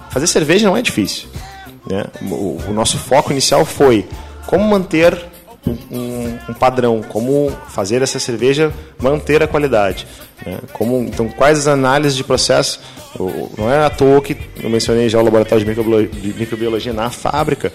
fazer 0.09 0.27
cerveja 0.27 0.65
não 0.65 0.75
é 0.75 0.81
difícil. 0.81 1.27
Né? 1.89 2.05
O, 2.21 2.59
o 2.67 2.73
nosso 2.73 2.97
foco 2.97 3.31
inicial 3.31 3.65
foi 3.65 4.05
como 4.45 4.63
manter 4.65 5.17
um, 5.67 6.37
um, 6.49 6.53
padrão, 6.53 7.01
como 7.01 7.51
fazer 7.69 8.01
essa 8.01 8.19
cerveja 8.19 8.71
manter 8.99 9.41
a 9.41 9.47
qualidade. 9.47 10.07
Né? 10.45 10.59
Como, 10.73 10.97
então, 11.01 11.27
quais 11.29 11.59
as 11.59 11.67
análises 11.67 12.15
de 12.15 12.23
processo? 12.23 12.79
Não 13.57 13.71
é 13.71 13.85
à 13.85 13.89
toa 13.89 14.21
que 14.21 14.37
eu 14.61 14.69
mencionei 14.69 15.09
já 15.09 15.19
o 15.19 15.23
laboratório 15.23 15.63
de 15.63 15.69
microbiologia, 15.69 16.09
de 16.09 16.33
microbiologia 16.39 16.93
na 16.93 17.09
fábrica, 17.09 17.71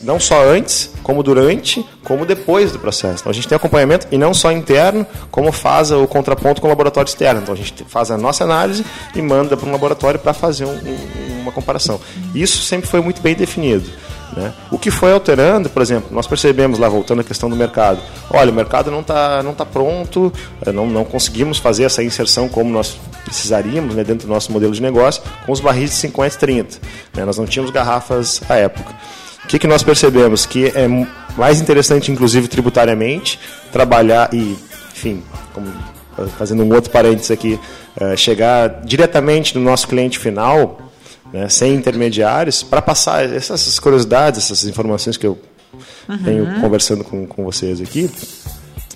não 0.00 0.18
só 0.18 0.44
antes, 0.44 0.90
como 1.02 1.22
durante, 1.22 1.84
como 2.02 2.26
depois 2.26 2.72
do 2.72 2.78
processo. 2.78 3.20
Então, 3.20 3.30
a 3.30 3.34
gente 3.34 3.48
tem 3.48 3.56
acompanhamento 3.56 4.06
e 4.10 4.18
não 4.18 4.34
só 4.34 4.50
interno, 4.50 5.06
como 5.30 5.52
faz 5.52 5.90
o 5.90 6.06
contraponto 6.06 6.60
com 6.60 6.66
o 6.66 6.70
laboratório 6.70 7.08
externo. 7.08 7.40
Então, 7.42 7.54
a 7.54 7.56
gente 7.56 7.84
faz 7.88 8.10
a 8.10 8.18
nossa 8.18 8.44
análise 8.44 8.84
e 9.14 9.22
manda 9.22 9.56
para 9.56 9.68
um 9.68 9.72
laboratório 9.72 10.18
para 10.18 10.32
fazer 10.32 10.64
um, 10.64 10.72
um, 10.72 11.40
uma 11.42 11.52
comparação. 11.52 12.00
Isso 12.34 12.62
sempre 12.62 12.88
foi 12.88 13.00
muito 13.00 13.22
bem 13.22 13.34
definido. 13.34 13.88
Né? 14.36 14.52
O 14.70 14.78
que 14.78 14.90
foi 14.90 15.12
alterando, 15.12 15.68
por 15.68 15.82
exemplo, 15.82 16.08
nós 16.10 16.26
percebemos 16.26 16.78
lá, 16.78 16.88
voltando 16.88 17.20
à 17.20 17.24
questão 17.24 17.50
do 17.50 17.56
mercado, 17.56 18.00
olha, 18.30 18.50
o 18.50 18.54
mercado 18.54 18.90
não 18.90 19.00
está 19.00 19.42
não 19.42 19.52
tá 19.52 19.66
pronto, 19.66 20.32
eh, 20.64 20.72
não, 20.72 20.86
não 20.86 21.04
conseguimos 21.04 21.58
fazer 21.58 21.84
essa 21.84 22.02
inserção 22.02 22.48
como 22.48 22.70
nós 22.70 22.96
precisaríamos 23.24 23.94
né, 23.94 24.02
dentro 24.02 24.26
do 24.26 24.32
nosso 24.32 24.50
modelo 24.50 24.72
de 24.72 24.80
negócio 24.80 25.22
com 25.44 25.52
os 25.52 25.60
barris 25.60 25.90
de 25.90 25.96
50 25.96 26.34
e 26.34 26.38
30. 26.38 26.78
Né? 27.14 27.24
Nós 27.26 27.36
não 27.36 27.44
tínhamos 27.44 27.70
garrafas 27.70 28.40
à 28.48 28.56
época. 28.56 28.94
O 29.44 29.48
que, 29.48 29.58
que 29.58 29.66
nós 29.66 29.82
percebemos? 29.82 30.46
Que 30.46 30.66
é 30.66 30.86
mais 31.36 31.60
interessante, 31.60 32.10
inclusive 32.10 32.48
tributariamente, 32.48 33.38
trabalhar 33.72 34.32
e, 34.32 34.56
enfim, 34.92 35.22
como, 35.52 35.66
fazendo 36.38 36.62
um 36.62 36.72
outro 36.72 36.90
parênteses 36.90 37.30
aqui, 37.30 37.58
eh, 38.00 38.16
chegar 38.16 38.82
diretamente 38.84 39.56
no 39.58 39.64
nosso 39.64 39.88
cliente 39.88 40.18
final 40.18 40.92
né, 41.32 41.48
sem 41.48 41.74
intermediários, 41.74 42.62
para 42.62 42.82
passar 42.82 43.24
essas 43.24 43.78
curiosidades, 43.80 44.44
essas 44.44 44.64
informações 44.64 45.16
que 45.16 45.26
eu 45.26 45.38
uhum. 46.08 46.18
tenho 46.18 46.60
conversando 46.60 47.02
com, 47.02 47.26
com 47.26 47.44
vocês 47.44 47.80
aqui, 47.80 48.10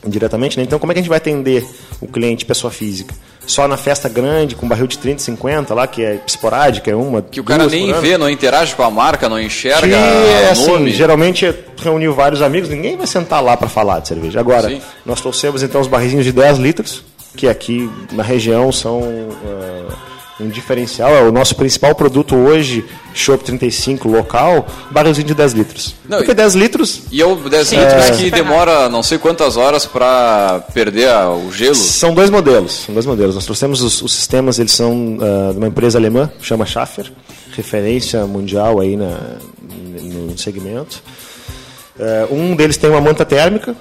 diretamente. 0.07 0.57
Né? 0.57 0.65
Então, 0.65 0.79
como 0.79 0.93
é 0.93 0.95
que 0.95 1.01
a 1.01 1.03
gente 1.03 1.09
vai 1.09 1.19
atender 1.19 1.67
o 2.01 2.07
cliente, 2.07 2.45
pessoa 2.45 2.71
física? 2.71 3.15
Só 3.47 3.69
na 3.69 3.77
festa 3.77 4.09
grande, 4.09 4.57
com 4.57 4.67
barril 4.67 4.87
de 4.87 4.99
30, 4.99 5.23
50 5.23 5.73
lá, 5.73 5.87
que 5.87 6.03
é 6.03 6.21
esporádica, 6.27 6.91
é 6.91 6.97
uma. 6.97 7.23
Que 7.23 7.41
o 7.41 7.45
cara 7.45 7.67
nem 7.67 7.93
vê, 8.01 8.19
não 8.19 8.29
interage 8.29 8.75
com 8.75 8.83
a 8.83 8.91
marca, 8.91 9.29
não 9.29 9.41
enxerga. 9.41 9.87
Que 9.87 9.95
é 9.95 10.51
assim, 10.51 10.89
geralmente 10.89 11.55
reuniu 11.79 12.13
vários 12.13 12.43
amigos, 12.43 12.69
ninguém 12.69 12.97
vai 12.97 13.07
sentar 13.07 13.43
lá 13.43 13.57
para 13.57 13.69
falar 13.69 14.01
de 14.01 14.09
cerveja. 14.09 14.41
Agora, 14.41 14.69
Sim. 14.69 14.81
nós 15.05 15.21
trouxemos 15.21 15.63
então 15.63 15.81
os 15.81 15.87
barrizinhos 15.87 16.25
de 16.25 16.33
10 16.33 16.59
litros, 16.59 17.05
que 17.37 17.49
aqui 17.49 17.89
na 18.11 18.23
região 18.25 18.73
são 18.73 18.99
uh, 19.01 19.93
um 20.39 20.49
diferencial. 20.49 21.14
É 21.14 21.22
o 21.22 21.32
nosso 21.32 21.55
principal 21.57 21.95
produto 21.95 22.34
hoje, 22.37 22.84
Chopp 23.14 23.43
35 23.45 24.09
local, 24.09 24.66
barrilzinho 24.91 25.26
de 25.26 25.34
10 25.34 25.53
litros. 25.53 25.95
Não, 26.09 26.18
Porque 26.18 26.32
e- 26.32 26.34
10 26.34 26.55
litros 26.55 27.03
E 27.11 27.22
é 27.22 27.26
o 27.26 27.34
10 27.37 27.72
litros 27.72 28.11
que 28.18 28.30
demora 28.30 28.89
não 28.91 29.03
sei 29.03 29.16
quantas 29.18 29.57
horas 29.57 29.87
para 29.87 30.61
perder 30.74 31.09
a- 31.09 31.30
o 31.30 31.51
gelo. 31.51 31.74
São 31.74 32.14
dois 32.14 32.28
modelos, 32.28 32.84
são 32.84 32.93
dois 32.95 33.07
modelos. 33.07 33.34
Nós 33.34 33.45
trouxemos 33.47 33.80
os, 33.80 34.03
os 34.03 34.12
sistemas, 34.12 34.59
eles 34.59 34.72
são 34.72 35.16
ah, 35.20 35.53
de 35.53 35.59
uma 35.59 35.68
empresa 35.68 35.99
alemã, 35.99 36.30
chama 36.43 36.66
Schaffer, 36.66 37.11
referência 37.57 38.26
mundial 38.26 38.80
aí 38.80 38.97
na, 38.97 39.18
no 40.03 40.37
segmento. 40.37 41.03
Eh, 41.99 42.28
um 42.30 42.55
deles 42.55 42.76
tem 42.76 42.91
uma 42.91 43.01
manta 43.01 43.24
térmica, 43.24 43.74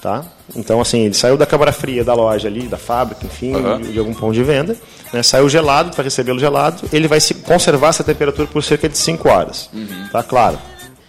tá? 0.00 0.24
Então, 0.56 0.80
assim, 0.80 1.00
ele 1.00 1.14
saiu 1.14 1.36
da 1.36 1.46
câmara 1.46 1.72
fria 1.72 2.02
da 2.02 2.14
loja 2.14 2.48
ali, 2.48 2.62
da 2.66 2.78
fábrica, 2.78 3.24
enfim, 3.26 3.54
Aham. 3.54 3.80
de 3.80 3.98
algum 3.98 4.14
ponto 4.14 4.32
de 4.32 4.42
venda. 4.42 4.76
Né? 5.12 5.22
Saiu 5.22 5.48
gelado, 5.48 5.94
para 5.94 6.04
recebê-lo 6.04 6.38
gelado. 6.38 6.82
Ele 6.92 7.06
vai 7.06 7.20
se 7.20 7.34
conservar 7.34 7.88
essa 7.88 8.04
temperatura 8.04 8.48
por 8.48 8.62
cerca 8.62 8.88
de 8.88 8.96
5 8.96 9.28
horas. 9.28 9.70
Tá 10.10 10.22
claro. 10.22 10.58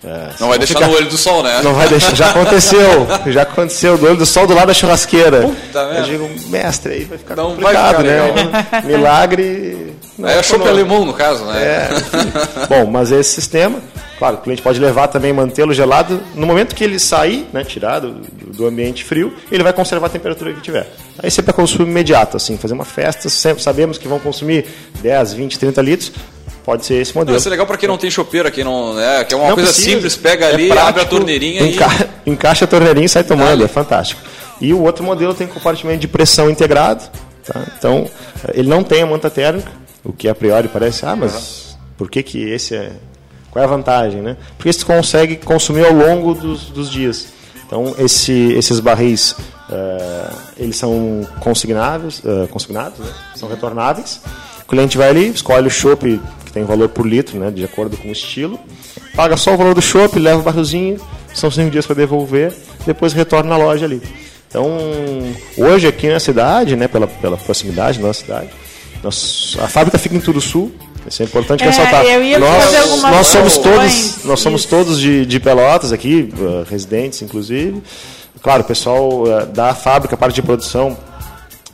É. 0.03 0.29
Não 0.39 0.47
vai 0.49 0.57
deixar 0.57 0.75
fica- 0.79 0.87
no 0.87 0.95
olho 0.95 1.09
do 1.09 1.17
sol, 1.17 1.43
né? 1.43 1.61
Não 1.63 1.73
vai 1.75 1.87
deixar. 1.87 2.15
Já 2.15 2.29
aconteceu. 2.31 3.07
Já 3.27 3.41
aconteceu. 3.43 3.97
Do 3.97 4.05
olho 4.07 4.17
do 4.17 4.25
sol 4.25 4.47
do 4.47 4.53
lado 4.55 4.67
da 4.67 4.73
churrasqueira. 4.73 5.41
Puta 5.41 5.79
Eu 5.79 5.87
merda. 5.89 6.01
digo, 6.03 6.29
mestre, 6.49 6.93
aí 6.93 7.03
vai 7.05 7.17
ficar 7.19 7.35
Não 7.35 7.55
vai 7.55 7.73
complicado, 7.75 7.97
ficar 7.97 8.81
né? 8.81 8.81
Milagre. 8.83 9.93
não 10.17 10.27
É 10.29 10.39
a 10.39 10.43
chope 10.43 10.67
alemão, 10.67 11.05
no 11.05 11.13
caso, 11.13 11.43
né? 11.45 11.61
É, 11.63 11.89
enfim. 11.93 12.31
Bom, 12.67 12.85
mas 12.89 13.11
esse 13.11 13.29
sistema, 13.31 13.79
claro, 14.17 14.37
o 14.37 14.39
cliente 14.39 14.61
pode 14.63 14.79
levar 14.79 15.07
também, 15.07 15.31
mantê-lo 15.33 15.73
gelado. 15.73 16.19
No 16.33 16.47
momento 16.47 16.73
que 16.75 16.83
ele 16.83 16.97
sair, 16.99 17.47
né, 17.53 17.63
tirar 17.63 17.99
do, 17.99 18.13
do 18.13 18.65
ambiente 18.65 19.03
frio, 19.03 19.31
ele 19.51 19.61
vai 19.63 19.71
conservar 19.73 20.07
a 20.07 20.09
temperatura 20.09 20.51
que 20.53 20.61
tiver. 20.61 20.87
Aí 21.21 21.29
sempre 21.29 21.51
é 21.51 21.53
consumo 21.53 21.87
imediato, 21.87 22.37
assim, 22.37 22.57
fazer 22.57 22.73
uma 22.73 22.85
festa, 22.85 23.29
sempre 23.29 23.61
sabemos 23.61 23.97
que 23.99 24.07
vão 24.07 24.17
consumir 24.19 24.65
10, 25.01 25.33
20, 25.33 25.59
30 25.59 25.81
litros, 25.81 26.11
pode 26.63 26.85
ser 26.85 26.95
esse 27.01 27.13
Não, 27.15 27.21
modelo. 27.21 27.37
isso 27.37 27.47
é 27.47 27.51
legal 27.51 27.65
pra 27.65 27.77
quem 27.77 27.87
não 27.89 27.97
tem 27.97 28.09
chopeira, 28.11 28.49
quem 28.51 28.63
não, 28.63 28.93
né, 28.93 29.23
que 29.23 29.33
é 29.33 29.37
uma 29.37 29.47
Não 29.49 29.55
coisa 29.55 29.71
precisa. 29.71 29.89
simples, 29.95 30.15
pega 30.15 30.45
É 30.45 30.53
ali, 30.53 30.67
prático, 30.67 30.89
abre 30.89 31.01
a 31.01 31.05
torneirinha 31.05 31.61
enca- 31.63 32.09
e... 32.25 32.29
Encaixa 32.31 32.65
a 32.65 32.67
torneirinha 32.67 33.05
e 33.05 33.09
sai 33.09 33.23
tomando, 33.23 33.63
é 33.63 33.67
fantástico. 33.67 34.21
E 34.59 34.73
o 34.73 34.81
outro 34.83 35.03
modelo 35.03 35.33
tem 35.33 35.47
compartimento 35.47 35.99
de 35.99 36.07
pressão 36.07 36.49
integrado. 36.49 37.03
tá? 37.45 37.65
Então, 37.77 38.07
ele 38.53 38.69
não 38.69 38.83
tem 38.83 39.01
a 39.01 39.05
manta 39.05 39.29
térmica, 39.29 39.71
o 40.03 40.13
que 40.13 40.27
a 40.29 40.35
priori 40.35 40.67
parece, 40.67 41.05
ah, 41.05 41.15
mas 41.15 41.75
por 41.97 42.09
que, 42.09 42.21
que 42.23 42.39
esse 42.49 42.75
é. 42.75 42.91
Qual 43.49 43.61
é 43.61 43.65
a 43.67 43.69
vantagem, 43.69 44.21
né? 44.21 44.37
Porque 44.57 44.71
você 44.71 44.85
consegue 44.85 45.35
consumir 45.35 45.85
ao 45.85 45.91
longo 45.91 46.33
dos, 46.33 46.65
dos 46.69 46.89
dias. 46.89 47.27
Então, 47.67 47.93
esse, 47.97 48.53
esses 48.53 48.79
barris, 48.79 49.35
eh, 49.69 50.29
eles 50.57 50.77
são 50.77 51.27
consignáveis, 51.41 52.21
eh, 52.25 52.47
consignados, 52.49 52.99
né? 52.99 53.11
são 53.35 53.49
retornáveis. 53.49 54.21
O 54.63 54.65
cliente 54.69 54.97
vai 54.97 55.09
ali, 55.09 55.27
escolhe 55.29 55.67
o 55.67 55.69
chopp 55.69 56.17
que 56.51 56.53
tem 56.53 56.65
valor 56.65 56.89
por 56.89 57.07
litro, 57.07 57.39
né? 57.39 57.49
de 57.49 57.63
acordo 57.63 57.95
com 57.95 58.09
o 58.09 58.11
estilo, 58.11 58.59
paga 59.15 59.37
só 59.37 59.53
o 59.53 59.57
valor 59.57 59.73
do 59.73 59.81
chopp, 59.81 60.19
leva 60.19 60.39
o 60.39 60.43
barrilzinho, 60.43 60.99
são 61.33 61.49
cinco 61.49 61.71
dias 61.71 61.85
para 61.85 61.95
devolver, 61.95 62.53
depois 62.85 63.13
retorna 63.13 63.51
na 63.51 63.57
loja 63.57 63.85
ali. 63.85 64.01
Então, 64.49 64.67
hoje 65.57 65.87
aqui 65.87 66.09
na 66.09 66.19
cidade, 66.19 66.75
né, 66.75 66.87
pela, 66.89 67.07
pela 67.07 67.37
proximidade 67.37 67.99
da 67.99 68.07
nossa 68.07 68.19
cidade, 68.19 68.49
nós, 69.01 69.57
a 69.61 69.67
fábrica 69.67 69.97
fica 69.97 70.15
em 70.15 70.19
Turuçu, 70.19 70.71
isso 71.07 71.23
é 71.23 71.25
importante 71.25 71.63
É, 71.63 71.67
ressaltar. 71.67 72.05
eu 72.05 72.23
ia 72.23 72.37
nós, 72.37 73.01
nós 73.01 73.27
somos 73.27 73.57
todos, 73.57 74.23
nós 74.25 74.39
somos 74.39 74.61
isso. 74.61 74.69
todos 74.69 74.99
de, 74.99 75.25
de 75.25 75.39
Pelotas 75.39 75.91
aqui, 75.91 76.31
uh, 76.37 76.69
residentes 76.69 77.21
inclusive. 77.21 77.81
Claro, 78.43 78.61
o 78.61 78.65
pessoal 78.65 79.23
uh, 79.23 79.45
da 79.47 79.73
fábrica, 79.73 80.15
parte 80.15 80.35
de 80.35 80.41
produção 80.43 80.95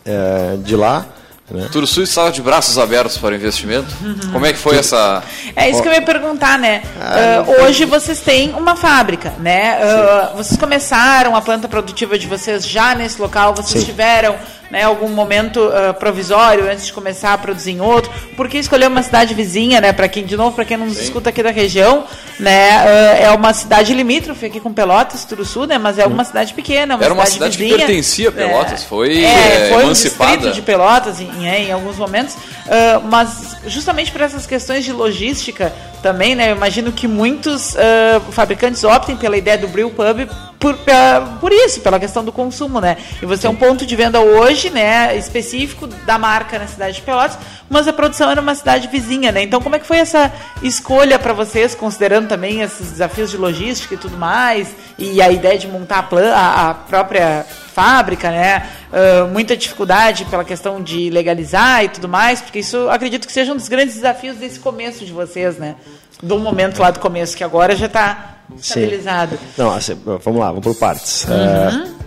uh, 0.05 0.57
de 0.59 0.75
lá. 0.75 1.05
Né? 1.49 1.69
Turuçu 1.71 2.01
estava 2.01 2.29
de 2.29 2.41
braços 2.41 2.77
abertos 2.77 3.17
para 3.17 3.31
o 3.31 3.35
investimento. 3.35 3.95
Como 4.33 4.45
é 4.45 4.51
que 4.51 4.59
foi 4.59 4.77
essa... 4.77 5.23
É 5.55 5.69
isso 5.69 5.81
que 5.81 5.87
eu 5.87 5.93
ia 5.93 6.01
perguntar, 6.01 6.59
né? 6.59 6.83
Ah, 6.99 7.43
Ah, 7.47 7.63
hoje 7.63 7.85
vocês 7.85 8.19
têm 8.19 8.53
uma 8.53 8.75
fábrica, 8.75 9.33
né? 9.39 9.79
Ah, 9.81 10.33
vocês 10.35 10.59
começaram 10.59 11.35
a 11.35 11.41
planta 11.41 11.67
produtiva 11.69 12.17
de 12.19 12.27
vocês 12.27 12.67
já 12.67 12.93
nesse 12.95 13.21
local? 13.21 13.55
Vocês 13.55 13.79
Sim. 13.79 13.85
tiveram 13.85 14.35
né, 14.69 14.83
algum 14.83 15.09
momento 15.09 15.61
ah, 15.73 15.93
provisório 15.93 16.69
antes 16.69 16.85
de 16.85 16.93
começar 16.93 17.33
a 17.33 17.37
produzir 17.37 17.71
em 17.71 17.81
outro? 17.81 18.11
Por 18.35 18.47
que 18.47 18.57
escolher 18.57 18.87
uma 18.87 19.03
cidade 19.03 19.33
vizinha, 19.33 19.81
né? 19.81 19.93
Para 19.93 20.07
quem, 20.07 20.25
de 20.25 20.35
novo, 20.37 20.55
para 20.55 20.65
quem 20.65 20.77
não 20.77 20.85
nos 20.85 20.99
escuta 20.99 21.29
aqui 21.29 21.41
da 21.41 21.51
região, 21.51 22.05
né? 22.39 22.69
ah, 22.71 23.17
é 23.19 23.31
uma 23.31 23.53
cidade 23.53 23.93
limítrofe 23.93 24.45
aqui 24.45 24.59
com 24.59 24.73
Pelotas, 24.73 25.25
Turuçu, 25.25 25.65
né? 25.65 25.77
Mas 25.77 25.97
é 25.97 26.05
uma 26.05 26.23
cidade 26.23 26.53
pequena, 26.53 26.95
uma 26.95 27.03
Era 27.03 27.13
uma 27.13 27.25
cidade 27.25 27.55
cidade 27.55 27.57
que 27.57 27.63
vizinha. 27.63 27.85
pertencia 27.85 28.29
a 28.29 28.31
Pelotas, 28.31 28.83
foi, 28.83 29.23
é, 29.23 29.27
é, 29.27 29.69
foi 29.69 29.77
um 29.77 29.81
emancipada. 29.87 30.31
distrito 30.33 30.55
de 30.55 30.61
Pelotas 30.61 31.19
em, 31.19 31.29
em, 31.29 31.67
em 31.67 31.71
alguns 31.71 31.97
momentos, 31.97 32.35
ah, 32.67 33.01
mas 33.03 33.57
justamente 33.65 34.11
por 34.11 34.21
essas 34.21 34.45
questões 34.45 34.83
de 34.83 34.91
logística 34.91 35.73
também, 36.01 36.35
né? 36.35 36.51
Eu 36.51 36.55
imagino 36.55 36.91
que 36.91 37.07
muitos 37.07 37.75
ah, 37.77 38.19
fabricantes 38.31 38.83
optem 38.83 39.15
pela 39.17 39.37
ideia 39.37 39.57
do 39.57 39.67
Brew 39.67 39.89
Pub 39.91 40.27
por, 40.59 40.75
pela- 40.77 41.37
por 41.39 41.51
isso, 41.51 41.81
pela 41.81 41.99
questão 41.99 42.23
do 42.23 42.31
consumo, 42.31 42.79
né? 42.81 42.97
E 43.21 43.25
você 43.25 43.45
é 43.47 43.49
um 43.49 43.55
ponto 43.55 43.85
de 43.85 43.95
venda 43.95 44.19
hoje, 44.19 44.69
né, 44.71 45.15
específico 45.15 45.85
da 45.87 46.17
marca 46.17 46.57
na 46.57 46.65
cidade 46.67 46.95
de 46.95 47.01
Pelotas, 47.03 47.37
mas 47.69 47.87
a 47.87 47.93
produção 47.93 48.29
era 48.31 48.41
uma 48.41 48.55
cidade 48.55 48.87
vizinha, 48.87 49.31
né? 49.31 49.43
Então 49.43 49.61
como 49.61 49.75
é 49.75 49.79
que 49.79 49.85
foi 49.85 49.97
essa 49.97 50.31
escolha 50.63 51.19
para 51.19 51.33
vocês, 51.33 51.75
considerando 51.75 52.27
também 52.27 52.61
esses 52.61 52.91
desafios 52.91 53.29
de 53.29 53.37
logística 53.37 53.93
e 53.93 53.97
tudo 53.97 54.17
mais, 54.17 54.69
e 54.97 55.21
a 55.21 55.29
ideia 55.31 55.57
de 55.59 55.67
montar 55.67 55.99
a, 55.99 56.03
plan- 56.03 56.33
a- 56.33 56.69
a 56.69 56.73
própria 56.73 57.45
fábrica, 57.77 58.31
né? 58.31 58.67
Ah, 58.91 59.27
muita 59.31 59.55
dificuldade 59.55 60.25
pela 60.25 60.43
questão 60.43 60.81
de 60.81 61.11
legalizar 61.11 61.83
e 61.83 61.89
tudo 61.89 62.07
mais, 62.07 62.41
porque 62.41 62.57
isso 62.57 62.89
acredito 62.89 63.27
que 63.27 63.31
seja 63.31 63.53
um 63.53 63.55
dos 63.55 63.69
grandes 63.69 63.93
desafios 63.93 64.37
desse 64.37 64.59
começo 64.59 65.05
de 65.05 65.13
vocês, 65.13 65.57
né? 65.57 65.75
Do 66.23 66.39
momento 66.39 66.81
lá 66.81 66.89
do 66.89 66.99
começo, 66.99 67.37
que 67.37 67.43
agora 67.43 67.75
já 67.75 67.85
está 67.85 68.37
estabilizado. 68.57 69.37
Não, 69.55 69.71
assim, 69.71 69.95
vamos 70.23 70.39
lá, 70.39 70.47
vamos 70.47 70.63
por 70.63 70.73
partes. 70.73 71.25
Uhum. 71.25 71.83
É, 71.83 71.97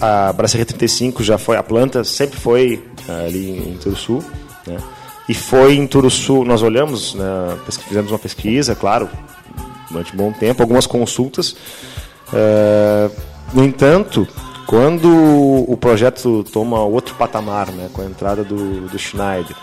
a 0.00 0.32
Brasserie 0.32 0.64
35 0.64 1.22
já 1.22 1.38
foi, 1.38 1.56
a 1.56 1.62
planta 1.62 2.02
sempre 2.02 2.40
foi 2.40 2.84
é, 3.08 3.26
ali 3.26 3.70
em 3.70 3.76
Turuçu, 3.76 4.24
né? 4.66 4.78
E 5.28 5.34
foi 5.34 5.76
em 5.76 5.86
Turuçu, 5.86 6.44
nós 6.44 6.60
olhamos, 6.60 7.14
né, 7.14 7.56
fizemos 7.86 8.10
uma 8.10 8.18
pesquisa, 8.18 8.74
claro, 8.74 9.08
durante 9.88 10.12
um 10.12 10.16
bom 10.16 10.32
tempo, 10.32 10.60
algumas 10.60 10.88
consultas. 10.88 11.54
É, 12.32 13.08
no 13.52 13.62
entanto, 13.62 14.26
quando 14.70 15.08
o 15.68 15.76
projeto 15.76 16.44
toma 16.44 16.78
outro 16.84 17.16
patamar, 17.16 17.72
né, 17.72 17.90
com 17.92 18.02
a 18.02 18.04
entrada 18.04 18.44
do, 18.44 18.86
do 18.86 18.96
Schneider, 18.96 19.56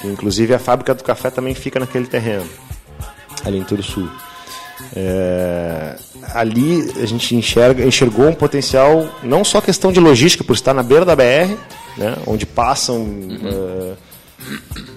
que 0.00 0.06
inclusive 0.06 0.54
a 0.54 0.58
fábrica 0.58 0.94
do 0.94 1.04
café 1.04 1.28
também 1.28 1.54
fica 1.54 1.78
naquele 1.78 2.06
terreno, 2.06 2.48
ali 3.44 3.58
em 3.58 3.62
Turuçu. 3.62 4.08
É, 4.96 5.98
ali 6.32 6.90
a 6.98 7.04
gente 7.04 7.36
enxerga, 7.36 7.84
enxergou 7.84 8.26
um 8.26 8.34
potencial, 8.34 9.06
não 9.22 9.44
só 9.44 9.60
questão 9.60 9.92
de 9.92 10.00
logística, 10.00 10.42
por 10.42 10.54
estar 10.54 10.72
na 10.72 10.82
beira 10.82 11.04
da 11.04 11.14
BR, 11.14 11.54
né, 11.98 12.16
onde 12.26 12.46
passam. 12.46 13.06
é, 13.44 13.92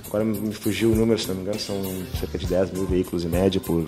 agora 0.07 0.23
me 0.23 0.53
fugiu 0.53 0.93
o 0.93 0.95
número, 0.95 1.19
se 1.19 1.27
não 1.27 1.35
me 1.35 1.41
engano, 1.41 1.59
são 1.59 1.75
cerca 2.17 2.37
de 2.37 2.45
10 2.47 2.71
mil 2.71 2.85
veículos 2.85 3.25
em 3.25 3.27
média 3.27 3.59
por. 3.59 3.85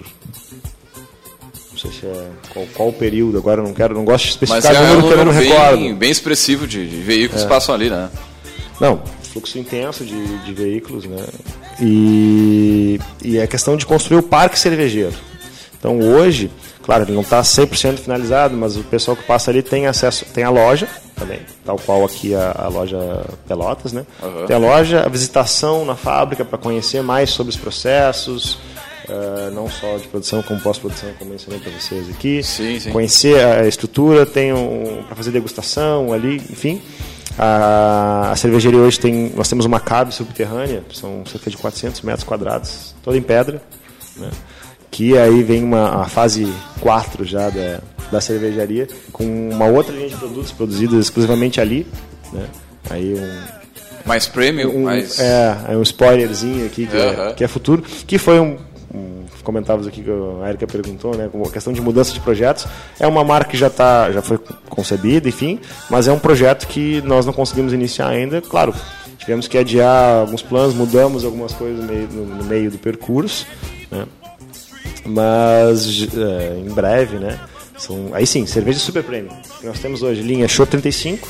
Não 1.84 1.92
sei 1.92 2.00
se 2.02 2.06
é. 2.06 2.28
Qual, 2.54 2.66
qual 2.74 2.90
o 2.90 2.94
período, 2.94 3.38
agora 3.38 3.62
não 3.62 3.74
quero, 3.74 3.94
não 3.96 4.04
gosto 4.06 4.26
de 4.26 4.38
Mas 4.50 4.64
especificar 4.66 4.76
é 4.76 4.80
o 4.80 4.84
um 4.84 5.02
número 5.02 5.08
que 5.08 5.14
eu 5.14 5.18
não 5.18 5.26
número 5.34 5.46
me 5.46 5.54
recordo. 5.54 5.78
bem, 5.78 5.96
bem 5.96 6.12
expressivo 6.12 6.68
de, 6.68 6.88
de 6.90 6.98
veículos 7.02 7.42
É. 7.42 7.46
que 7.46 7.50
passam 7.50 7.74
ali, 7.76 7.90
né? 7.90 8.10
Não, 8.80 9.02
fluxo 9.32 9.58
intenso 9.60 10.04
de, 10.04 10.38
de 10.40 10.54
veículos, 10.54 11.06
né? 11.06 11.24
E, 11.82 13.00
e 13.24 13.38
é 13.38 13.48
questão 13.48 13.76
de 13.78 13.86
construir 13.86 14.18
o 14.20 14.24
parque 14.24 14.60
cervejeiro. 14.60 15.14
Então 15.78 16.00
hoje, 16.00 16.52
claro, 16.84 17.04
ele 17.06 17.14
não 17.14 17.22
está 17.22 17.42
100% 17.42 18.00
finalizado, 18.00 18.56
mas 18.58 18.76
o 18.76 18.84
pessoal 18.84 19.16
que 19.16 19.24
passa 19.24 19.50
ali 19.50 19.62
tem 19.62 19.88
acesso, 19.88 20.26
tem 20.34 20.44
a 20.44 20.50
loja 20.50 20.88
também, 21.16 21.40
tal 21.66 21.78
qual 21.78 22.04
aqui 22.06 22.34
a, 22.36 22.54
a 22.58 22.68
loja 22.68 22.98
Pelotas, 23.48 23.94
né? 23.94 24.06
Aham. 24.22 24.46
Tem 24.46 24.56
a 24.56 24.60
loja, 24.60 25.04
a 25.06 25.10
visitação 25.10 25.86
na 25.86 25.96
fábrica 25.96 26.44
para 26.44 26.58
conhecer 26.58 27.02
mais 27.02 27.30
sobre 27.30 27.52
os 27.52 27.58
processos, 27.58 28.58
eh, 29.10 29.50
não 29.52 29.68
só 29.68 29.98
de 29.98 30.08
produção 30.08 30.44
como 30.44 30.60
pós-produção, 30.62 31.10
como 31.18 31.32
mencionei 31.32 31.60
para 31.60 31.72
vocês 31.72 32.08
aqui. 32.10 32.44
Sim, 32.44 32.80
sim. 32.80 32.92
Conhecer 32.92 33.44
a 33.44 33.68
estrutura, 33.68 34.24
tem 34.24 34.54
um, 34.54 35.04
para 35.08 35.16
fazer 35.16 35.32
degustação 35.32 36.14
ali, 36.14 36.36
enfim. 36.36 36.80
A, 37.38 38.32
a 38.32 38.36
cervejaria 38.36 38.80
hoje 38.80 39.00
tem, 39.00 39.32
nós 39.36 39.50
temos 39.50 39.66
uma 39.66 39.80
cabe 39.80 40.14
subterrânea, 40.14 40.84
são 40.94 41.26
cerca 41.26 41.50
de 41.50 41.58
400 41.58 42.02
metros 42.02 42.24
quadrados, 42.24 42.94
toda 43.02 43.18
em 43.18 43.22
pedra, 43.22 43.62
né? 44.18 44.30
que 44.92 45.18
aí 45.18 45.42
vem 45.42 45.64
uma, 45.64 46.04
a 46.04 46.06
fase 46.06 46.52
4 46.82 47.24
já 47.26 47.50
da, 47.50 47.80
da 48.12 48.22
cervejaria, 48.22 48.88
com 49.12 49.50
uma 49.50 49.66
outra 49.66 49.96
linha 49.96 50.10
de 50.10 50.16
produtos 50.18 50.52
produzidos 50.52 51.00
exclusivamente 51.00 51.60
ali, 51.60 51.88
né? 52.32 52.46
aí 52.90 53.16
um, 53.16 53.42
Mais 54.06 54.28
premium, 54.28 54.70
um, 54.70 54.84
mais... 54.84 55.18
é, 55.20 55.58
é 55.70 55.78
um 55.78 55.82
spoilerzinho 55.82 56.66
aqui 56.66 56.86
que, 56.86 56.98
é, 56.98 57.10
Aham. 57.10 57.34
que 57.34 57.44
é 57.44 57.48
futuro, 57.48 57.82
que 57.82 58.18
foi 58.18 58.40
um, 58.40 58.58
comentávamos 59.44 59.88
aqui 59.88 60.04
que 60.04 60.10
a 60.44 60.50
Erika 60.50 60.68
perguntou, 60.68 61.16
né, 61.16 61.30
a 61.46 61.52
questão 61.52 61.72
de 61.72 61.82
mudança 61.82 62.14
de 62.14 62.20
projetos, 62.20 62.68
é 63.00 63.08
uma 63.08 63.24
marca 63.24 63.52
que 63.52 63.58
já 63.58 63.70
tá, 63.70 64.12
já 64.12 64.22
foi 64.22 64.40
concebida, 64.70 65.28
enfim, 65.30 65.60
mas 65.90 66.08
é 66.08 66.12
um 66.12 66.20
projeto 66.20 66.68
que 66.68 67.02
nós 67.02 67.26
não 67.26 67.34
conseguimos 67.34 67.74
iniciar 67.74 68.08
ainda, 68.08 68.42
claro. 68.42 68.74
Tivemos 69.18 69.48
que 69.48 69.58
adiar 69.58 70.22
alguns 70.22 70.42
planos, 70.42 70.74
mudamos 70.74 71.26
algumas 71.26 71.54
coisas 71.54 71.80
no 71.80 71.86
meio, 71.86 72.08
no 72.08 72.44
meio 72.46 72.72
do 72.72 72.78
percurso, 72.78 73.46
né? 73.92 74.06
mas 75.06 76.08
é, 76.16 76.58
em 76.60 76.74
breve, 76.74 77.18
né? 77.18 77.40
São, 77.78 78.10
aí 78.14 78.28
sim, 78.28 78.46
cerveja 78.46 78.80
super 78.80 79.04
premium. 79.04 79.34
Nós 79.64 79.80
temos 79.80 80.04
hoje 80.04 80.22
linha 80.22 80.48
Show 80.48 80.66
35, 80.66 81.28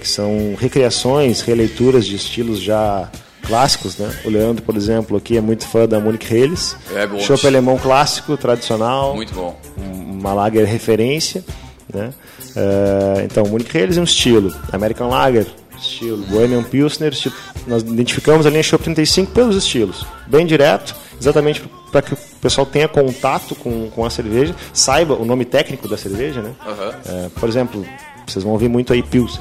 que 0.00 0.08
são 0.08 0.54
recriações, 0.58 1.40
releituras 1.40 2.06
de 2.06 2.16
estilos 2.16 2.60
já 2.60 3.10
clássicos, 3.42 3.96
né? 3.98 4.10
O 4.24 4.30
Leandro, 4.30 4.62
por 4.62 4.76
exemplo, 4.76 5.16
aqui 5.16 5.36
é 5.36 5.40
muito 5.40 5.66
fã 5.66 5.86
da 5.86 5.98
Munich 6.00 6.32
Helles. 6.32 6.76
É 6.94 7.06
bom. 7.06 7.18
Chopp 7.18 7.46
alemão 7.46 7.78
clássico, 7.78 8.36
tradicional. 8.36 9.14
Muito 9.14 9.34
bom. 9.34 9.58
Uma 9.76 10.34
lager 10.34 10.66
referência, 10.66 11.44
né? 11.92 12.12
Uh, 12.50 13.20
então, 13.24 13.44
Munich 13.44 13.76
Helles 13.76 13.96
é 13.96 14.00
um 14.00 14.04
estilo. 14.04 14.54
American 14.72 15.08
Lager, 15.08 15.46
estilo. 15.78 16.24
Bohemian 16.26 16.62
Pilsner, 16.62 17.12
estilo. 17.12 17.34
Nós 17.66 17.82
identificamos 17.82 18.46
a 18.46 18.50
linha 18.50 18.62
Chopp 18.62 18.84
35 18.84 19.32
pelos 19.32 19.56
estilos. 19.56 20.06
Bem 20.26 20.44
direto, 20.44 20.94
exatamente 21.20 21.62
para 21.90 22.02
que 22.02 22.14
o 22.14 22.18
pessoal 22.40 22.66
tenha 22.66 22.86
contato 22.86 23.54
com, 23.54 23.88
com 23.90 24.04
a 24.04 24.10
cerveja, 24.10 24.54
saiba 24.72 25.14
o 25.14 25.24
nome 25.24 25.44
técnico 25.44 25.88
da 25.88 25.96
cerveja, 25.96 26.42
né? 26.42 26.52
Uhum. 26.66 27.26
Uh, 27.26 27.30
por 27.30 27.48
exemplo, 27.48 27.86
vocês 28.26 28.42
vão 28.42 28.52
ouvir 28.52 28.68
muito 28.68 28.92
aí 28.92 29.02
Pilsen. 29.02 29.40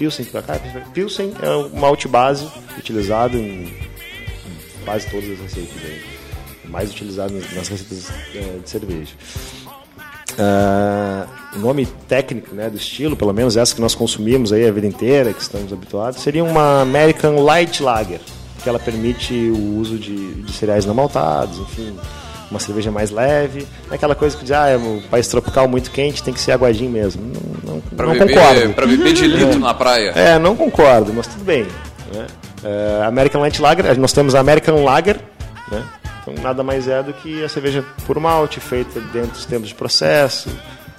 Pilsen 0.00 0.24
para 0.24 0.40
cá. 0.40 0.54
Pilsen 0.94 1.34
é 1.42 1.50
um 1.50 1.78
malte 1.78 2.08
base 2.08 2.48
utilizado 2.78 3.36
em, 3.36 3.70
quase 4.82 5.06
todas 5.10 5.30
as 5.32 5.40
receitas, 5.40 5.76
aí, 5.84 6.02
mais 6.64 6.90
utilizado 6.90 7.34
nas 7.34 7.68
receitas 7.68 8.08
uh, 8.08 8.60
de 8.60 8.70
cerveja. 8.70 9.12
Uh, 10.30 11.56
o 11.56 11.58
nome 11.58 11.84
técnico 12.08 12.54
né, 12.54 12.70
do 12.70 12.78
estilo, 12.78 13.14
pelo 13.14 13.34
menos 13.34 13.58
essa 13.58 13.74
que 13.74 13.80
nós 13.82 13.94
consumimos 13.94 14.54
aí 14.54 14.66
a 14.66 14.72
vida 14.72 14.86
inteira, 14.86 15.34
que 15.34 15.42
estamos 15.42 15.70
habituados, 15.70 16.22
seria 16.22 16.42
uma 16.42 16.80
American 16.80 17.42
Light 17.42 17.82
Lager, 17.82 18.20
que 18.62 18.68
ela 18.70 18.78
permite 18.78 19.34
o 19.34 19.76
uso 19.76 19.98
de, 19.98 20.44
de 20.44 20.52
cereais 20.52 20.86
não 20.86 20.94
maltados, 20.94 21.58
enfim, 21.58 21.94
uma 22.50 22.58
cerveja 22.60 22.90
mais 22.90 23.10
leve. 23.10 23.66
Não 23.86 23.92
é 23.92 23.94
aquela 23.94 24.14
coisa 24.14 24.36
que 24.36 24.42
diz, 24.42 24.52
ah, 24.52 24.68
é 24.68 24.76
um 24.76 25.00
país 25.10 25.28
tropical 25.28 25.68
muito 25.68 25.90
quente, 25.90 26.22
tem 26.22 26.34
que 26.34 26.40
ser 26.40 26.52
aguadinho 26.52 26.90
mesmo. 26.90 27.22
Não, 27.64 27.74
não, 27.74 27.80
pra 27.80 28.06
não 28.06 28.12
beber, 28.14 28.34
concordo. 28.34 28.74
Pra 28.74 28.86
beber 28.86 29.12
de 29.12 29.26
litro 29.26 29.52
É. 29.52 29.58
na 29.58 29.74
praia. 29.74 30.10
É, 30.10 30.38
não 30.38 30.56
concordo, 30.56 31.12
mas 31.14 31.26
tudo 31.26 31.44
bem. 31.44 31.66
Né? 32.12 32.26
É, 32.64 33.04
American 33.04 33.40
Light 33.40 33.60
Lager, 33.60 33.98
nós 33.98 34.12
temos 34.12 34.34
a 34.34 34.40
American 34.40 34.82
Lager, 34.84 35.18
né? 35.70 35.82
então 36.22 36.34
nada 36.42 36.62
mais 36.62 36.88
é 36.88 37.02
do 37.02 37.12
que 37.12 37.42
a 37.42 37.48
cerveja 37.48 37.84
por 38.06 38.18
malte, 38.18 38.60
feita 38.60 39.00
dentro 39.12 39.30
dos 39.30 39.46
tempos 39.46 39.68
de 39.68 39.74
processo, 39.74 40.50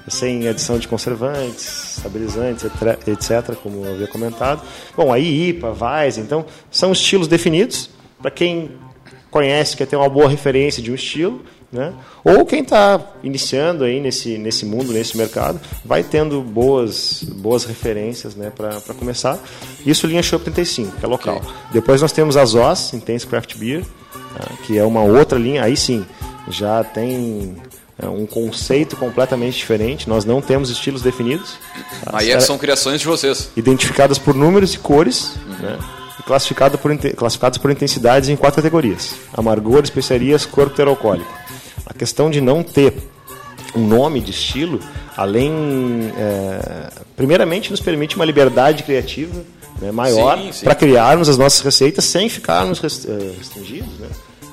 sem 0.07 0.47
adição 0.47 0.79
de 0.79 0.87
conservantes, 0.87 1.97
estabilizantes, 1.97 2.65
etc, 2.65 3.07
etc, 3.07 3.55
como 3.61 3.85
eu 3.85 3.93
havia 3.93 4.07
comentado. 4.07 4.61
Bom, 4.97 5.13
aí 5.13 5.49
IPA, 5.49 5.75
Weiss, 5.79 6.17
então 6.17 6.45
são 6.71 6.91
estilos 6.91 7.27
definidos 7.27 7.89
para 8.21 8.31
quem 8.31 8.71
conhece, 9.31 9.75
quer 9.77 9.87
ter 9.87 9.95
uma 9.95 10.09
boa 10.09 10.29
referência 10.29 10.83
de 10.83 10.91
um 10.91 10.95
estilo, 10.95 11.41
né? 11.71 11.93
Ou 12.23 12.45
quem 12.45 12.61
está 12.61 12.99
iniciando 13.23 13.85
aí 13.85 14.01
nesse, 14.01 14.37
nesse 14.37 14.65
mundo, 14.65 14.91
nesse 14.91 15.15
mercado, 15.15 15.59
vai 15.85 16.03
tendo 16.03 16.41
boas, 16.41 17.23
boas 17.23 17.63
referências 17.63 18.35
né, 18.35 18.51
para 18.55 18.93
começar. 18.93 19.39
Isso 19.85 20.05
linha 20.05 20.21
Shop 20.21 20.43
35, 20.43 20.97
que 20.97 21.05
é 21.05 21.07
local. 21.07 21.37
Ok. 21.37 21.49
Depois 21.71 22.01
nós 22.01 22.11
temos 22.11 22.35
a 22.35 22.43
ZOS, 22.43 22.93
Intense 22.93 23.25
Craft 23.25 23.55
Beer, 23.55 23.85
tá? 24.37 24.51
que 24.65 24.77
é 24.77 24.83
uma 24.83 25.01
outra 25.01 25.39
linha, 25.39 25.63
aí 25.63 25.77
sim, 25.77 26.05
já 26.49 26.83
tem 26.83 27.55
é, 27.97 28.05
um 28.05 28.25
conceito 28.25 28.97
completamente 28.97 29.57
diferente. 29.57 30.09
Nós 30.09 30.25
não 30.25 30.41
temos 30.41 30.69
estilos 30.69 31.01
definidos. 31.01 31.53
Aí 32.07 32.31
é- 32.31 32.39
são 32.41 32.57
criações 32.57 32.99
de 32.99 33.07
vocês. 33.07 33.49
identificadas 33.55 34.19
por 34.19 34.35
números 34.35 34.73
e 34.73 34.77
cores, 34.77 35.33
né? 35.61 35.79
Classificado 36.25 36.77
por, 36.77 36.95
classificadas 37.15 37.57
por 37.57 37.71
intensidades 37.71 38.29
em 38.29 38.35
quatro 38.35 38.57
categorias: 38.61 39.15
amargor, 39.33 39.83
especiarias, 39.83 40.45
corpo 40.45 40.81
alcoólico. 40.81 41.31
A 41.85 41.93
questão 41.93 42.29
de 42.29 42.39
não 42.41 42.63
ter 42.63 42.93
um 43.75 43.85
nome 43.87 44.19
de 44.21 44.31
estilo, 44.31 44.79
além, 45.15 46.11
é, 46.17 46.91
primeiramente, 47.15 47.71
nos 47.71 47.79
permite 47.79 48.15
uma 48.15 48.25
liberdade 48.25 48.83
criativa 48.83 49.33
né, 49.81 49.91
maior 49.91 50.37
para 50.63 50.75
criarmos 50.75 51.27
as 51.29 51.37
nossas 51.37 51.61
receitas 51.61 52.05
sem 52.05 52.29
ficarmos 52.29 52.79
eh, 52.83 53.33
restringidos 53.37 53.97
né, 53.99 54.07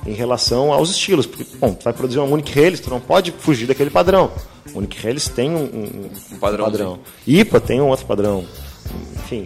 em 0.06 0.12
relação 0.14 0.72
aos 0.72 0.90
estilos. 0.90 1.26
Porque, 1.26 1.44
bom, 1.60 1.74
tu 1.74 1.84
vai 1.84 1.92
produzir 1.92 2.18
uma 2.18 2.26
Munich 2.28 2.56
Helles, 2.58 2.80
tu 2.80 2.88
não 2.90 3.00
pode 3.00 3.32
fugir 3.32 3.66
daquele 3.66 3.90
padrão. 3.90 4.30
Munich 4.72 5.04
Helles 5.06 5.28
tem 5.28 5.50
um, 5.50 5.64
um- 5.64 6.10
um 6.32 6.38
padrãozinho. 6.38 7.00
IPA 7.26 7.60
tem 7.60 7.80
um 7.80 7.88
outro 7.88 8.06
padrão. 8.06 8.44
Enfim, 9.16 9.44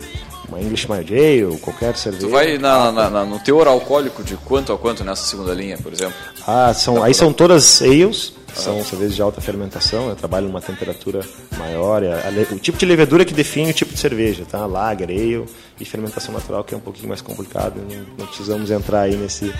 uma 0.52 0.60
English 0.60 0.90
Mild 0.90 1.12
Ale, 1.14 1.58
qualquer 1.58 1.96
cerveja. 1.96 2.26
Tu 2.26 2.30
vai 2.30 2.58
na- 2.58 2.92
na- 2.92 3.10
na- 3.10 3.24
no 3.24 3.38
teor 3.40 3.66
alcoólico 3.66 4.22
de 4.22 4.36
quanto 4.36 4.72
a 4.72 4.78
quanto 4.78 5.02
nessa 5.04 5.24
segunda 5.24 5.52
linha, 5.54 5.78
por 5.78 5.92
exemplo? 5.92 6.14
Ah, 6.46 6.72
são, 6.74 7.02
aí 7.02 7.14
são 7.14 7.32
todas 7.32 7.80
ales, 7.82 8.32
são 8.54 8.84
cervejas 8.84 9.14
de 9.16 9.22
alta 9.22 9.40
fermentação, 9.40 10.08
eu 10.10 10.14
trabalho 10.16 10.46
numa 10.48 10.60
temperatura 10.60 11.20
maior. 11.58 12.02
é 12.02 12.26
a 12.26 12.30
le- 12.30 12.46
o 12.52 12.58
tipo 12.58 12.76
de 12.78 12.84
levedura 12.86 13.24
que 13.24 13.32
define 13.32 13.70
o 13.70 13.74
tipo 13.74 13.92
de 13.94 13.98
cerveja, 13.98 14.44
tá? 14.50 14.66
Lager, 14.66 15.08
ale 15.08 15.44
e 15.80 15.84
fermentação 15.84 16.32
natural, 16.34 16.62
que 16.64 16.74
é 16.74 16.76
um 16.76 16.80
pouquinho 16.80 17.08
mais 17.08 17.20
complicado, 17.22 17.80
não, 17.90 18.04
não 18.18 18.26
precisamos 18.26 18.70
entrar 18.70 19.02
aí 19.02 19.16
nesse, 19.16 19.52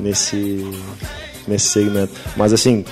nesse, 0.00 0.64
nesse 1.46 1.66
segmento. 1.68 2.12
Mas 2.36 2.52
assim, 2.52 2.84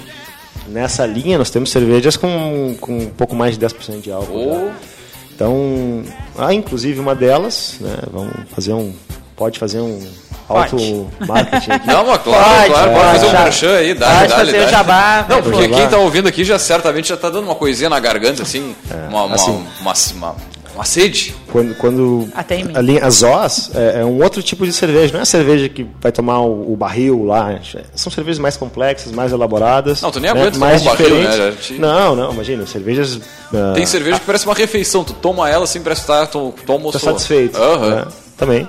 nessa 0.68 1.06
linha 1.06 1.38
nós 1.38 1.50
temos 1.50 1.70
cervejas 1.70 2.16
com, 2.16 2.76
com 2.80 2.98
um 2.98 3.10
pouco 3.10 3.34
mais 3.34 3.56
de 3.58 3.64
10% 3.66 4.00
de 4.02 4.10
álcool. 4.12 4.70
Oh. 4.70 4.99
Então, 5.40 6.02
há 6.36 6.52
inclusive 6.52 7.00
uma 7.00 7.14
delas, 7.14 7.76
né? 7.80 7.96
Vamos 8.12 8.30
fazer 8.54 8.74
um. 8.74 8.92
Pode 9.34 9.58
fazer 9.58 9.80
um 9.80 10.06
auto 10.46 11.10
marketing 11.26 11.70
aqui. 11.70 11.86
Não, 11.88 12.04
mas 12.04 12.22
claro, 12.22 12.44
Pode, 12.44 12.70
claro, 12.70 12.92
pode 12.92 13.06
fazer 13.12 13.26
um 13.26 13.42
merchan 13.42 13.76
aí, 13.76 13.94
dá, 13.94 14.06
Pode 14.06 14.28
dá, 14.28 14.36
fazer 14.36 14.60
dá. 14.60 14.66
o 14.66 14.68
jabá, 14.68 15.26
Não, 15.26 15.40
vai, 15.40 15.42
porque 15.42 15.68
quem 15.68 15.88
tá 15.88 15.96
ouvindo 15.96 16.28
aqui 16.28 16.44
já 16.44 16.58
certamente 16.58 17.08
já 17.08 17.16
tá 17.16 17.30
dando 17.30 17.44
uma 17.44 17.54
coisinha 17.54 17.88
na 17.88 17.98
garganta, 17.98 18.42
assim, 18.42 18.76
uma, 19.08 19.24
uma, 19.24 19.34
assim. 19.34 19.50
uma, 19.80 19.94
uma, 19.94 19.94
uma 20.14 20.36
sede. 20.84 21.34
Quando, 21.52 21.74
quando 21.76 22.28
Até 22.34 22.56
em 22.56 22.64
mim. 22.64 22.72
a 22.74 22.80
linha, 22.80 23.04
as 23.04 23.22
Oz 23.22 23.70
é, 23.74 24.00
é 24.00 24.04
um 24.04 24.22
outro 24.22 24.42
tipo 24.42 24.64
de 24.66 24.72
cerveja, 24.72 25.12
não 25.12 25.20
é 25.20 25.22
a 25.22 25.26
cerveja 25.26 25.68
que 25.68 25.86
vai 26.00 26.12
tomar 26.12 26.40
o, 26.40 26.72
o 26.72 26.76
barril 26.76 27.24
lá. 27.24 27.58
São 27.94 28.10
cervejas 28.12 28.38
mais 28.38 28.56
complexas, 28.56 29.12
mais 29.12 29.32
elaboradas. 29.32 30.00
Não, 30.02 30.10
tu 30.10 30.20
nem 30.20 30.32
né, 30.32 30.38
aguenta 30.40 30.52
tomar 30.52 30.66
mais 30.68 30.82
um 30.82 30.84
barril, 30.84 31.06
diferentes. 31.28 31.70
né? 31.70 31.78
Não, 31.78 32.14
não, 32.16 32.32
imagina, 32.32 32.66
cervejas. 32.66 33.20
ah, 33.54 33.72
Tem 33.74 33.84
cerveja 33.86 34.18
que 34.20 34.26
parece 34.26 34.44
uma 34.46 34.54
refeição, 34.54 35.02
tu 35.04 35.12
toma 35.14 35.48
ela 35.50 35.64
assim, 35.64 35.80
parece 35.80 36.02
que 36.02 36.06
tá, 36.06 36.26
tu, 36.26 36.54
tu 36.64 36.72
almoçou. 36.72 37.00
Tá 37.00 37.06
satisfeito. 37.12 37.56
Aham. 37.60 37.94
né? 37.96 38.04
Também. 38.36 38.68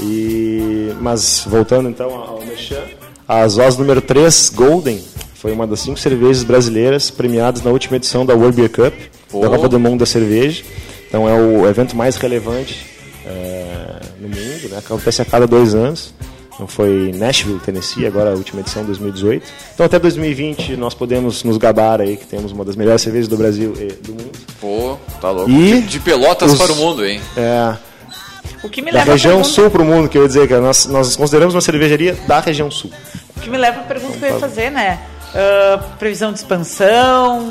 E, 0.00 0.92
mas 1.00 1.44
voltando 1.46 1.88
então 1.88 2.10
ao 2.14 2.40
Mechan, 2.44 2.82
a 3.28 3.46
Zos 3.48 3.76
número 3.76 4.00
3 4.00 4.50
Golden 4.54 5.00
foi 5.34 5.52
uma 5.52 5.66
das 5.66 5.80
cinco 5.80 5.98
cervejas 5.98 6.42
brasileiras 6.42 7.10
premiadas 7.10 7.62
na 7.62 7.70
última 7.70 7.96
edição 7.96 8.24
da 8.26 8.34
World 8.34 8.56
Beer 8.56 8.70
Cup, 8.70 8.94
Pô. 9.30 9.40
da 9.40 9.48
Copa 9.50 9.68
do 9.68 9.78
Mundo 9.78 10.00
da 10.00 10.06
Cerveja. 10.06 10.64
Então 11.14 11.28
é 11.28 11.32
o 11.32 11.64
evento 11.68 11.94
mais 11.94 12.16
relevante 12.16 12.84
é, 13.24 14.00
no 14.20 14.26
mundo, 14.28 14.68
né? 14.68 14.78
acontece 14.78 15.22
a 15.22 15.24
cada 15.24 15.46
dois 15.46 15.72
anos. 15.72 16.12
Então 16.52 16.66
foi 16.66 17.12
Nashville, 17.14 17.60
Tennessee, 17.60 18.04
agora 18.04 18.30
a 18.30 18.34
última 18.34 18.60
edição 18.62 18.84
2018. 18.84 19.46
Então 19.74 19.86
até 19.86 19.96
2020 20.00 20.76
nós 20.76 20.92
podemos 20.92 21.44
nos 21.44 21.56
gabar 21.56 22.00
aí 22.00 22.16
que 22.16 22.26
temos 22.26 22.50
uma 22.50 22.64
das 22.64 22.74
melhores 22.74 23.00
cervejas 23.00 23.28
do 23.28 23.36
Brasil 23.36 23.74
e 23.78 23.92
do 23.92 24.10
mundo. 24.10 24.32
Pô, 24.60 24.96
tá 25.20 25.30
louco. 25.30 25.48
E 25.52 25.82
de, 25.82 25.86
de 25.86 26.00
pelotas 26.00 26.52
os- 26.54 26.58
para 26.58 26.72
o 26.72 26.76
mundo, 26.76 27.06
hein? 27.06 27.20
É, 27.36 27.76
O 28.64 28.68
que 28.68 28.82
me 28.82 28.90
da 28.90 28.98
leva 28.98 29.12
região 29.12 29.34
pergunta- 29.36 29.54
sul 29.54 29.70
para 29.70 29.82
o 29.82 29.84
mundo, 29.84 30.08
que 30.08 30.18
eu 30.18 30.22
ia 30.22 30.26
dizer, 30.28 30.48
que 30.48 30.54
nós, 30.56 30.86
nós 30.86 31.14
consideramos 31.14 31.54
uma 31.54 31.60
cervejaria 31.60 32.14
da 32.26 32.40
região 32.40 32.68
sul. 32.72 32.90
O 33.36 33.40
que 33.40 33.48
me 33.48 33.56
leva 33.56 33.82
à 33.82 33.84
pergunta 33.84 34.18
que 34.18 34.24
eu 34.24 34.30
ia 34.30 34.40
fazer, 34.40 34.70
né? 34.72 34.98
Ah, 35.34 35.82
previsão 35.98 36.32
de 36.32 36.38
expansão, 36.38 37.50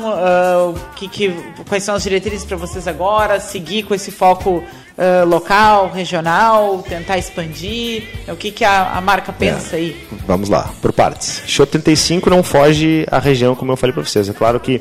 o 0.70 0.94
que, 0.96 1.06
que, 1.06 1.52
quais 1.68 1.82
são 1.82 1.94
as 1.94 2.02
diretrizes 2.02 2.44
para 2.44 2.56
vocês 2.56 2.88
agora? 2.88 3.38
Seguir 3.38 3.82
com 3.82 3.94
esse 3.94 4.10
foco 4.10 4.64
ah, 4.96 5.22
local, 5.24 5.90
regional, 5.90 6.82
tentar 6.82 7.18
expandir? 7.18 8.04
O 8.26 8.36
que, 8.36 8.50
que 8.50 8.64
a, 8.64 8.96
a 8.96 9.00
marca 9.02 9.32
pensa 9.32 9.76
aí? 9.76 10.06
Vamos 10.26 10.48
lá, 10.48 10.70
por 10.80 10.92
partes. 10.92 11.42
Show 11.46 11.66
35 11.66 12.30
não 12.30 12.42
foge 12.42 13.06
à 13.10 13.18
região, 13.18 13.54
como 13.54 13.72
eu 13.72 13.76
falei 13.76 13.92
para 13.92 14.02
vocês. 14.02 14.28
É 14.30 14.32
claro 14.32 14.58
que, 14.58 14.80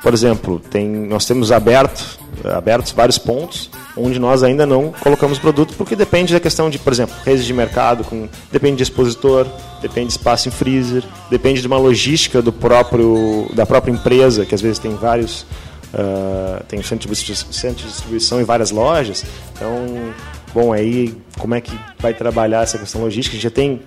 por 0.00 0.14
exemplo, 0.14 0.60
tem, 0.60 0.86
nós 0.86 1.26
temos 1.26 1.50
aberto, 1.50 2.18
abertos 2.44 2.92
vários 2.92 3.18
pontos 3.18 3.70
onde 3.96 4.18
nós 4.18 4.42
ainda 4.42 4.66
não 4.66 4.92
colocamos 5.00 5.38
produto, 5.38 5.74
porque 5.76 5.96
depende 5.96 6.32
da 6.32 6.40
questão 6.40 6.68
de, 6.68 6.78
por 6.78 6.92
exemplo, 6.92 7.14
redes 7.24 7.44
de 7.44 7.52
mercado, 7.52 8.04
com, 8.04 8.28
depende 8.52 8.76
de 8.76 8.82
expositor, 8.82 9.46
depende 9.80 10.08
de 10.08 10.12
espaço 10.12 10.48
em 10.48 10.52
freezer, 10.52 11.02
depende 11.30 11.60
de 11.60 11.66
uma 11.66 11.78
logística 11.78 12.42
do 12.42 12.52
próprio, 12.52 13.48
da 13.54 13.64
própria 13.64 13.92
empresa, 13.92 14.44
que 14.44 14.54
às 14.54 14.60
vezes 14.60 14.78
tem 14.78 14.94
vários 14.94 15.46
ah, 15.94 16.62
tem 16.68 16.82
centro 16.82 17.08
de, 17.08 17.84
distribuição 17.86 18.40
em 18.40 18.44
várias 18.44 18.70
lojas. 18.70 19.24
Então, 19.54 20.12
bom, 20.52 20.72
aí 20.72 21.16
como 21.38 21.54
é 21.54 21.60
que 21.60 21.72
vai 21.98 22.12
trabalhar 22.12 22.62
essa 22.62 22.78
questão 22.78 23.00
logística? 23.00 23.34
A 23.34 23.36
gente 23.36 23.44
já 23.44 23.50
tem 23.50 23.80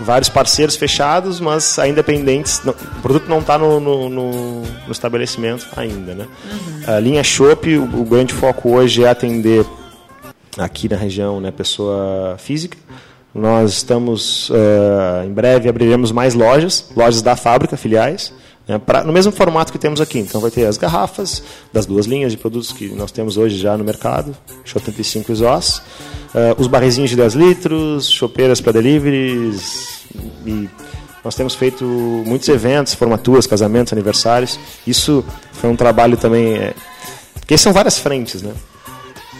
vários 0.00 0.28
parceiros 0.28 0.76
fechados, 0.76 1.40
mas 1.40 1.78
ainda 1.78 2.02
pendentes. 2.02 2.62
Não, 2.64 2.72
o 2.72 3.02
produto 3.02 3.28
não 3.28 3.38
está 3.38 3.58
no, 3.58 3.80
no, 3.80 4.08
no, 4.08 4.62
no, 4.62 4.92
estabelecimento 4.92 5.66
ainda. 5.76 6.14
Né? 6.14 6.26
Uhum. 6.44 6.94
A 6.94 7.00
linha 7.00 7.22
Shop, 7.22 7.76
o, 7.76 7.84
o, 8.00 8.04
grande 8.04 8.32
foco 8.32 8.70
hoje 8.70 9.04
é 9.04 9.08
atender 9.08 9.64
aqui 10.58 10.88
na 10.88 10.96
região 10.96 11.40
né, 11.40 11.50
pessoa 11.50 12.36
física. 12.38 12.76
Nós 13.34 13.72
estamos, 13.72 14.48
uh, 14.50 15.24
em 15.26 15.32
breve, 15.32 15.68
abriremos 15.68 16.12
mais 16.12 16.34
lojas, 16.34 16.90
lojas 16.96 17.20
da 17.20 17.34
fábrica, 17.34 17.76
filiais, 17.76 18.32
né, 18.66 18.78
pra, 18.78 19.04
no 19.04 19.12
mesmo 19.12 19.32
formato 19.32 19.72
que 19.72 19.78
temos 19.78 20.00
aqui. 20.00 20.18
Então 20.18 20.40
vai 20.40 20.50
ter 20.50 20.66
as 20.66 20.76
garrafas 20.76 21.42
das 21.72 21.86
duas 21.86 22.06
linhas 22.06 22.32
de 22.32 22.38
produtos 22.38 22.72
que 22.72 22.88
nós 22.88 23.12
temos 23.12 23.36
hoje 23.36 23.58
já 23.58 23.76
no 23.76 23.84
mercado, 23.84 24.36
Show 24.64 24.80
85 24.80 25.32
e 25.32 25.34
ZOS, 25.34 25.78
uh, 25.78 25.82
os 26.58 26.66
barrezinhos 26.66 27.10
de 27.10 27.16
10 27.16 27.34
litros, 27.34 28.10
chopeiras 28.10 28.60
para 28.60 28.72
deliveries 28.72 30.04
e 30.46 30.68
nós 31.24 31.34
temos 31.34 31.54
feito 31.54 31.84
muitos 31.84 32.48
eventos, 32.48 32.94
formaturas, 32.94 33.46
casamentos, 33.46 33.92
aniversários. 33.92 34.58
Isso 34.86 35.24
foi 35.52 35.70
um 35.70 35.76
trabalho 35.76 36.18
também, 36.18 36.54
é, 36.54 36.74
porque 37.40 37.56
são 37.56 37.72
várias 37.72 37.98
frentes, 37.98 38.42
né? 38.42 38.52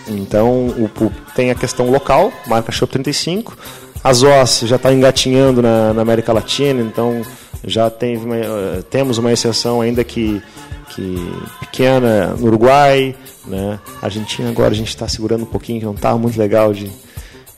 Então, 0.08 0.68
o, 0.68 0.84
o, 0.84 1.12
tem 1.34 1.50
a 1.50 1.54
questão 1.54 1.90
local, 1.90 2.32
marca 2.46 2.72
Shop 2.72 2.90
35. 2.90 3.56
A 4.04 4.12
ZOS 4.12 4.60
já 4.66 4.76
está 4.76 4.92
engatinhando 4.92 5.62
na, 5.62 5.94
na, 5.94 6.02
América 6.02 6.30
Latina, 6.30 6.82
então 6.82 7.22
já 7.66 7.88
tem 7.88 8.18
uma, 8.18 8.36
uh, 8.36 8.82
temos 8.90 9.16
uma 9.16 9.32
exceção 9.32 9.80
ainda 9.80 10.04
que, 10.04 10.42
que 10.90 11.16
pequena 11.60 12.34
no 12.36 12.48
Uruguai. 12.48 13.16
Né? 13.46 13.80
Argentina 14.02 14.50
agora 14.50 14.72
a 14.72 14.76
gente 14.76 14.88
está 14.88 15.08
segurando 15.08 15.44
um 15.44 15.46
pouquinho, 15.46 15.80
que 15.80 15.86
não 15.86 15.94
está 15.94 16.14
muito 16.18 16.38
legal 16.38 16.74
de, 16.74 16.92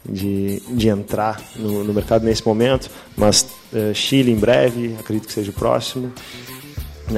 de, 0.08 0.62
de 0.68 0.88
entrar 0.88 1.40
no, 1.56 1.82
no 1.82 1.92
mercado 1.92 2.24
nesse 2.24 2.46
momento, 2.46 2.88
mas 3.16 3.44
uh, 3.72 3.92
Chile 3.92 4.30
em 4.30 4.36
breve, 4.36 4.94
acredito 5.00 5.26
que 5.26 5.32
seja 5.32 5.50
o 5.50 5.54
próximo. 5.54 6.12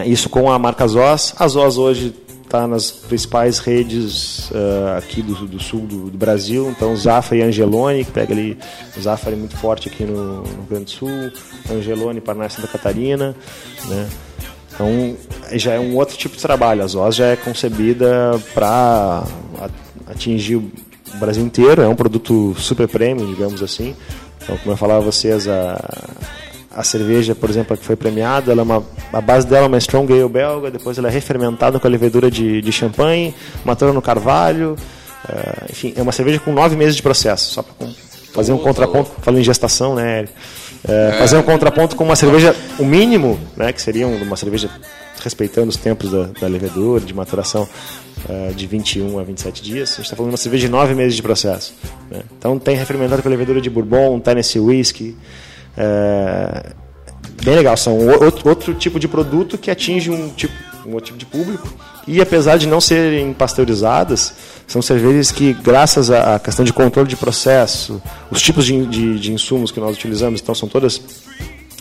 Isso 0.06 0.30
com 0.30 0.50
a 0.50 0.58
marca 0.58 0.86
ZOS. 0.86 1.34
A 1.38 1.46
ZOS 1.46 1.76
hoje 1.76 2.14
está 2.48 2.66
nas 2.66 2.90
principais 2.90 3.58
redes 3.58 4.50
uh, 4.50 4.96
aqui 4.96 5.20
do, 5.20 5.34
do 5.46 5.60
sul 5.60 5.80
do, 5.80 6.10
do, 6.10 6.18
Brasil. 6.18 6.70
Então, 6.70 6.96
Zafra 6.96 7.36
e 7.36 7.42
Angelone, 7.42 8.04
que 8.04 8.10
pega 8.10 8.32
ali. 8.32 8.58
Zafra 8.98 9.32
é 9.32 9.36
muito 9.36 9.56
forte 9.56 9.88
aqui 9.88 10.04
no, 10.04 10.38
no 10.38 10.42
Rio 10.42 10.66
Grande 10.68 10.84
do 10.86 10.90
Sul, 10.90 11.32
Angelone, 11.70 12.20
Paraná 12.20 12.48
Santa 12.48 12.66
Catarina. 12.66 13.36
Né? 13.86 14.08
Então, 14.72 15.16
já 15.52 15.74
é 15.74 15.80
um 15.80 15.94
outro 15.96 16.16
tipo 16.16 16.36
de 16.36 16.42
trabalho. 16.42 16.82
A 16.82 16.86
ZOS 16.86 17.16
já 17.16 17.26
é 17.26 17.36
concebida 17.36 18.40
para 18.54 19.24
atingir 20.06 20.56
o 20.56 20.70
Brasil 21.20 21.44
inteiro. 21.44 21.82
É 21.82 21.88
um 21.88 21.96
produto 21.96 22.54
super 22.58 22.88
premium, 22.88 23.26
digamos 23.26 23.62
assim. 23.62 23.94
Então, 24.42 24.56
como 24.56 24.72
eu 24.72 24.76
falava 24.76 25.00
a 25.00 25.04
vocês, 25.04 25.46
a, 25.46 25.78
a 26.78 26.84
cerveja, 26.84 27.34
por 27.34 27.50
exemplo, 27.50 27.76
que 27.76 27.84
foi 27.84 27.96
premiada, 27.96 28.52
ela 28.52 28.60
é 28.60 28.62
uma, 28.62 28.84
a 29.12 29.20
base 29.20 29.44
dela 29.44 29.64
é 29.64 29.66
uma 29.66 29.78
Strong 29.78 30.12
Ale 30.12 30.28
belga, 30.28 30.70
depois 30.70 30.96
ela 30.96 31.08
é 31.08 31.10
refermentada 31.10 31.80
com 31.80 31.86
a 31.88 31.90
levedura 31.90 32.30
de, 32.30 32.62
de 32.62 32.70
champanhe, 32.70 33.34
matura 33.64 33.92
no 33.92 34.00
carvalho, 34.00 34.76
uh, 35.28 35.64
enfim, 35.68 35.92
é 35.96 36.00
uma 36.00 36.12
cerveja 36.12 36.38
com 36.38 36.52
nove 36.52 36.76
meses 36.76 36.94
de 36.94 37.02
processo, 37.02 37.52
só 37.54 37.64
para 37.64 37.88
fazer 38.32 38.52
um 38.52 38.58
contraponto, 38.58 39.10
falando 39.20 39.40
em 39.40 39.42
gestação, 39.42 39.96
né? 39.96 40.26
Uh, 40.84 40.92
é. 40.92 41.18
Fazer 41.18 41.36
um 41.36 41.42
contraponto 41.42 41.96
com 41.96 42.04
uma 42.04 42.14
cerveja, 42.14 42.54
o 42.78 42.84
mínimo, 42.84 43.40
né, 43.56 43.72
que 43.72 43.82
seria 43.82 44.06
uma 44.06 44.36
cerveja 44.36 44.70
respeitando 45.20 45.70
os 45.70 45.76
tempos 45.76 46.12
da, 46.12 46.26
da 46.40 46.46
levedura, 46.46 47.04
de 47.04 47.12
maturação 47.12 47.68
uh, 48.28 48.54
de 48.54 48.68
21 48.68 49.18
a 49.18 49.24
27 49.24 49.62
dias. 49.64 49.90
A 49.90 49.96
gente 49.96 50.04
está 50.04 50.14
falando 50.14 50.30
de 50.30 50.34
uma 50.34 50.38
cerveja 50.38 50.66
de 50.68 50.70
9 50.70 50.94
meses 50.94 51.16
de 51.16 51.22
processo. 51.22 51.74
Né? 52.08 52.20
Então 52.38 52.56
tem 52.56 52.76
refermentado 52.76 53.20
com 53.20 53.28
a 53.28 53.32
levedura 53.32 53.60
de 53.60 53.68
Bourbon, 53.68 54.20
Tennessee 54.20 54.60
Whiskey, 54.60 55.16
é, 55.80 56.72
bem 57.44 57.54
legal, 57.54 57.76
são 57.76 57.96
outro, 58.08 58.48
outro 58.48 58.74
tipo 58.74 58.98
de 58.98 59.06
produto 59.06 59.56
que 59.56 59.70
atinge 59.70 60.10
um 60.10 60.28
tipo, 60.30 60.52
um 60.84 60.94
outro 60.94 61.06
tipo 61.06 61.18
de 61.18 61.26
público. 61.26 61.68
E 62.06 62.20
apesar 62.20 62.56
de 62.56 62.66
não 62.66 62.80
serem 62.80 63.32
pasteurizadas, 63.32 64.34
são 64.66 64.82
cervejas 64.82 65.30
que, 65.30 65.52
graças 65.52 66.10
à 66.10 66.38
questão 66.38 66.64
de 66.64 66.72
controle 66.72 67.08
de 67.08 67.16
processo, 67.16 68.02
os 68.30 68.42
tipos 68.42 68.64
de, 68.64 68.86
de, 68.86 69.18
de 69.20 69.32
insumos 69.32 69.70
que 69.70 69.78
nós 69.78 69.94
utilizamos, 69.94 70.40
então 70.40 70.54
são 70.54 70.68
todas 70.68 71.00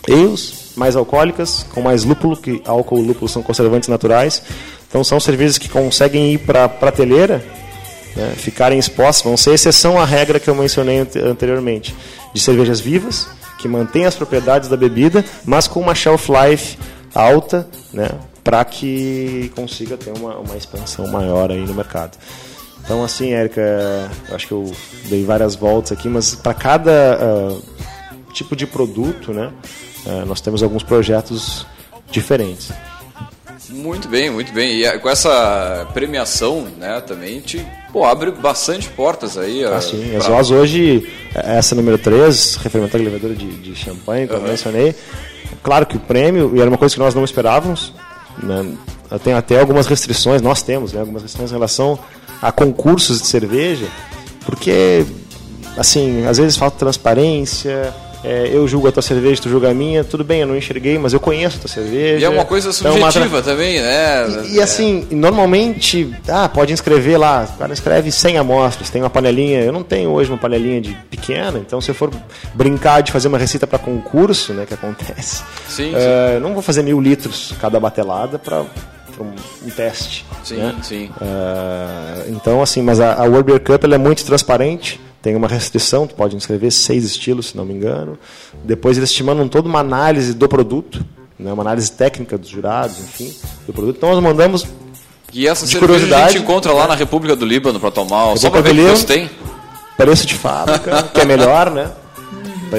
ales, 0.08 0.72
mais 0.76 0.94
alcoólicas, 0.94 1.66
com 1.74 1.82
mais 1.82 2.04
lúpulo, 2.04 2.36
que 2.36 2.62
álcool 2.64 3.02
e 3.02 3.06
lúpulo 3.06 3.28
são 3.28 3.42
conservantes 3.42 3.88
naturais. 3.88 4.42
Então 4.88 5.02
são 5.02 5.18
cervejas 5.18 5.58
que 5.58 5.68
conseguem 5.68 6.34
ir 6.34 6.38
para 6.38 6.64
a 6.64 6.68
prateleira, 6.68 7.44
né, 8.14 8.32
ficarem 8.36 8.78
expostas, 8.78 9.24
vão 9.24 9.36
ser 9.36 9.54
exceção 9.54 9.98
à 9.98 10.04
regra 10.04 10.38
que 10.38 10.48
eu 10.48 10.54
mencionei 10.54 11.06
anteriormente, 11.24 11.94
de 12.32 12.40
cervejas 12.40 12.80
vivas, 12.80 13.28
que 13.58 13.68
mantém 13.68 14.06
as 14.06 14.14
propriedades 14.14 14.68
da 14.68 14.76
bebida, 14.76 15.24
mas 15.44 15.66
com 15.66 15.80
uma 15.80 15.94
shelf 15.94 16.30
life 16.30 16.78
alta, 17.14 17.68
né, 17.92 18.08
para 18.42 18.64
que 18.64 19.52
consiga 19.54 19.96
ter 19.96 20.12
uma, 20.16 20.36
uma 20.36 20.56
expansão 20.56 21.06
maior 21.08 21.50
aí 21.50 21.60
no 21.60 21.74
mercado. 21.74 22.16
Então, 22.84 23.04
assim, 23.04 23.32
Érica, 23.32 23.60
acho 24.32 24.46
que 24.46 24.52
eu 24.52 24.72
dei 25.10 25.24
várias 25.24 25.54
voltas 25.54 25.92
aqui, 25.92 26.08
mas 26.08 26.34
para 26.34 26.54
cada 26.54 27.18
uh, 27.20 27.62
tipo 28.32 28.56
de 28.56 28.66
produto, 28.66 29.32
né, 29.32 29.52
uh, 30.06 30.24
nós 30.24 30.40
temos 30.40 30.62
alguns 30.62 30.82
projetos 30.82 31.66
diferentes. 32.10 32.70
Muito 33.68 34.08
bem, 34.08 34.30
muito 34.30 34.52
bem. 34.52 34.82
E 34.82 34.98
com 35.00 35.10
essa 35.10 35.86
premiação, 35.92 36.62
né, 36.78 37.02
também 37.02 37.40
te 37.40 37.66
pô, 37.98 38.04
abre 38.04 38.30
bastante 38.30 38.88
portas 38.90 39.36
aí. 39.36 39.64
Ah, 39.64 39.80
sim. 39.80 40.10
Pra... 40.10 40.18
As 40.18 40.28
Oz 40.28 40.50
hoje, 40.52 41.10
essa 41.34 41.74
número 41.74 41.98
3, 41.98 42.56
refermentar 42.56 43.00
a 43.00 43.04
levedura 43.04 43.34
de, 43.34 43.46
de 43.46 43.74
champanhe, 43.74 44.28
como 44.28 44.38
uhum. 44.38 44.46
eu 44.46 44.50
mencionei. 44.50 44.94
Claro 45.62 45.84
que 45.84 45.96
o 45.96 46.00
prêmio, 46.00 46.52
e 46.54 46.60
era 46.60 46.70
uma 46.70 46.78
coisa 46.78 46.94
que 46.94 47.00
nós 47.00 47.14
não 47.14 47.24
esperávamos, 47.24 47.92
né, 48.40 48.72
tem 49.24 49.32
até 49.32 49.58
algumas 49.58 49.86
restrições, 49.86 50.40
nós 50.40 50.62
temos 50.62 50.92
né, 50.92 51.00
algumas 51.00 51.22
restrições 51.22 51.50
em 51.50 51.54
relação 51.54 51.98
a 52.40 52.52
concursos 52.52 53.20
de 53.20 53.26
cerveja, 53.26 53.86
porque, 54.46 55.04
assim, 55.76 56.24
às 56.26 56.38
vezes 56.38 56.56
falta 56.56 56.78
transparência, 56.78 57.92
é, 58.24 58.50
eu 58.52 58.66
julgo 58.66 58.88
a 58.88 58.92
tua 58.92 59.02
cerveja, 59.02 59.42
tu 59.42 59.48
julga 59.48 59.70
a 59.70 59.74
minha, 59.74 60.02
tudo 60.02 60.24
bem, 60.24 60.40
eu 60.40 60.46
não 60.46 60.56
enxerguei, 60.56 60.98
mas 60.98 61.12
eu 61.12 61.20
conheço 61.20 61.58
a 61.58 61.60
tua 61.60 61.68
cerveja. 61.68 62.18
E 62.18 62.24
é 62.24 62.28
uma 62.28 62.44
coisa 62.44 62.72
subjetiva 62.72 63.36
uma... 63.36 63.42
também, 63.42 63.80
né? 63.80 64.44
E, 64.46 64.56
e 64.56 64.60
assim, 64.60 65.06
normalmente, 65.10 66.12
ah, 66.28 66.48
pode 66.48 66.72
inscrever 66.72 67.18
lá, 67.18 67.48
o 67.54 67.58
cara 67.58 67.72
escreve 67.72 68.10
100 68.10 68.38
amostras, 68.38 68.90
tem 68.90 69.02
uma 69.02 69.10
panelinha, 69.10 69.60
eu 69.60 69.72
não 69.72 69.82
tenho 69.82 70.10
hoje 70.10 70.30
uma 70.30 70.38
panelinha 70.38 70.80
de 70.80 70.94
pequena, 71.08 71.58
então 71.58 71.80
se 71.80 71.90
eu 71.90 71.94
for 71.94 72.10
brincar 72.54 73.02
de 73.02 73.12
fazer 73.12 73.28
uma 73.28 73.38
receita 73.38 73.66
para 73.66 73.78
concurso, 73.78 74.52
né, 74.52 74.66
que 74.66 74.74
acontece, 74.74 75.42
sim, 75.68 75.92
uh, 75.94 75.98
sim. 76.34 76.40
não 76.40 76.54
vou 76.54 76.62
fazer 76.62 76.82
mil 76.82 77.00
litros 77.00 77.54
cada 77.60 77.78
batelada 77.78 78.38
para 78.38 78.62
um, 78.62 79.66
um, 79.66 79.70
teste. 79.70 80.24
Sim, 80.42 80.56
né? 80.56 80.74
sim. 80.82 81.10
Uh, 81.20 82.30
então, 82.30 82.62
assim, 82.62 82.82
mas 82.82 83.00
a, 83.00 83.14
a 83.14 83.22
World 83.22 83.44
Beer 83.44 83.60
Cup 83.60 83.84
ela 83.84 83.94
é 83.94 83.98
muito 83.98 84.24
transparente, 84.24 85.00
tem 85.20 85.34
uma 85.34 85.48
restrição, 85.48 86.06
tu 86.06 86.14
pode 86.14 86.36
inscrever 86.36 86.70
seis 86.70 87.04
estilos, 87.04 87.46
se 87.46 87.56
não 87.56 87.64
me 87.64 87.74
engano. 87.74 88.18
Depois 88.64 88.96
eles 88.96 89.12
te 89.12 89.22
mandam 89.22 89.48
toda 89.48 89.68
uma 89.68 89.80
análise 89.80 90.32
do 90.32 90.48
produto, 90.48 91.04
né, 91.38 91.52
uma 91.52 91.62
análise 91.62 91.90
técnica 91.92 92.38
dos 92.38 92.48
jurados, 92.48 92.98
enfim, 93.00 93.34
do 93.66 93.72
produto. 93.72 93.96
Então 93.96 94.10
nós 94.10 94.22
mandamos. 94.22 94.66
E 95.32 95.46
essa 95.46 95.66
de 95.66 95.72
cerveja 95.72 96.16
a 96.16 96.28
gente 96.28 96.42
encontra 96.42 96.72
lá 96.72 96.86
na 96.86 96.94
República 96.94 97.36
do 97.36 97.44
Líbano 97.44 97.78
para 97.78 97.90
tomar, 97.90 98.36
só 98.36 98.48
para 98.48 98.60
ver 98.60 98.74
que 98.74 98.82
preço 98.82 99.06
tem. 99.06 99.30
Preço 99.96 100.26
de 100.26 100.34
fábrica, 100.34 101.02
que 101.02 101.20
é 101.20 101.24
melhor, 101.24 101.70
né? 101.70 101.90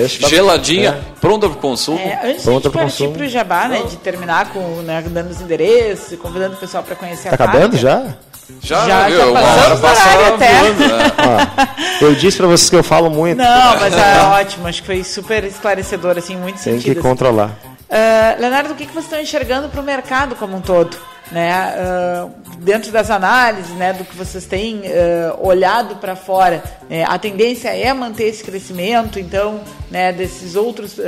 Geladinha, 0.07 0.89
é. 0.89 1.19
pronta 1.19 1.49
para 1.49 1.57
o 1.57 1.61
consumo. 1.61 1.99
É, 1.99 2.31
antes 2.31 2.43
pronta 2.43 2.69
de 2.69 2.77
partir 2.77 3.09
para 3.09 3.23
o 3.23 3.27
Jabá, 3.27 3.67
né, 3.67 3.81
de 3.83 3.97
terminar 3.97 4.53
com, 4.53 4.59
né, 4.83 5.03
dando 5.07 5.31
os 5.31 5.41
endereços, 5.41 6.17
convidando 6.19 6.55
o 6.55 6.57
pessoal 6.57 6.83
para 6.83 6.95
conhecer 6.95 7.29
tá 7.29 7.35
a 7.35 7.37
Tá 7.37 7.43
acabando 7.45 7.75
já? 7.75 8.15
Já, 8.61 8.87
já, 8.87 9.09
já 9.09 9.31
passamos 9.31 9.79
por 9.79 9.89
área 9.89 10.27
até. 10.35 10.61
Né? 10.71 11.97
eu 12.01 12.15
disse 12.15 12.37
para 12.37 12.47
vocês 12.47 12.69
que 12.69 12.75
eu 12.75 12.83
falo 12.83 13.09
muito. 13.09 13.37
Não, 13.37 13.79
mas 13.79 13.93
é 13.93 14.21
ótimo. 14.41 14.67
Acho 14.67 14.81
que 14.81 14.87
foi 14.87 15.03
super 15.03 15.43
esclarecedor, 15.43 16.17
assim, 16.17 16.35
muito 16.35 16.55
Tem 16.55 16.73
sentido. 16.73 16.85
Tem 16.85 16.95
que 16.95 17.01
controlar. 17.01 17.51
Uh, 17.89 18.39
Leonardo, 18.39 18.73
o 18.73 18.75
que, 18.75 18.85
que 18.85 18.93
vocês 18.93 19.05
estão 19.05 19.19
enxergando 19.19 19.69
para 19.69 19.81
o 19.81 19.83
mercado 19.83 20.35
como 20.35 20.57
um 20.57 20.61
todo? 20.61 20.95
Né, 21.31 21.75
uh, 21.75 22.31
dentro 22.59 22.91
das 22.91 23.11
análises, 23.11 23.71
né, 23.75 23.93
do 23.93 24.03
que 24.03 24.15
vocês 24.15 24.45
têm 24.45 24.79
uh, 24.79 25.47
olhado 25.47 25.97
para 25.97 26.15
fora, 26.15 26.63
né, 26.89 27.05
a 27.07 27.19
tendência 27.19 27.69
é 27.69 27.93
manter 27.93 28.25
esse 28.25 28.43
crescimento, 28.43 29.19
então, 29.19 29.61
né, 29.91 30.11
desses 30.11 30.55
outros, 30.55 30.97
uh, 30.97 31.03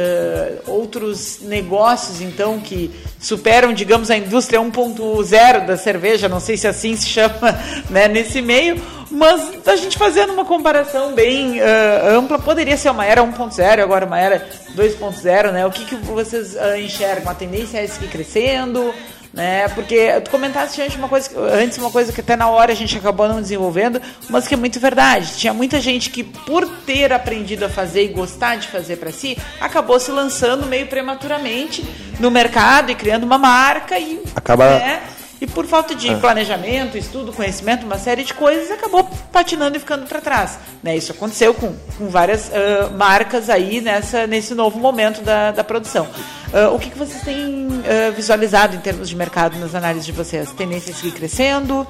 outros 0.68 1.40
negócios, 1.42 2.22
então, 2.22 2.60
que 2.60 2.92
superam, 3.20 3.74
digamos, 3.74 4.12
a 4.12 4.18
indústria 4.18 4.60
1.0 4.60 5.66
da 5.66 5.76
cerveja, 5.76 6.30
não 6.30 6.40
sei 6.40 6.56
se 6.56 6.68
assim 6.68 6.96
se 6.96 7.08
chama, 7.08 7.60
né, 7.90 8.08
nesse 8.08 8.42
meio, 8.42 8.80
mas 9.10 9.68
a 9.68 9.76
gente 9.76 9.98
fazendo 9.98 10.32
uma 10.32 10.46
comparação 10.46 11.14
bem 11.14 11.60
ampla, 11.60 12.40
poderia 12.40 12.78
ser 12.78 12.90
uma 12.92 13.06
era 13.06 13.22
1.0, 13.22 13.82
agora 13.82 14.06
uma 14.06 14.18
era 14.18 14.48
2.0, 14.74 15.52
né, 15.52 15.66
o 15.66 15.72
que, 15.72 15.84
que 15.84 15.96
vocês 15.98 16.56
enxergam? 16.80 17.30
A 17.30 17.36
tendência 17.36 17.80
é 17.80 17.88
seguir 17.88 18.08
crescendo? 18.08 18.94
Né? 19.34 19.68
Porque 19.70 20.20
tu 20.22 20.30
comentaste 20.30 20.82
antes 20.82 20.96
uma 20.98 21.08
coisa, 21.08 21.30
antes 21.54 21.78
uma 21.78 21.90
coisa 21.92 22.12
que 22.12 22.22
até 22.22 22.36
na 22.36 22.50
hora 22.50 22.72
a 22.72 22.76
gente 22.76 22.98
acabou 22.98 23.28
não 23.28 23.42
desenvolvendo, 23.42 24.02
mas 24.30 24.48
que 24.48 24.54
é 24.54 24.58
muito 24.58 24.80
verdade. 24.80 25.34
Tinha 25.38 25.54
muita 25.54 25.80
gente 25.80 26.10
que 26.10 26.24
por 26.24 26.68
ter 26.86 27.14
aprendido 27.14 27.64
a 27.66 27.70
fazer 27.70 28.04
e 28.04 28.08
gostar 28.10 28.58
de 28.58 28.68
fazer 28.68 28.98
para 28.98 29.12
si, 29.12 29.38
acabou 29.60 30.00
se 30.00 30.12
lançando 30.12 30.66
meio 30.68 30.88
prematuramente 30.88 31.84
no 32.20 32.30
mercado 32.30 32.92
e 32.92 32.96
criando 32.96 33.24
uma 33.24 33.38
marca 33.38 33.98
e 33.98 34.22
Acaba- 34.36 34.78
né? 34.80 35.02
E 35.42 35.48
por 35.48 35.66
falta 35.66 35.96
de 35.96 36.16
planejamento, 36.18 37.00
estudo, 37.00 37.34
conhecimento, 37.34 37.84
uma 37.84 37.98
série 37.98 38.24
de 38.24 38.32
coisas, 38.32 38.70
acabou 38.70 39.04
patinando 39.32 39.76
e 39.76 39.80
ficando 39.80 40.06
para 40.06 40.22
trás. 40.22 40.60
Né? 40.84 40.96
Isso 40.96 41.12
aconteceu 41.12 41.52
com, 41.52 41.74
com 41.98 42.10
várias 42.10 42.52
ah, 42.54 42.92
marcas 42.96 43.50
aí 43.50 43.82
nessa, 43.82 44.28
nesse 44.28 44.54
novo 44.54 44.78
momento 44.80 45.24
da, 45.24 45.52
da 45.52 45.64
produção. 45.64 46.08
Ah, 46.54 46.70
o 46.70 46.78
que, 46.78 46.92
que 46.92 46.98
vocês 46.98 47.24
têm 47.24 47.68
ah, 47.86 48.12
visualizado 48.12 48.76
em 48.76 48.80
termos 48.80 49.10
de 49.10 49.16
mercado 49.16 49.58
nas 49.58 49.74
análises 49.74 50.06
de 50.06 50.12
vocês? 50.12 50.52
Tendência 50.52 50.94
a 50.94 50.96
seguir 50.96 51.12
crescendo? 51.12 51.88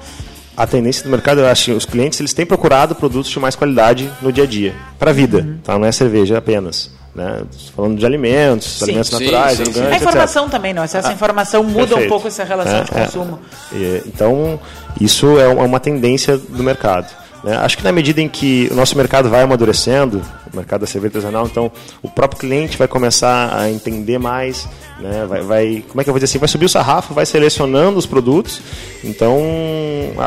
A 0.56 0.66
tendência 0.66 1.04
do 1.04 1.10
mercado, 1.10 1.42
eu 1.42 1.46
acho, 1.46 1.66
que 1.66 1.72
os 1.72 1.84
clientes 1.84 2.18
eles 2.20 2.32
têm 2.32 2.46
procurado 2.46 2.94
produtos 2.94 3.30
de 3.30 3.38
mais 3.38 3.54
qualidade 3.54 4.10
no 4.22 4.32
dia 4.32 4.44
a 4.44 4.46
dia, 4.46 4.74
para 4.98 5.10
a 5.10 5.14
vida, 5.14 5.58
tá? 5.62 5.78
Não 5.78 5.86
é 5.86 5.92
cerveja 5.92 6.38
apenas, 6.38 6.90
né? 7.14 7.42
Falando 7.76 7.98
de 7.98 8.06
alimentos, 8.06 8.78
Sim. 8.78 8.84
alimentos 8.84 9.10
Sim, 9.10 9.18
naturais, 9.24 9.56
sim, 9.56 9.62
orgânicos, 9.64 9.92
A 9.92 9.96
etc. 9.96 10.00
informação 10.08 10.48
também, 10.48 10.72
não. 10.72 10.82
Essa 10.82 11.08
Ah, 11.08 11.12
informação 11.12 11.62
muda 11.62 11.82
um 11.82 11.88
Perfeito. 11.88 12.08
pouco 12.08 12.28
essa 12.28 12.44
relação 12.44 12.78
É, 12.78 12.82
de 12.84 12.90
é. 12.94 13.04
consumo. 13.04 13.38
E, 13.72 14.02
Então, 14.06 14.58
isso 15.00 15.38
é 15.38 15.46
uma 15.48 15.78
tendência 15.80 16.36
do 16.38 16.62
mercado. 16.62 17.06
né? 17.44 17.56
Acho 17.56 17.76
que 17.76 17.82
na 17.82 17.90
medida 17.90 18.20
em 18.20 18.28
que 18.28 18.68
o 18.70 18.74
nosso 18.76 18.96
mercado 18.96 19.28
vai 19.28 19.42
amadurecendo, 19.42 20.22
o 20.52 20.56
mercado 20.56 20.82
da 20.82 20.86
cerveja 20.86 21.16
artesanal, 21.18 21.44
então 21.44 21.72
o 22.00 22.08
próprio 22.08 22.38
cliente 22.38 22.78
vai 22.78 22.86
começar 22.86 23.52
a 23.58 23.68
entender 23.68 24.16
mais, 24.16 24.68
né? 25.00 25.26
vai, 25.28 25.40
vai- 25.42 25.84
como 25.88 26.00
é 26.00 26.04
que 26.04 26.08
eu 26.10 26.14
vou 26.14 26.20
dizer 26.20 26.30
assim, 26.30 26.38
vai 26.38 26.46
subir 26.48 26.66
o 26.66 26.68
sarrafo, 26.68 27.12
vai 27.12 27.26
selecionando 27.26 27.98
os 27.98 28.06
produtos. 28.06 28.60
Então, 29.02 29.42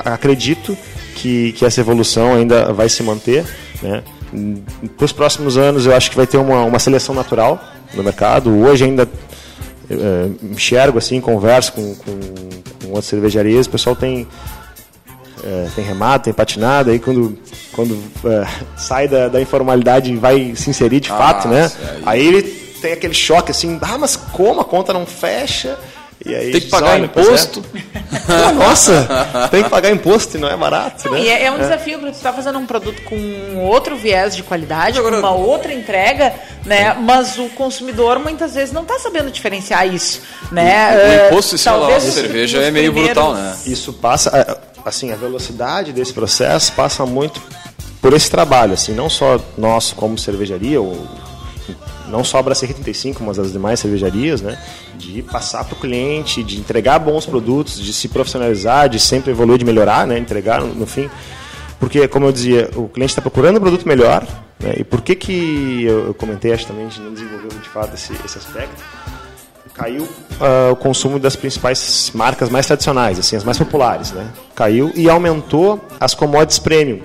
acredito 0.04 0.78
que, 1.16 1.54
que 1.54 1.66
essa 1.66 1.80
evolução 1.80 2.34
ainda 2.36 2.74
vai 2.74 2.90
se 2.90 3.02
manter. 3.04 3.46
Né? 3.82 4.04
Para 4.98 5.06
os 5.06 5.12
próximos 5.12 5.58
anos, 5.58 5.86
eu 5.86 5.96
acho 5.96 6.10
que 6.10 6.16
vai 6.18 6.28
ter 6.28 6.38
uma, 6.38 6.62
uma 6.64 6.80
seleção 6.80 7.14
natural 7.16 7.64
no 7.94 8.04
mercado. 8.04 8.50
Hoje 8.52 8.84
ainda 8.86 9.08
eh, 9.90 10.30
enxergo 10.44 10.98
assim, 10.98 11.22
converso 11.22 11.74
com, 11.74 11.96
com, 11.96 12.20
com 12.82 12.88
outras 12.90 13.06
cervejarias, 13.06 13.68
o 13.68 13.70
pessoal 13.70 13.96
tem 13.96 14.28
é, 15.44 15.68
tem 15.76 15.84
remado, 15.86 16.24
tem 16.24 16.34
patinado, 16.34 16.90
aí 16.90 16.98
quando, 16.98 17.38
quando 17.72 18.02
é, 18.26 18.48
sai 18.78 19.08
da, 19.08 19.28
da 19.28 19.40
informalidade 19.42 20.12
e 20.12 20.16
vai 20.18 20.54
se 20.56 20.70
inserir 20.70 21.00
de 21.00 21.12
Ah, 21.12 21.18
fato, 21.18 21.48
né? 21.48 21.72
aí- 21.88 22.02
Aí 22.06 22.28
ele 22.28 22.42
tem 22.82 22.94
aquele 22.94 23.14
choque 23.14 23.52
assim, 23.52 23.78
ah, 23.82 23.98
mas 23.98 24.16
como 24.16 24.60
a 24.62 24.66
conta 24.66 24.92
não 24.92 25.06
fecha? 25.06 25.78
E 26.26 26.34
aí 26.34 26.52
Tem 26.52 26.62
que 26.62 26.70
pagar 26.70 26.92
"Olha, 26.94 27.02
é." 27.02 27.06
imposto. 27.06 27.62
Pô, 28.26 28.54
nossa, 28.54 29.48
tem 29.52 29.64
que 29.64 29.70
pagar 29.70 29.92
imposto 29.92 30.38
e 30.38 30.40
não 30.40 30.48
é 30.50 30.58
barato, 30.58 31.10
né? 31.12 31.20
E 31.22 31.30
é, 31.30 31.44
é 31.46 31.52
um 31.52 31.58
desafio 31.60 32.00
para 32.00 32.10
tu 32.12 32.16
estar 32.16 32.34
fazendo 32.34 32.58
um 32.58 32.66
produto 32.66 33.02
com 33.04 33.68
outro 33.68 33.96
viés 33.96 34.36
de 34.36 34.42
qualidade, 34.42 35.00
com 35.02 35.08
uma 35.08 35.32
outra 35.32 35.72
entrega, 35.74 36.34
né? 36.66 36.96
Mas 37.00 37.38
o 37.38 37.50
consumidor 37.50 38.18
muitas 38.20 38.56
vezes 38.56 38.74
não 38.74 38.82
está 38.82 38.98
sabendo 38.98 39.30
diferenciar 39.30 39.88
isso, 39.88 40.22
né? 40.52 40.96
O 40.96 41.00
Eh, 41.00 41.28
imposto 41.28 41.56
em 41.56 41.58
cima 41.58 41.80
da 41.88 42.00
cerveja 42.00 42.58
é 42.60 42.72
meio 42.72 42.92
primeiros- 42.92 43.22
brutal, 43.24 43.34
né? 43.36 43.56
Isso 43.68 43.94
passa, 43.94 44.30
é, 44.36 44.58
assim, 44.88 45.12
a 45.12 45.16
velocidade 45.16 45.92
desse 45.94 46.14
processo 46.14 46.72
passa 46.74 47.06
muito 47.06 47.40
por 48.02 48.14
esse 48.14 48.30
trabalho, 48.32 48.74
assim, 48.74 48.94
não 48.94 49.10
só 49.10 49.40
nós 49.58 49.92
como 49.92 50.18
cervejaria, 50.18 50.80
ou 50.82 51.06
não 52.08 52.24
só 52.24 52.40
a 52.40 52.42
Brasserie 52.44 52.74
35, 52.74 53.24
mas 53.24 53.40
as 53.40 53.52
demais 53.52 53.80
cervejarias, 53.80 54.42
né, 54.42 54.58
de 54.98 55.22
passar 55.22 55.64
para 55.64 55.76
o 55.76 55.80
cliente, 55.80 56.44
de 56.44 56.60
entregar 56.60 57.00
bons 57.00 57.26
produtos, 57.26 57.80
de 57.80 57.94
se 57.94 58.08
profissionalizar, 58.08 58.90
de 58.90 59.00
sempre 59.00 59.32
evoluir, 59.32 59.58
de 59.58 59.66
melhorar, 59.66 60.06
né, 60.06 60.18
entregar 60.18 60.62
no, 60.62 60.86
fim. 60.86 61.10
Porque, 61.80 62.08
como 62.08 62.26
eu 62.26 62.32
dizia, 62.32 62.70
o 62.76 62.88
cliente 62.88 63.12
está 63.12 63.22
procurando 63.22 63.58
um 63.58 63.62
produto 63.62 63.88
melhor, 63.88 64.26
né, 64.60 64.76
e 64.78 64.84
por 64.84 65.02
que 65.02 65.16
que 65.16 65.84
eu, 65.84 66.08
eu 66.08 66.14
comentei, 66.14 66.54
acho 66.54 66.66
também, 66.68 66.86
a 66.86 66.90
gente 66.90 67.02
não 67.02 67.14
desenvolveu 67.14 67.50
de 67.50 67.70
fato 67.70 67.94
esse, 67.96 68.14
esse 68.26 68.38
aspecto, 68.38 68.84
caiu 69.76 70.08
ah, 70.40 70.72
o 70.72 70.76
consumo 70.76 71.20
das 71.20 71.36
principais 71.36 72.12
marcas 72.14 72.50
mais 72.50 72.66
tradicionais, 72.66 73.20
assim, 73.20 73.36
as 73.36 73.44
mais 73.44 73.58
populares, 73.58 74.12
né? 74.12 74.28
Caiu 74.56 74.92
e 74.96 75.10
aumentou 75.10 75.84
as 76.00 76.16
commodities 76.16 76.60
premium, 76.60 77.02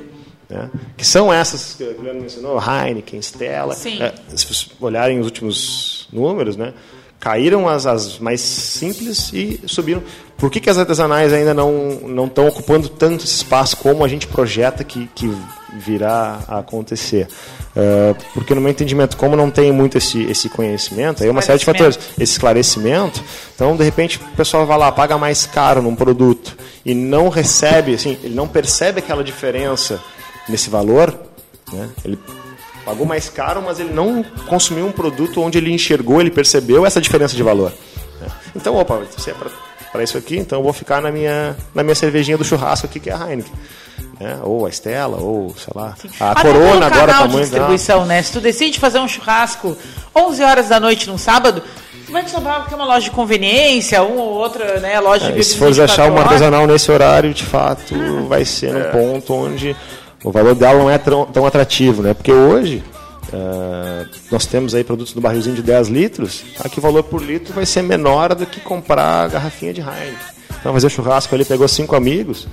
né? 0.50 0.68
Que 0.96 1.06
são 1.06 1.32
essas 1.32 1.74
que 1.74 1.84
o 1.84 2.02
Leandro 2.02 2.22
mencionou, 2.22 2.60
Heineken, 2.60 3.20
Stella. 3.20 3.74
É, 4.02 4.36
se 4.36 4.46
vocês 4.46 4.70
olharem 4.80 5.18
os 5.20 5.26
últimos 5.26 6.08
números, 6.12 6.56
né? 6.56 6.74
Caíram 7.18 7.68
as, 7.68 7.86
as 7.86 8.18
mais 8.18 8.40
simples 8.40 9.30
e 9.32 9.60
subiram. 9.66 10.02
Por 10.38 10.50
que, 10.50 10.58
que 10.58 10.70
as 10.70 10.78
artesanais 10.78 11.34
ainda 11.34 11.52
não 11.52 12.00
não 12.06 12.26
estão 12.26 12.48
ocupando 12.48 12.88
tanto 12.88 13.24
espaço 13.24 13.76
como 13.76 14.02
a 14.02 14.08
gente 14.08 14.26
projeta 14.26 14.82
que, 14.82 15.06
que 15.14 15.30
virá 15.78 16.40
a 16.48 16.58
acontecer? 16.60 17.28
É, 17.76 18.14
porque 18.34 18.54
no 18.54 18.60
meu 18.60 18.70
entendimento, 18.70 19.18
como 19.18 19.36
não 19.36 19.50
tem 19.50 19.70
muito 19.70 19.98
esse, 19.98 20.22
esse 20.24 20.48
conhecimento, 20.48 21.22
aí 21.22 21.28
é 21.28 21.32
uma 21.32 21.42
série 21.42 21.58
de 21.58 21.64
fatores 21.64 21.98
esse 22.18 22.32
esclarecimento. 22.32 23.22
Então, 23.54 23.76
de 23.76 23.84
repente, 23.84 24.18
o 24.18 24.36
pessoal 24.36 24.66
vai 24.66 24.78
lá, 24.78 24.90
paga 24.90 25.16
mais 25.18 25.46
caro 25.46 25.82
num 25.82 25.94
produto 25.94 26.56
e 26.84 26.94
não 26.94 27.28
recebe, 27.28 27.94
assim, 27.94 28.18
ele 28.24 28.34
não 28.34 28.48
percebe 28.48 28.98
aquela 28.98 29.22
diferença 29.22 30.00
nesse 30.50 30.68
valor, 30.68 31.14
né? 31.72 31.88
Ele 32.04 32.18
pagou 32.84 33.06
mais 33.06 33.28
caro, 33.28 33.62
mas 33.62 33.78
ele 33.80 33.92
não 33.92 34.24
consumiu 34.46 34.86
um 34.86 34.92
produto 34.92 35.40
onde 35.40 35.58
ele 35.58 35.72
enxergou, 35.72 36.20
ele 36.20 36.30
percebeu 36.30 36.84
essa 36.84 37.00
diferença 37.00 37.36
de 37.36 37.42
valor. 37.42 37.72
né? 38.20 38.28
Então, 38.54 38.76
opa, 38.76 38.96
você 39.16 39.30
é 39.30 39.34
para 39.92 40.02
isso 40.04 40.16
aqui, 40.16 40.36
então 40.38 40.58
eu 40.58 40.62
vou 40.62 40.72
ficar 40.72 41.00
na 41.00 41.10
minha, 41.10 41.56
na 41.74 41.82
minha 41.82 41.94
cervejinha 41.94 42.38
do 42.38 42.44
churrasco 42.44 42.86
aqui, 42.86 43.00
que 43.00 43.10
é 43.10 43.14
a 43.14 43.28
Heineken. 43.28 43.52
Né? 44.18 44.38
Ou 44.42 44.66
a 44.66 44.68
Estela, 44.68 45.16
ou 45.18 45.54
sei 45.56 45.72
lá, 45.74 45.94
a 46.20 46.30
Até 46.32 46.42
Corona 46.42 46.86
agora 46.86 47.06
canal 47.06 47.20
tá 47.22 47.26
de 47.26 47.32
muito. 47.32 47.44
distribuição, 47.44 48.04
né? 48.04 48.22
Se 48.22 48.32
tu 48.32 48.40
decide 48.40 48.78
fazer 48.78 48.98
um 48.98 49.08
churrasco 49.08 49.76
11 50.14 50.42
horas 50.42 50.68
da 50.68 50.78
noite 50.78 51.08
num 51.08 51.16
sábado, 51.18 51.62
te 52.06 52.30
sobrar 52.30 52.60
porque 52.60 52.74
é 52.74 52.76
uma 52.76 52.86
loja 52.86 53.04
de 53.04 53.10
conveniência, 53.10 54.02
uma 54.02 54.22
ou 54.22 54.32
outra, 54.34 54.80
né? 54.80 54.98
Loja 55.00 55.26
de 55.26 55.38
É, 55.38 55.40
e 55.40 55.44
se 55.44 55.56
for 55.56 55.68
achar 55.68 55.80
24 55.86 56.04
uma 56.04 56.12
horas. 56.20 56.32
artesanal 56.32 56.66
nesse 56.66 56.90
horário, 56.90 57.32
de 57.32 57.44
fato, 57.44 57.94
vai 58.28 58.44
ser 58.44 58.72
num 58.72 58.90
ponto 58.90 59.32
onde 59.32 59.76
o 60.24 60.30
valor 60.30 60.54
dela 60.54 60.78
não 60.78 60.90
é 60.90 60.98
tão, 60.98 61.24
tão 61.26 61.46
atrativo, 61.46 62.02
né? 62.02 62.12
Porque 62.14 62.32
hoje 62.32 62.82
eh, 63.32 64.06
nós 64.30 64.44
temos 64.46 64.74
aí 64.74 64.82
produtos 64.84 65.12
do 65.12 65.20
barrilzinho 65.20 65.54
de 65.56 65.62
10 65.62 65.88
litros, 65.88 66.42
tá? 66.58 66.68
que 66.68 66.78
o 66.78 66.82
valor 66.82 67.02
por 67.04 67.22
litro 67.22 67.54
vai 67.54 67.64
ser 67.64 67.82
menor 67.82 68.34
do 68.34 68.44
que 68.46 68.60
comprar 68.60 69.24
a 69.24 69.28
garrafinha 69.28 69.72
de 69.72 69.80
Heineken. 69.80 70.16
Então, 70.60 70.72
fazer 70.72 70.90
churrasco 70.90 71.34
ali, 71.34 71.44
pegou 71.44 71.66
cinco 71.68 71.96
amigos. 71.96 72.46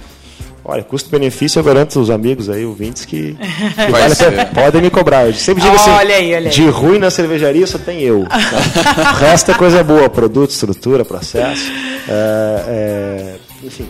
Olha, 0.64 0.84
custo-benefício, 0.84 1.60
eu 1.60 1.64
garanto 1.64 1.98
os 2.00 2.10
amigos 2.10 2.50
aí, 2.50 2.66
ouvintes, 2.66 3.06
que, 3.06 3.36
que 3.36 3.92
Vai 3.92 4.10
vale. 4.10 4.46
Podem 4.54 4.82
me 4.82 4.90
cobrar. 4.90 5.26
Eu 5.26 5.34
sempre 5.34 5.64
digo 5.64 5.76
assim, 5.76 5.90
Olha 5.92 6.16
aí, 6.16 6.36
olha 6.36 6.50
aí. 6.50 6.54
de 6.54 6.68
ruim 6.70 7.00
na 7.00 7.10
cervejaria 7.10 7.66
só 7.66 7.78
tem 7.78 8.02
eu. 8.02 8.26
tá? 8.28 9.12
o 9.12 9.16
resto 9.16 9.52
é 9.52 9.54
coisa 9.54 9.82
boa, 9.84 10.10
produto, 10.10 10.50
estrutura, 10.52 11.06
processo. 11.06 11.72
é, 12.10 12.64
é, 12.68 13.36
enfim, 13.64 13.88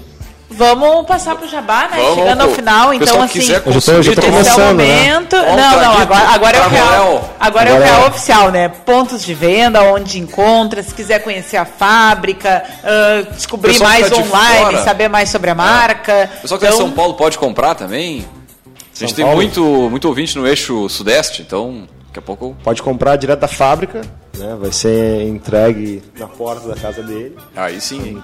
Vamos 0.58 1.06
passar 1.06 1.36
pro 1.36 1.48
Jabá, 1.48 1.88
né? 1.88 1.98
Vamos, 1.98 2.16
Chegando 2.16 2.42
ao 2.42 2.50
final, 2.50 2.92
então 2.94 3.22
assim. 3.22 3.40
quiser 3.40 3.62
Eu 3.66 4.02
já 4.04 4.16
tô- 4.16 4.22
tô 4.22 4.28
é 4.28 4.32
começando, 4.32 4.78
né? 4.78 4.86
momento. 5.12 5.36
O 5.36 5.40
Não, 5.56 5.56
não, 5.82 5.98
agora, 6.00 6.30
agora 6.30 6.58
é 6.58 6.60
o 6.60 6.64
pra 6.64 6.70
real. 6.80 7.36
Agora 7.40 7.70
é 7.70 7.74
o 7.74 7.76
Agora 7.76 7.86
real 7.92 8.04
é- 8.04 8.08
oficial, 8.08 8.52
né? 8.52 8.68
Pontos 8.70 9.24
de 9.24 9.34
venda, 9.36 9.84
onde 9.84 10.18
encontra, 10.20 10.82
se 10.82 10.94
quiser 10.96 11.20
conhecer 11.20 11.58
a 11.58 11.66
fábrica, 11.66 12.64
ah, 12.84 13.22
descobrir 13.36 13.78
mais 13.80 14.10
tá 14.10 14.16
de 14.16 14.22
online, 14.22 14.64
fora. 14.66 14.84
saber 14.84 15.08
mais 15.10 15.30
sobre 15.30 15.52
a 15.52 15.56
marca. 15.56 16.30
O 16.40 16.42
pessoal 16.42 16.60
que 16.60 16.66
é 16.66 16.70
de 16.70 16.74
Então, 16.76 16.88
São 16.88 16.96
Paulo 16.96 17.14
pode 17.14 17.38
comprar 17.38 17.76
também. 17.76 18.26
A 18.66 19.00
gente 19.00 19.10
São 19.10 19.16
tem 19.16 19.26
Paulo? 19.26 19.36
muito, 19.40 19.62
muito 19.92 20.08
ouvinte 20.08 20.36
no 20.36 20.48
eixo 20.48 20.90
sudeste, 20.90 21.44
então 21.44 21.88
daqui 22.08 22.18
a 22.18 22.22
pouco. 22.24 22.58
pode 22.64 22.82
comprar 22.82 23.16
direto 23.16 23.42
da 23.42 23.48
fábrica, 23.48 24.02
né? 24.36 24.58
vai 24.60 24.72
ser 24.72 25.22
entregue 25.28 26.02
na 26.18 26.26
porta 26.28 26.68
da 26.68 26.76
casa 26.76 27.04
dele. 27.04 27.38
Aí 27.56 27.80
sim. 27.80 28.00
hein? 28.04 28.24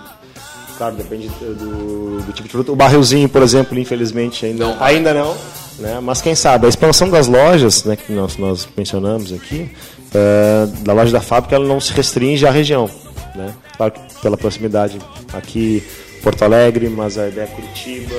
Claro, 0.78 0.95
depende 0.95 1.30
do, 1.30 2.21
do 2.21 2.34
tipo 2.34 2.43
de 2.43 2.49
produto. 2.49 2.71
O 2.74 2.76
barrilzinho, 2.76 3.30
por 3.30 3.41
exemplo, 3.41 3.78
infelizmente 3.78 4.45
ainda 4.45 4.65
Não. 4.65 4.84
Ainda 4.84 5.13
não 5.13 5.36
né? 5.80 5.99
Mas 6.01 6.21
quem 6.21 6.36
sabe, 6.36 6.65
a 6.65 6.69
expansão 6.69 7.09
das 7.09 7.28
lojas, 7.28 7.84
né, 7.84 7.95
que 7.95 8.11
nós, 8.11 8.38
nós 8.38 8.67
mencionamos 8.76 9.32
aqui, 9.34 9.69
eh, 10.13 10.67
da 10.80 10.93
loja 10.93 11.11
da 11.11 11.21
fábrica, 11.21 11.55
ela 11.55 11.65
não 11.65 11.80
se 11.80 11.93
restringe 11.93 12.45
à 12.45 12.51
região. 12.51 12.89
Né? 13.36 13.53
Claro 13.78 13.93
que 13.93 14.21
pela 14.21 14.38
proximidade 14.38 14.99
aqui, 15.34 15.84
Porto 16.21 16.43
Alegre, 16.43 16.88
mas 16.89 17.17
a 17.17 17.28
ideia 17.28 17.45
é 17.45 17.47
Curitiba. 17.47 18.15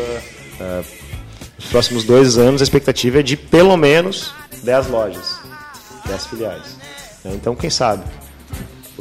eh, 0.61 0.83
nos 1.59 1.67
próximos 1.71 2.05
dois 2.05 2.37
anos, 2.37 2.61
a 2.61 2.65
expectativa 2.65 3.21
é 3.21 3.23
de 3.23 3.37
pelo 3.37 3.77
menos 3.77 4.35
10 4.63 4.89
lojas, 4.89 5.39
10 6.07 6.27
filiais. 6.27 6.77
né? 7.25 7.33
Então, 7.35 7.55
quem 7.55 7.71
sabe? 7.71 8.05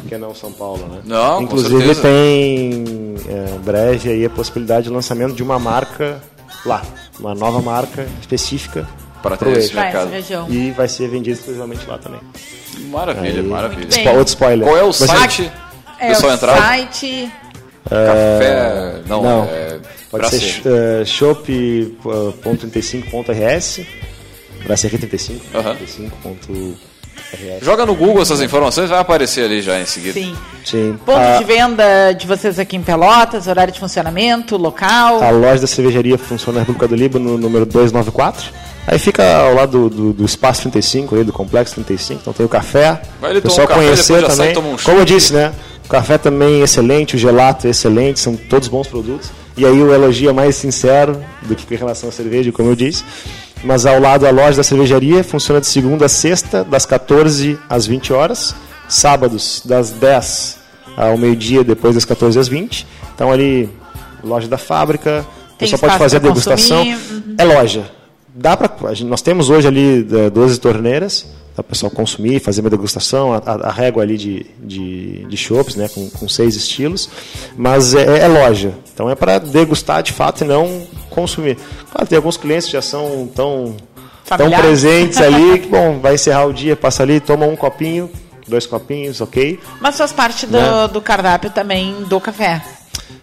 Por 0.03 0.09
que 0.09 0.17
não 0.17 0.35
São 0.35 0.51
Paulo, 0.51 0.85
né? 0.87 0.99
Não, 1.05 1.41
Inclusive 1.41 1.95
tem 1.95 2.83
é, 3.27 3.57
breve 3.63 4.11
aí 4.11 4.25
a 4.25 4.29
possibilidade 4.29 4.83
de 4.85 4.89
lançamento 4.91 5.33
de 5.33 5.41
uma 5.41 5.57
marca 5.57 6.21
lá, 6.65 6.81
uma 7.19 7.33
nova 7.33 7.61
marca 7.61 8.05
específica 8.21 8.87
Para 9.21 9.35
ter 9.37 9.57
esse 9.57 9.73
mercado. 9.73 10.11
E 10.49 10.71
vai 10.71 10.87
ser 10.87 11.07
vendido 11.09 11.37
exclusivamente 11.39 11.87
lá 11.87 11.97
também. 11.97 12.19
Maravilha, 12.89 13.41
Aí- 13.41 13.47
maravilha. 13.47 13.91
Spo- 13.91 14.09
Outro 14.09 14.27
spoiler. 14.33 14.67
Qual 14.67 14.77
é 14.77 14.83
o 14.83 14.91
ser- 14.93 15.07
site? 15.07 15.51
É 15.99 16.07
pessoal 16.09 16.31
o 16.31 16.35
entrar? 16.35 16.57
site 16.57 17.31
Café. 17.89 19.01
Não, 19.07 19.21
não. 19.21 19.43
é. 19.45 19.79
Pode 20.09 20.21
Brasserie. 20.29 20.61
ser 20.63 21.01
uh, 21.01 21.05
shop.35.rs, 21.05 23.81
Brasserie 24.65 24.97
35, 24.97 25.45
Aham. 25.57 25.75
35.rs. 25.75 26.92
Joga 27.61 27.85
no 27.85 27.95
Google 27.95 28.21
essas 28.21 28.41
informações, 28.41 28.89
vai 28.89 28.99
aparecer 28.99 29.45
ali 29.45 29.61
já 29.61 29.79
em 29.79 29.85
seguida. 29.85 30.13
Sim. 30.13 30.35
Sim. 30.63 30.97
Ponto 31.05 31.17
A, 31.17 31.37
de 31.37 31.43
venda 31.43 32.13
de 32.13 32.25
vocês 32.25 32.57
aqui 32.57 32.77
em 32.77 32.81
Pelotas, 32.81 33.47
horário 33.47 33.73
de 33.73 33.79
funcionamento, 33.79 34.55
local. 34.55 35.21
a 35.21 35.29
loja 35.29 35.61
da 35.61 35.67
cervejaria 35.67 36.17
funciona 36.17 36.59
na 36.59 36.61
República 36.61 36.87
do 36.87 36.95
Líbano, 36.95 37.37
número 37.37 37.65
294. 37.65 38.51
Aí 38.85 38.99
fica 38.99 39.23
ao 39.37 39.53
lado 39.53 39.89
do, 39.89 39.95
do, 39.95 40.13
do 40.13 40.25
Espaço 40.25 40.61
35, 40.63 41.15
aí, 41.15 41.23
do 41.23 41.33
Complexo 41.33 41.75
35, 41.75 42.21
então 42.21 42.33
tem 42.33 42.45
o 42.45 42.49
café. 42.49 43.01
Vai 43.19 43.31
ali 43.31 43.39
o 43.39 43.41
pessoal 43.41 43.67
tomar 43.67 43.79
um 43.79 43.83
café, 43.83 43.95
conhecer 43.95 44.31
sai 44.31 44.53
também. 44.53 44.73
um 44.73 44.77
Como 44.77 44.99
eu 44.99 45.05
disse, 45.05 45.33
né? 45.33 45.53
O 45.85 45.89
café 45.89 46.17
também 46.17 46.61
é 46.61 46.63
excelente, 46.63 47.15
o 47.15 47.19
gelato 47.19 47.67
é 47.67 47.69
excelente, 47.69 48.19
são 48.19 48.35
todos 48.35 48.67
bons 48.67 48.87
produtos. 48.87 49.31
E 49.55 49.65
aí 49.65 49.81
o 49.81 49.93
elogio 49.93 50.29
é 50.29 50.33
mais 50.33 50.55
sincero 50.55 51.23
do 51.43 51.55
que 51.55 51.71
em 51.73 51.77
relação 51.77 52.09
à 52.09 52.11
cerveja, 52.11 52.51
como 52.51 52.69
eu 52.69 52.75
disse. 52.75 53.03
Mas 53.63 53.85
ao 53.85 53.99
lado 53.99 54.27
a 54.27 54.29
loja 54.31 54.57
da 54.57 54.63
cervejaria 54.63 55.23
funciona 55.23 55.61
de 55.61 55.67
segunda 55.67 56.05
a 56.05 56.09
sexta, 56.09 56.63
das 56.63 56.85
14 56.85 57.57
às 57.69 57.85
20 57.85 58.11
horas. 58.13 58.53
Sábados, 58.89 59.61
das 59.65 59.89
10 59.91 60.57
ao 60.97 61.17
meio-dia, 61.17 61.63
depois 61.63 61.95
das 61.95 62.05
14 62.05 62.37
às 62.37 62.47
20. 62.47 62.85
Então 63.15 63.31
ali, 63.31 63.69
loja 64.23 64.47
da 64.47 64.57
fábrica, 64.57 65.25
Tem 65.57 65.69
pessoal 65.69 65.79
pode 65.79 65.97
fazer 65.97 66.17
a 66.17 66.19
degustação. 66.19 66.77
consumir, 66.85 66.97
uhum. 67.11 67.35
É 67.37 67.43
loja. 67.43 67.83
Dá 68.35 68.57
pra, 68.57 68.93
gente- 68.93 69.07
nós 69.07 69.21
temos 69.21 69.49
hoje 69.49 69.67
ali 69.67 70.07
eh, 70.11 70.29
12 70.29 70.59
torneiras 70.59 71.25
para 71.55 71.61
o 71.61 71.63
pessoal 71.63 71.91
consumir, 71.91 72.39
fazer 72.39 72.61
uma 72.61 72.69
degustação, 72.69 73.31
a, 73.31 73.37
a- 73.37 73.67
a 73.69 73.71
régua 73.71 74.01
ali 74.03 74.17
de, 74.17 74.45
de, 74.59 75.25
de 75.25 75.37
chopps, 75.37 75.75
né, 75.75 75.87
com, 75.87 76.09
com 76.09 76.27
seis 76.27 76.55
estilos, 76.55 77.09
mas 77.55 77.93
é, 77.93 78.19
é 78.23 78.27
loja. 78.27 78.73
Então 78.93 79.07
é 79.09 79.13
para 79.15 79.37
degustar 79.39 80.01
de 80.03 80.11
fato 80.11 80.43
e 80.43 80.47
não 80.47 80.81
consumir. 81.13 81.57
Claro, 81.91 82.07
tem 82.07 82.15
alguns 82.17 82.37
clientes 82.37 82.65
que 82.65 82.73
já 82.73 82.81
são 82.81 83.27
tão, 83.35 83.75
tão 84.37 84.49
presentes 84.51 85.19
ali 85.21 85.59
que, 85.59 85.67
bom, 85.67 85.99
vai 85.99 86.15
encerrar 86.15 86.45
o 86.45 86.53
dia, 86.53 86.75
passa 86.75 87.03
ali, 87.03 87.19
toma 87.19 87.45
um 87.45 87.55
copinho, 87.55 88.09
dois 88.47 88.65
copinhos, 88.65 89.21
ok. 89.21 89.59
Mas 89.79 89.97
faz 89.97 90.11
parte 90.11 90.45
do, 90.45 90.57
Né? 90.57 90.87
do 90.91 91.01
cardápio 91.01 91.49
também 91.49 91.93
do 92.03 92.19
café. 92.19 92.61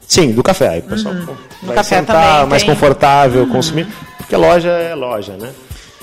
Sim, 0.07 0.33
do 0.33 0.43
café. 0.43 0.69
Aí 0.71 0.79
o 0.81 0.83
pessoal 0.85 1.15
Uhum. 1.15 1.27
Vai 1.63 1.77
café 1.77 1.99
sentar, 1.99 2.35
também 2.35 2.49
mais 2.49 2.63
tem- 2.63 2.71
confortável, 2.75 3.43
Uhum. 3.43 3.51
consumir, 3.51 3.87
porque 4.17 4.35
loja 4.37 4.71
é 4.71 4.95
loja, 4.95 5.35
né? 5.37 5.51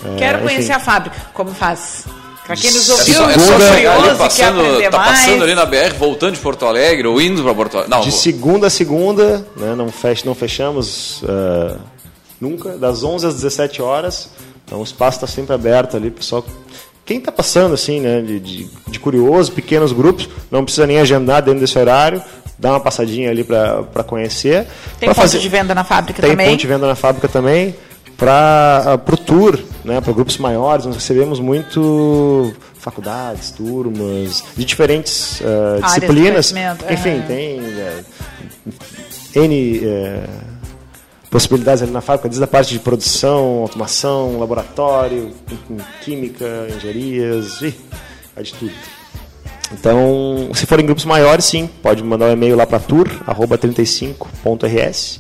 É, 0.06 0.16
Quero 0.18 0.38
enfim. 0.38 0.48
conhecer 0.48 0.72
a 0.74 0.80
fábrica, 0.80 1.18
como 1.34 1.50
faz. 1.52 2.06
Pra 2.48 2.56
quem 2.56 2.72
nos 2.72 2.90
É 2.90 2.94
ouviu, 2.94 3.30
é 3.30 3.34
ficou 3.34 3.60
chegar 3.60 3.96
curioso 3.98 4.00
ali 4.00 4.00
e 4.00 4.08
quer 4.08 4.18
passando, 4.18 4.92
tá 4.92 4.98
mais. 4.98 5.20
passando 5.20 5.44
ali 5.44 5.54
na 5.54 5.66
BR, 5.66 5.94
voltando 6.00 6.34
de 6.34 6.40
Porto 6.40 6.66
Alegre 6.66 7.06
ou 7.08 7.22
indo 7.22 7.44
para 7.44 7.54
Porto 7.54 7.76
Alegre. 7.78 7.94
Não, 7.94 8.02
de 8.02 8.10
vou- 8.10 8.20
segunda 8.20 8.68
a 8.68 8.70
segunda, 8.70 9.46
né, 9.58 9.76
não, 9.76 9.92
fecha, 9.92 10.24
não 10.26 10.34
fechamos 10.34 11.22
ah, 11.28 11.76
nunca, 12.40 12.78
das 12.78 13.04
11 13.04 13.28
às 13.28 13.34
17 13.36 13.82
horas. 13.82 14.30
Então 14.66 14.80
o 14.80 14.84
espaço 14.84 15.18
está 15.18 15.28
sempre 15.28 15.54
aberto 15.54 15.96
ali, 15.98 16.10
pessoal. 16.10 16.44
Quem 17.06 17.20
está 17.20 17.32
passando 17.32 17.74
assim, 17.74 18.00
né, 18.02 18.22
de, 18.22 18.40
de, 18.40 18.70
de 18.88 19.00
curioso, 19.00 19.52
pequenos 19.52 19.92
grupos, 19.94 20.28
não 20.52 20.64
precisa 20.64 20.86
nem 20.88 21.00
agendar 21.00 21.42
dentro 21.42 21.60
desse 21.62 21.78
horário, 21.80 22.22
dá 22.60 22.72
uma 22.72 22.80
passadinha 22.80 23.30
ali 23.30 23.44
para 23.46 24.04
conhecer. 24.06 24.68
Tem 25.00 25.08
Pra 25.14 25.24
ponto 25.24 25.40
de 25.40 25.50
venda 25.50 25.74
na 25.76 25.84
fábrica 25.86 26.22
tem 26.22 26.32
também. 26.32 26.50
ponto 26.50 26.60
de 26.60 26.68
venda 26.68 26.88
na 26.88 26.96
fábrica 26.96 27.28
também. 27.30 27.76
Para 28.18 29.00
o 29.12 29.18
tour, 29.18 29.60
né, 29.86 30.02
para 30.02 30.12
grupos 30.12 30.38
maiores, 30.38 30.86
nós 30.86 30.96
recebemos 30.96 31.40
muito 31.40 32.54
faculdades, 32.80 33.52
turmas, 33.52 34.44
de 34.56 34.66
diferentes 34.66 35.40
ah, 35.44 35.46
Áreas 35.46 35.82
de 35.82 35.88
disciplinas. 36.00 36.52
conhecimento, 36.52 36.86
Enfim, 36.92 37.22
tem 37.28 37.60
é, 37.60 38.04
N 39.36 39.86
é, 39.86 40.24
possibilidades 41.30 41.84
ali 41.84 41.92
na 41.92 42.02
fábrica, 42.02 42.28
desde 42.28 42.44
a 42.44 42.48
parte 42.48 42.74
de 42.74 42.80
produção, 42.80 43.60
automação, 43.62 44.40
laboratório, 44.40 45.32
química, 46.04 46.68
engenharias, 46.76 47.62
ih, 47.62 47.76
é 48.36 48.42
de 48.42 48.52
tudo. 48.54 48.74
Então, 49.72 50.50
se 50.54 50.66
forem 50.66 50.86
grupos 50.86 51.06
maiores, 51.06 51.46
sim, 51.46 51.70
pode 51.84 52.04
mandar 52.04 52.26
um 52.28 52.32
e-mail 52.32 52.56
lá 52.56 52.66
para 52.66 52.80
tour@35.rs 52.80 55.20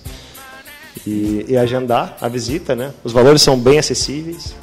e, 1.08 1.46
e 1.54 1.58
agendar 1.58 2.18
a 2.20 2.28
visita, 2.28 2.76
né? 2.76 2.92
Os 3.04 3.14
valores 3.14 3.42
são 3.42 3.58
bem 3.58 3.80
acessíveis. 3.80 4.56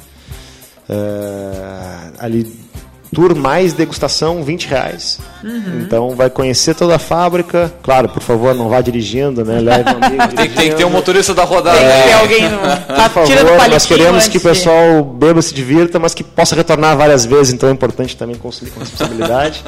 É, 0.87 2.11
ali 2.19 2.65
tour 3.13 3.33
mais 3.33 3.73
degustação 3.73 4.43
20 4.43 4.67
reais. 4.67 5.19
Uhum. 5.41 5.79
Então 5.81 6.15
vai 6.15 6.29
conhecer 6.29 6.75
toda 6.75 6.97
a 6.97 6.99
fábrica. 6.99 7.73
Claro, 7.81 8.09
por 8.09 8.21
favor, 8.21 8.53
não 8.53 8.69
vá 8.69 8.81
dirigindo, 8.81 9.43
né? 9.45 9.59
Leve 9.59 9.89
um 9.95 10.05
amigo. 10.05 10.35
Tem, 10.35 10.49
tem 10.49 10.69
que 10.69 10.75
ter 10.75 10.85
um 10.85 10.89
motorista 10.89 11.33
da 11.33 11.45
rodada. 11.45 11.77
Tem 11.77 11.87
que 11.87 12.07
ter 12.07 12.13
alguém 12.13 12.49
no, 12.49 12.59
tá 12.59 13.09
Por 13.09 13.25
favor, 13.25 13.45
palitinho 13.45 13.69
nós 13.69 13.85
queremos 13.85 14.27
que 14.27 14.37
o 14.37 14.41
pessoal 14.41 15.03
beba, 15.03 15.41
se 15.41 15.53
divirta, 15.53 15.97
mas 15.97 16.13
que 16.13 16.23
possa 16.23 16.55
retornar 16.55 16.97
várias 16.97 17.25
vezes, 17.25 17.53
então 17.53 17.69
é 17.69 17.71
importante 17.71 18.17
também 18.17 18.35
consumir 18.35 18.71
com 18.71 18.81
responsabilidade. 18.81 19.63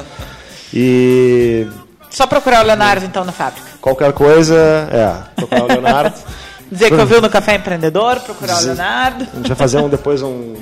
E 0.72 1.66
Só 2.10 2.26
procurar 2.26 2.62
o 2.62 2.66
Leonardo, 2.66 3.06
então, 3.06 3.24
na 3.24 3.32
fábrica. 3.32 3.66
qualquer 3.80 4.12
coisa, 4.12 4.54
é, 4.92 5.14
procurar 5.34 5.64
o 5.64 5.66
Leonardo. 5.68 6.14
Dizer 6.70 6.88
que 6.90 6.94
ouviu 6.96 7.20
no 7.20 7.30
Café 7.30 7.54
Empreendedor, 7.56 8.20
procurar 8.20 8.54
o 8.54 8.56
Dizer- 8.58 8.68
Leonardo. 8.74 9.26
A 9.32 9.36
gente 9.36 9.48
vai 9.48 9.56
fazer 9.56 9.78
um, 9.78 9.88
depois 9.88 10.22
um, 10.22 10.54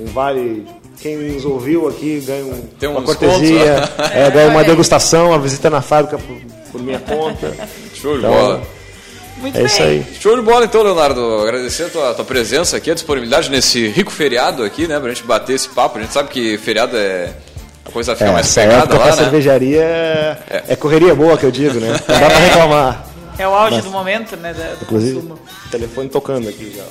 um 0.00 0.06
vale. 0.06 0.66
Quem 1.00 1.16
nos 1.16 1.44
ouviu 1.44 1.88
aqui 1.88 2.20
ganha 2.26 2.44
um, 2.44 2.60
Tem 2.78 2.88
uma 2.88 3.02
cortesia, 3.02 3.88
contos, 3.96 4.10
é, 4.12 4.30
ganha 4.30 4.48
uma 4.50 4.60
aí. 4.60 4.66
degustação, 4.66 5.32
a 5.32 5.38
visita 5.38 5.70
na 5.70 5.80
fábrica 5.80 6.18
por, 6.18 6.36
por 6.72 6.82
minha 6.82 6.98
conta. 6.98 7.52
Show 7.94 8.14
de 8.14 8.18
Então, 8.18 8.32
bola. 8.32 8.62
Muito 9.36 9.54
É 9.56 9.58
bem. 9.58 9.66
isso 9.66 9.82
aí. 9.82 10.04
Show 10.20 10.34
de 10.34 10.42
bola 10.42 10.64
então, 10.64 10.82
Leonardo. 10.82 11.38
Agradecer 11.42 11.84
a 11.84 11.88
tua, 11.88 12.14
tua 12.14 12.24
presença 12.24 12.76
aqui, 12.76 12.90
a 12.90 12.94
disponibilidade 12.94 13.48
nesse 13.48 13.86
rico 13.86 14.10
feriado 14.10 14.64
aqui, 14.64 14.88
né? 14.88 14.98
Pra 14.98 15.08
gente 15.10 15.22
bater 15.22 15.52
esse 15.54 15.68
papo. 15.68 15.98
A 15.98 16.00
gente 16.00 16.12
sabe 16.12 16.28
que 16.30 16.58
feriado 16.58 16.96
é. 16.96 17.30
A 17.86 17.90
coisa 17.92 18.14
fica 18.16 18.28
É, 18.30 18.32
mais 18.32 18.52
pegada 18.52 18.74
época 18.82 18.94
lá, 18.98 19.02
pra 19.06 19.16
né? 19.16 19.22
cervejaria 19.22 19.80
é, 19.80 20.64
é 20.68 20.76
correria 20.76 21.14
boa 21.14 21.38
que 21.38 21.44
eu 21.46 21.50
digo, 21.52 21.78
né? 21.78 21.88
Não 22.08 22.20
dá 22.20 22.26
pra 22.26 22.38
reclamar. 22.38 23.06
É 23.38 23.46
o 23.46 23.54
auge 23.54 23.76
Mas- 23.76 23.84
do 23.84 23.90
momento, 23.90 24.36
né? 24.36 24.52
da- 24.52 24.74
Do 24.74 24.82
Inclusive, 24.82 25.14
consumo. 25.20 25.38
telefone 25.70 26.08
tocando 26.08 26.48
aqui 26.48 26.72
já. 26.76 26.84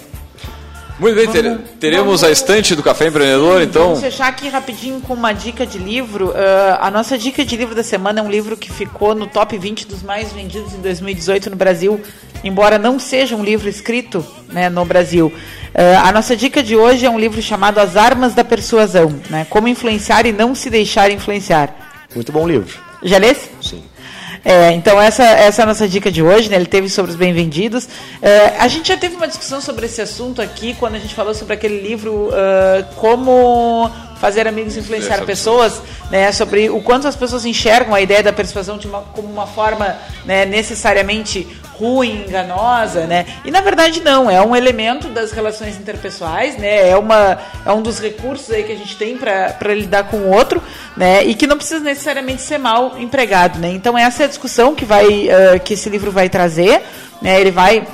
Muito 0.99 1.13
bem, 1.15 1.27
ter- 1.27 1.59
teremos 1.79 2.23
a 2.23 2.31
estante 2.31 2.73
do 2.73 2.81
Café 2.81 3.07
Empreendedor, 3.07 3.61
então. 3.61 3.83
Vamos 3.89 3.99
fechar 3.99 4.27
aqui 4.29 4.49
rapidinho 4.49 4.99
com 5.01 5.13
uma 5.13 5.31
dica 5.31 5.63
de 5.63 5.77
livro. 5.77 6.33
Ah, 6.35 6.87
a 6.87 6.89
nossa 6.91 7.15
dica 7.19 7.45
de 7.45 7.55
livro 7.55 7.75
da 7.75 7.83
semana 7.83 8.19
é 8.19 8.23
um 8.23 8.31
livro 8.31 8.57
que 8.57 8.71
ficou 8.73 9.13
no 9.13 9.27
top 9.27 9.55
20 9.59 9.85
dos 9.85 10.01
mais 10.01 10.31
vendidos 10.33 10.73
em 10.73 10.79
2018 10.81 11.51
no 11.51 11.55
Brasil, 11.55 12.01
embora 12.43 12.79
não 12.79 12.97
seja 12.97 13.35
um 13.35 13.43
livro 13.43 13.69
escrito 13.69 14.25
né, 14.49 14.69
no 14.69 14.83
Brasil. 14.85 15.31
Ah, 15.75 16.07
a 16.09 16.11
nossa 16.11 16.35
dica 16.35 16.63
de 16.63 16.75
hoje 16.75 17.05
é 17.05 17.09
um 17.11 17.19
livro 17.19 17.39
chamado 17.43 17.77
As 17.79 17.95
Armas 17.95 18.33
da 18.33 18.43
Persuasão, 18.43 19.21
né? 19.29 19.45
Como 19.51 19.67
influenciar 19.67 20.25
e 20.25 20.31
não 20.31 20.55
se 20.55 20.67
deixar 20.67 21.11
influenciar. 21.11 22.07
Muito 22.15 22.31
bom 22.31 22.47
livro. 22.47 22.73
Já 23.03 23.19
lesse? 23.19 23.51
Sim. 23.61 23.83
É, 24.49 24.71
então 24.71 25.01
essa, 25.01 25.23
essa 25.23 25.61
é 25.61 25.63
a 25.63 25.65
nossa 25.65 25.85
dica 25.89 26.09
de 26.09 26.23
hoje, 26.23 26.49
né? 26.49 26.55
Ele 26.55 26.65
teve 26.65 26.87
sobre 26.87 27.11
os 27.11 27.17
bem-vendidos. 27.17 27.85
É, 28.21 28.55
a 28.57 28.69
gente 28.69 28.87
já 28.87 28.95
teve 28.95 29.17
uma 29.17 29.27
discussão 29.27 29.59
sobre 29.59 29.87
esse 29.87 30.01
assunto 30.01 30.41
aqui 30.41 30.73
quando 30.79 30.95
a 30.95 30.99
gente 30.99 31.13
falou 31.13 31.33
sobre 31.33 31.53
aquele 31.53 31.81
livro 31.81 32.29
ah, 32.31 32.81
Como 32.95 33.91
Fazer 34.19 34.47
Amigos 34.47 34.75
Influenciar 34.77 35.23
Pessoas, 35.25 35.81
né? 36.09 36.31
Sobre 36.31 36.69
o 36.69 36.81
quanto 36.81 37.07
as 37.07 37.15
pessoas 37.15 37.45
enxergam 37.45 37.93
a 37.93 38.01
ideia 38.01 38.23
da 38.23 38.33
persuasão 38.33 38.79
uma- 38.85 39.01
como 39.13 39.27
uma 39.27 39.45
forma 39.47 39.95
né, 40.25 40.45
necessariamente 40.45 41.47
ruim, 41.73 42.25
enganosa, 42.27 43.05
né? 43.05 43.25
E 43.45 43.51
na 43.51 43.61
verdade 43.61 44.01
não, 44.01 44.29
é 44.29 44.41
um 44.41 44.55
elemento 44.55 45.09
das 45.09 45.31
relações 45.31 45.77
interpessoais, 45.77 46.57
né? 46.57 46.89
É, 46.89 46.97
uma, 46.97 47.37
é 47.65 47.71
um 47.71 47.81
dos 47.81 47.99
recursos 47.99 48.49
aí 48.51 48.63
que 48.63 48.71
a 48.71 48.75
gente 48.75 48.95
tem 48.97 49.15
para 49.17 49.73
lidar 49.75 50.05
com 50.05 50.17
o 50.17 50.31
outro, 50.31 50.61
né? 50.95 51.23
E 51.23 51.35
que 51.35 51.45
não 51.45 51.55
precisa 51.57 51.79
necessariamente 51.79 52.41
ser 52.41 52.57
mal 52.57 52.97
empregado, 52.97 53.59
né? 53.59 53.69
Então 53.69 53.95
essa 53.97 54.23
é 54.23 54.25
a 54.25 54.29
discussão 54.29 54.73
que 54.73 54.85
vai 54.85 55.29
ah, 55.29 55.59
que 55.59 55.75
esse 55.75 55.87
livro 55.89 56.11
vai 56.11 56.27
trazer, 56.29 56.81
né? 57.21 57.39
Ele 57.39 57.51
vai 57.51 57.85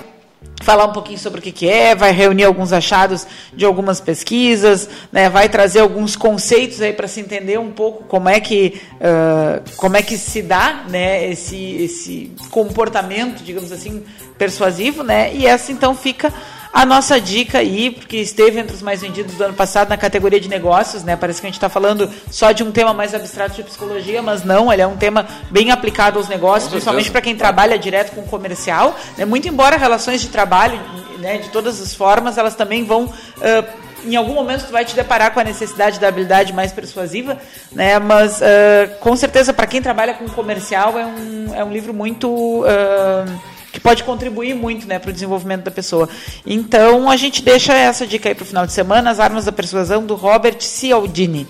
falar 0.64 0.86
um 0.86 0.94
pouquinho 0.94 1.20
sobre 1.20 1.40
o 1.40 1.44
que, 1.44 1.52
que 1.52 1.70
é, 1.70 1.94
vai 1.94 2.11
reunir 2.11 2.45
alguns 2.45 2.72
achados 2.72 3.28
de 3.53 3.65
algumas 3.65 3.99
pesquisas, 3.99 4.90
né, 5.11 5.30
vai 5.30 5.49
trazer 5.49 5.82
alguns 5.82 6.15
conceitos 6.15 6.82
aí 6.82 6.94
para 6.94 7.07
se 7.07 7.20
entender 7.20 7.60
um 7.60 7.72
pouco 7.72 8.06
como 8.06 8.30
é 8.30 8.40
que 8.40 8.82
ah, 9.02 9.61
como 9.76 9.98
é 9.98 10.02
que 10.02 10.18
se 10.18 10.41
dá, 10.41 10.86
né, 10.90 11.30
esse 11.30 11.56
esse 11.56 12.32
comportamento, 12.49 13.44
digamos 13.44 13.72
assim, 13.72 14.03
persuasivo, 14.38 15.03
né? 15.03 15.34
E 15.34 15.45
essa 15.45 15.72
então 15.72 15.94
fica 15.95 16.34
a 16.74 16.88
nossa 16.88 17.22
dica 17.22 17.60
aí, 17.60 17.91
porque 17.91 18.18
esteve 18.18 18.60
entre 18.60 18.76
os 18.76 18.82
mais 18.82 19.02
vendidos 19.02 19.36
do 19.36 19.44
ano 19.44 19.54
passado 19.54 19.90
na 19.90 19.98
categoria 19.98 20.40
de 20.40 20.50
negócios, 20.50 21.04
né? 21.04 21.16
Parece 21.16 21.40
que 21.40 21.45
a 21.45 21.50
gente 21.50 21.58
está 21.58 21.70
falando 21.70 22.10
só 22.32 22.52
de 22.52 22.64
um 22.64 22.72
tema 22.72 22.95
mais 22.95 23.14
abstrato 23.14 23.56
de 23.56 23.62
psicologia, 23.62 24.24
mas 24.24 24.44
não, 24.44 24.74
ele 24.74 24.82
é 24.82 24.88
um 24.88 24.98
tema 24.98 25.28
bem 25.52 25.70
aplicado 25.70 26.18
aos 26.18 26.28
negócios, 26.28 26.72
principalmente 26.72 27.12
para 27.12 27.22
quem 27.22 27.36
trabalha 27.36 27.78
direto 27.78 28.16
com 28.16 28.22
o 28.22 28.28
comercial. 28.28 28.98
Né? 29.16 29.24
Muito 29.24 29.48
embora 29.48 29.78
relações 29.78 30.20
de 30.20 30.30
trabalho, 30.30 30.80
né, 31.20 31.38
de 31.38 31.50
todas 31.50 31.80
as 31.80 31.94
formas, 31.94 32.40
elas 32.40 32.56
também 32.56 32.84
vão 32.84 33.14
ah, 33.40 33.64
em 34.06 34.16
algum 34.16 34.34
momento 34.34 34.66
tu 34.66 34.72
vai 34.72 34.84
te 34.84 34.95
deparar 34.95 35.32
com 35.32 35.40
a 35.40 35.44
necessidade 35.44 36.00
da 36.00 36.08
habilidade 36.08 36.54
mais 36.54 36.72
persuasiva, 36.72 37.38
né? 37.72 38.00
Mas 38.00 38.41
uh, 38.41 39.00
com 39.00 39.16
certeza 39.16 39.54
para 39.54 39.66
quem 39.66 39.82
trabalha 39.82 40.14
com 40.14 40.28
comercial 40.28 41.00
é 41.00 41.06
um, 41.06 41.56
é 41.56 41.64
um 41.64 41.72
livro 41.72 41.94
muito 41.94 42.28
uh, 42.64 43.53
pode 43.84 44.04
contribuir 44.04 44.56
muito 44.56 44.88
né, 44.88 44.98
para 44.98 45.10
o 45.10 45.14
desenvolvimento 45.14 45.66
da 45.66 45.72
pessoa. 45.72 46.10
Então 46.46 47.10
a 47.10 47.18
gente 47.18 47.44
deixa 47.44 47.74
essa 47.74 48.08
dica 48.08 48.30
aí 48.30 48.34
para 48.34 48.44
o 48.44 48.48
final 48.48 48.66
de 48.66 48.72
semana, 48.72 49.12
As 49.12 49.20
Armas 49.20 49.46
da 49.46 49.52
Persuasão, 49.52 50.06
do 50.06 50.16
Robert 50.16 50.62
Cialdini. 50.62 51.46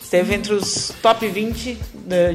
Esteve 0.00 0.34
entre 0.34 0.52
os 0.52 0.92
top 1.02 1.26
20 1.26 1.78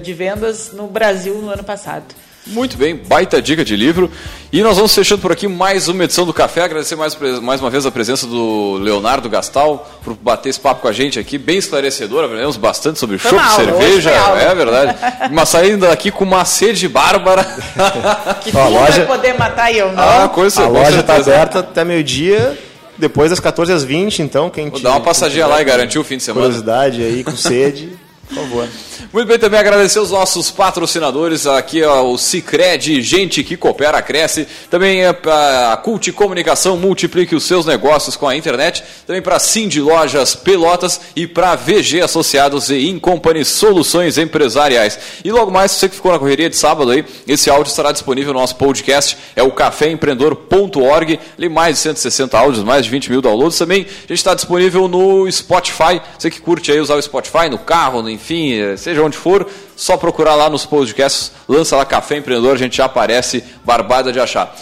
de 0.02 0.14
vendas 0.14 0.72
no 0.74 0.88
Brasil 0.88 1.36
no 1.36 1.50
ano 1.50 1.64
passado. 1.64 2.06
Muito 2.48 2.78
bem, 2.78 2.96
baita 2.96 3.42
dica 3.42 3.64
de 3.64 3.76
livro. 3.76 4.12
E 4.52 4.62
nós 4.62 4.76
vamos 4.76 4.94
fechando 4.94 5.22
por 5.22 5.32
aqui 5.32 5.48
mais 5.48 5.88
uma 5.88 6.04
edição 6.04 6.26
do 6.26 6.34
Café. 6.34 6.64
Agradecer 6.64 6.96
mais, 6.96 7.18
mais 7.42 7.62
uma 7.62 7.70
vez 7.70 7.86
a 7.86 7.92
presença 7.92 8.28
do 8.28 8.78
Leonardo 8.82 9.30
Gastal 9.30 9.90
por 10.04 10.14
bater 10.14 10.50
esse 10.50 10.60
papo 10.60 10.82
com 10.82 10.88
a 10.88 10.92
gente 10.92 11.18
aqui, 11.18 11.38
bem 11.38 11.58
esclarecedor. 11.58 12.26
Aprendemos 12.26 12.58
bastante 12.58 13.00
sobre 13.00 13.18
chopp, 13.18 13.42
cerveja. 13.56 14.12
É 14.12 14.54
verdade. 14.54 14.96
Mas 15.32 15.50
saindo 15.50 15.88
daqui 15.88 16.12
com 16.12 16.26
uma 16.26 16.44
sede 16.44 16.88
bárbara. 16.90 17.44
que 18.44 18.52
loja... 18.52 18.92
vai 18.92 19.06
poder 19.06 19.34
matar 19.40 19.74
eu 19.74 19.94
não. 19.94 20.04
Ah, 20.04 20.28
coisa, 20.28 20.64
a 20.64 20.68
loja 20.68 21.00
está 21.00 21.16
aberta 21.16 21.60
até 21.60 21.86
meio-dia. 21.86 22.58
Depois 22.98 23.30
das 23.32 23.40
14 23.40 23.72
às 23.72 23.84
20, 23.84 24.22
então, 24.22 24.50
quem 24.50 24.70
Vou 24.70 24.80
dar 24.80 24.92
uma 24.92 25.02
passadinha 25.02 25.48
lá 25.48 25.62
e 25.62 25.66
garantir 25.66 25.98
o 25.98 26.04
fim 26.04 26.18
de 26.18 26.24
semana. 26.24 26.46
Curiosidade 26.46 27.02
aí, 27.02 27.24
com 27.24 27.36
sede. 27.36 27.90
Por 28.34 28.44
favor. 28.44 28.68
Muito 29.12 29.28
bem, 29.28 29.38
também 29.38 29.60
agradecer 29.60 30.00
os 30.00 30.10
nossos 30.10 30.50
patrocinadores, 30.50 31.46
aqui 31.46 31.84
ó, 31.84 32.04
o 32.04 32.18
Cicred, 32.18 33.00
gente 33.04 33.44
que 33.44 33.56
coopera, 33.56 34.02
cresce. 34.02 34.48
Também 34.72 35.04
é 35.04 35.10
a 35.10 35.78
Cult 35.78 36.12
Comunicação, 36.14 36.76
multiplique 36.78 37.36
os 37.36 37.44
seus 37.44 37.64
negócios 37.64 38.16
com 38.16 38.28
a 38.28 38.36
internet. 38.36 38.84
Também 39.06 39.22
para 39.22 39.38
Cindy 39.38 39.80
Lojas 39.80 40.36
Pelotas 40.36 41.00
e 41.16 41.28
para 41.28 41.56
VG 41.56 42.02
Associados 42.02 42.72
e 42.72 42.90
Incompany 42.90 43.46
Soluções 43.46 44.18
Empresariais. 44.18 44.98
E 45.24 45.32
logo 45.32 45.52
mais, 45.52 45.74
você 45.74 45.88
que 45.88 45.96
ficou 45.96 46.12
na 46.12 46.18
correria 46.18 46.50
de 46.50 46.56
sábado 46.56 46.90
aí, 46.90 47.06
esse 47.28 47.52
áudio 47.52 47.70
estará 47.70 47.92
disponível 47.92 48.34
no 48.34 48.40
nosso 48.40 48.56
podcast, 48.56 49.16
é 49.36 49.44
o 49.44 49.52
caféempreendedor.org, 49.52 51.20
ali 51.38 51.50
mais 51.50 51.76
de 51.76 51.82
160 51.82 52.36
áudios, 52.36 52.64
mais 52.64 52.84
de 52.86 52.90
20 52.90 53.12
mil 53.12 53.22
downloads. 53.22 53.60
Também 53.60 53.82
a 53.84 54.08
gente 54.08 54.14
está 54.14 54.34
disponível 54.34 54.88
no 54.88 55.32
Spotify, 55.32 56.02
você 56.18 56.32
que 56.32 56.42
curte 56.42 56.72
aí 56.72 56.80
usar 56.80 56.96
o 56.96 57.02
Spotify 57.02 57.48
no 57.48 57.60
carro, 57.60 58.02
no 58.02 58.10
enfim, 58.24 58.54
eh, 58.54 58.78
seja 58.78 59.04
onde 59.04 59.18
for, 59.18 59.46
só 59.76 59.98
procurar 59.98 60.36
lá 60.36 60.50
nos 60.50 60.66
podcasts, 60.66 61.34
lança 61.48 61.76
lá 61.76 61.84
Café 61.84 62.18
Empreendedor, 62.18 62.54
a 62.54 62.58
gente 62.58 62.78
já 62.78 62.86
aparece, 62.86 63.44
barbada 63.66 64.14
de 64.14 64.20
achar. 64.20 64.56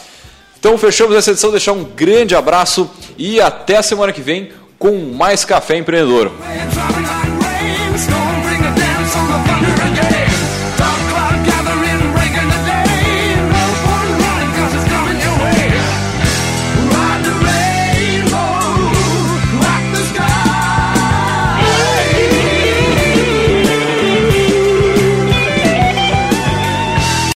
Então 0.59 0.77
fechamos 0.79 1.15
essa 1.15 1.29
edição, 1.29 1.51
deixar 1.51 1.73
um 1.73 1.83
grande 1.83 2.35
abraço 2.35 2.89
e 3.17 3.39
até 3.39 3.77
a 3.77 3.83
semana 3.83 4.11
que 4.11 4.21
vem 4.21 4.51
com 4.79 5.13
mais 5.13 5.45
Café 5.45 5.77
Empreendedor. 5.77 6.31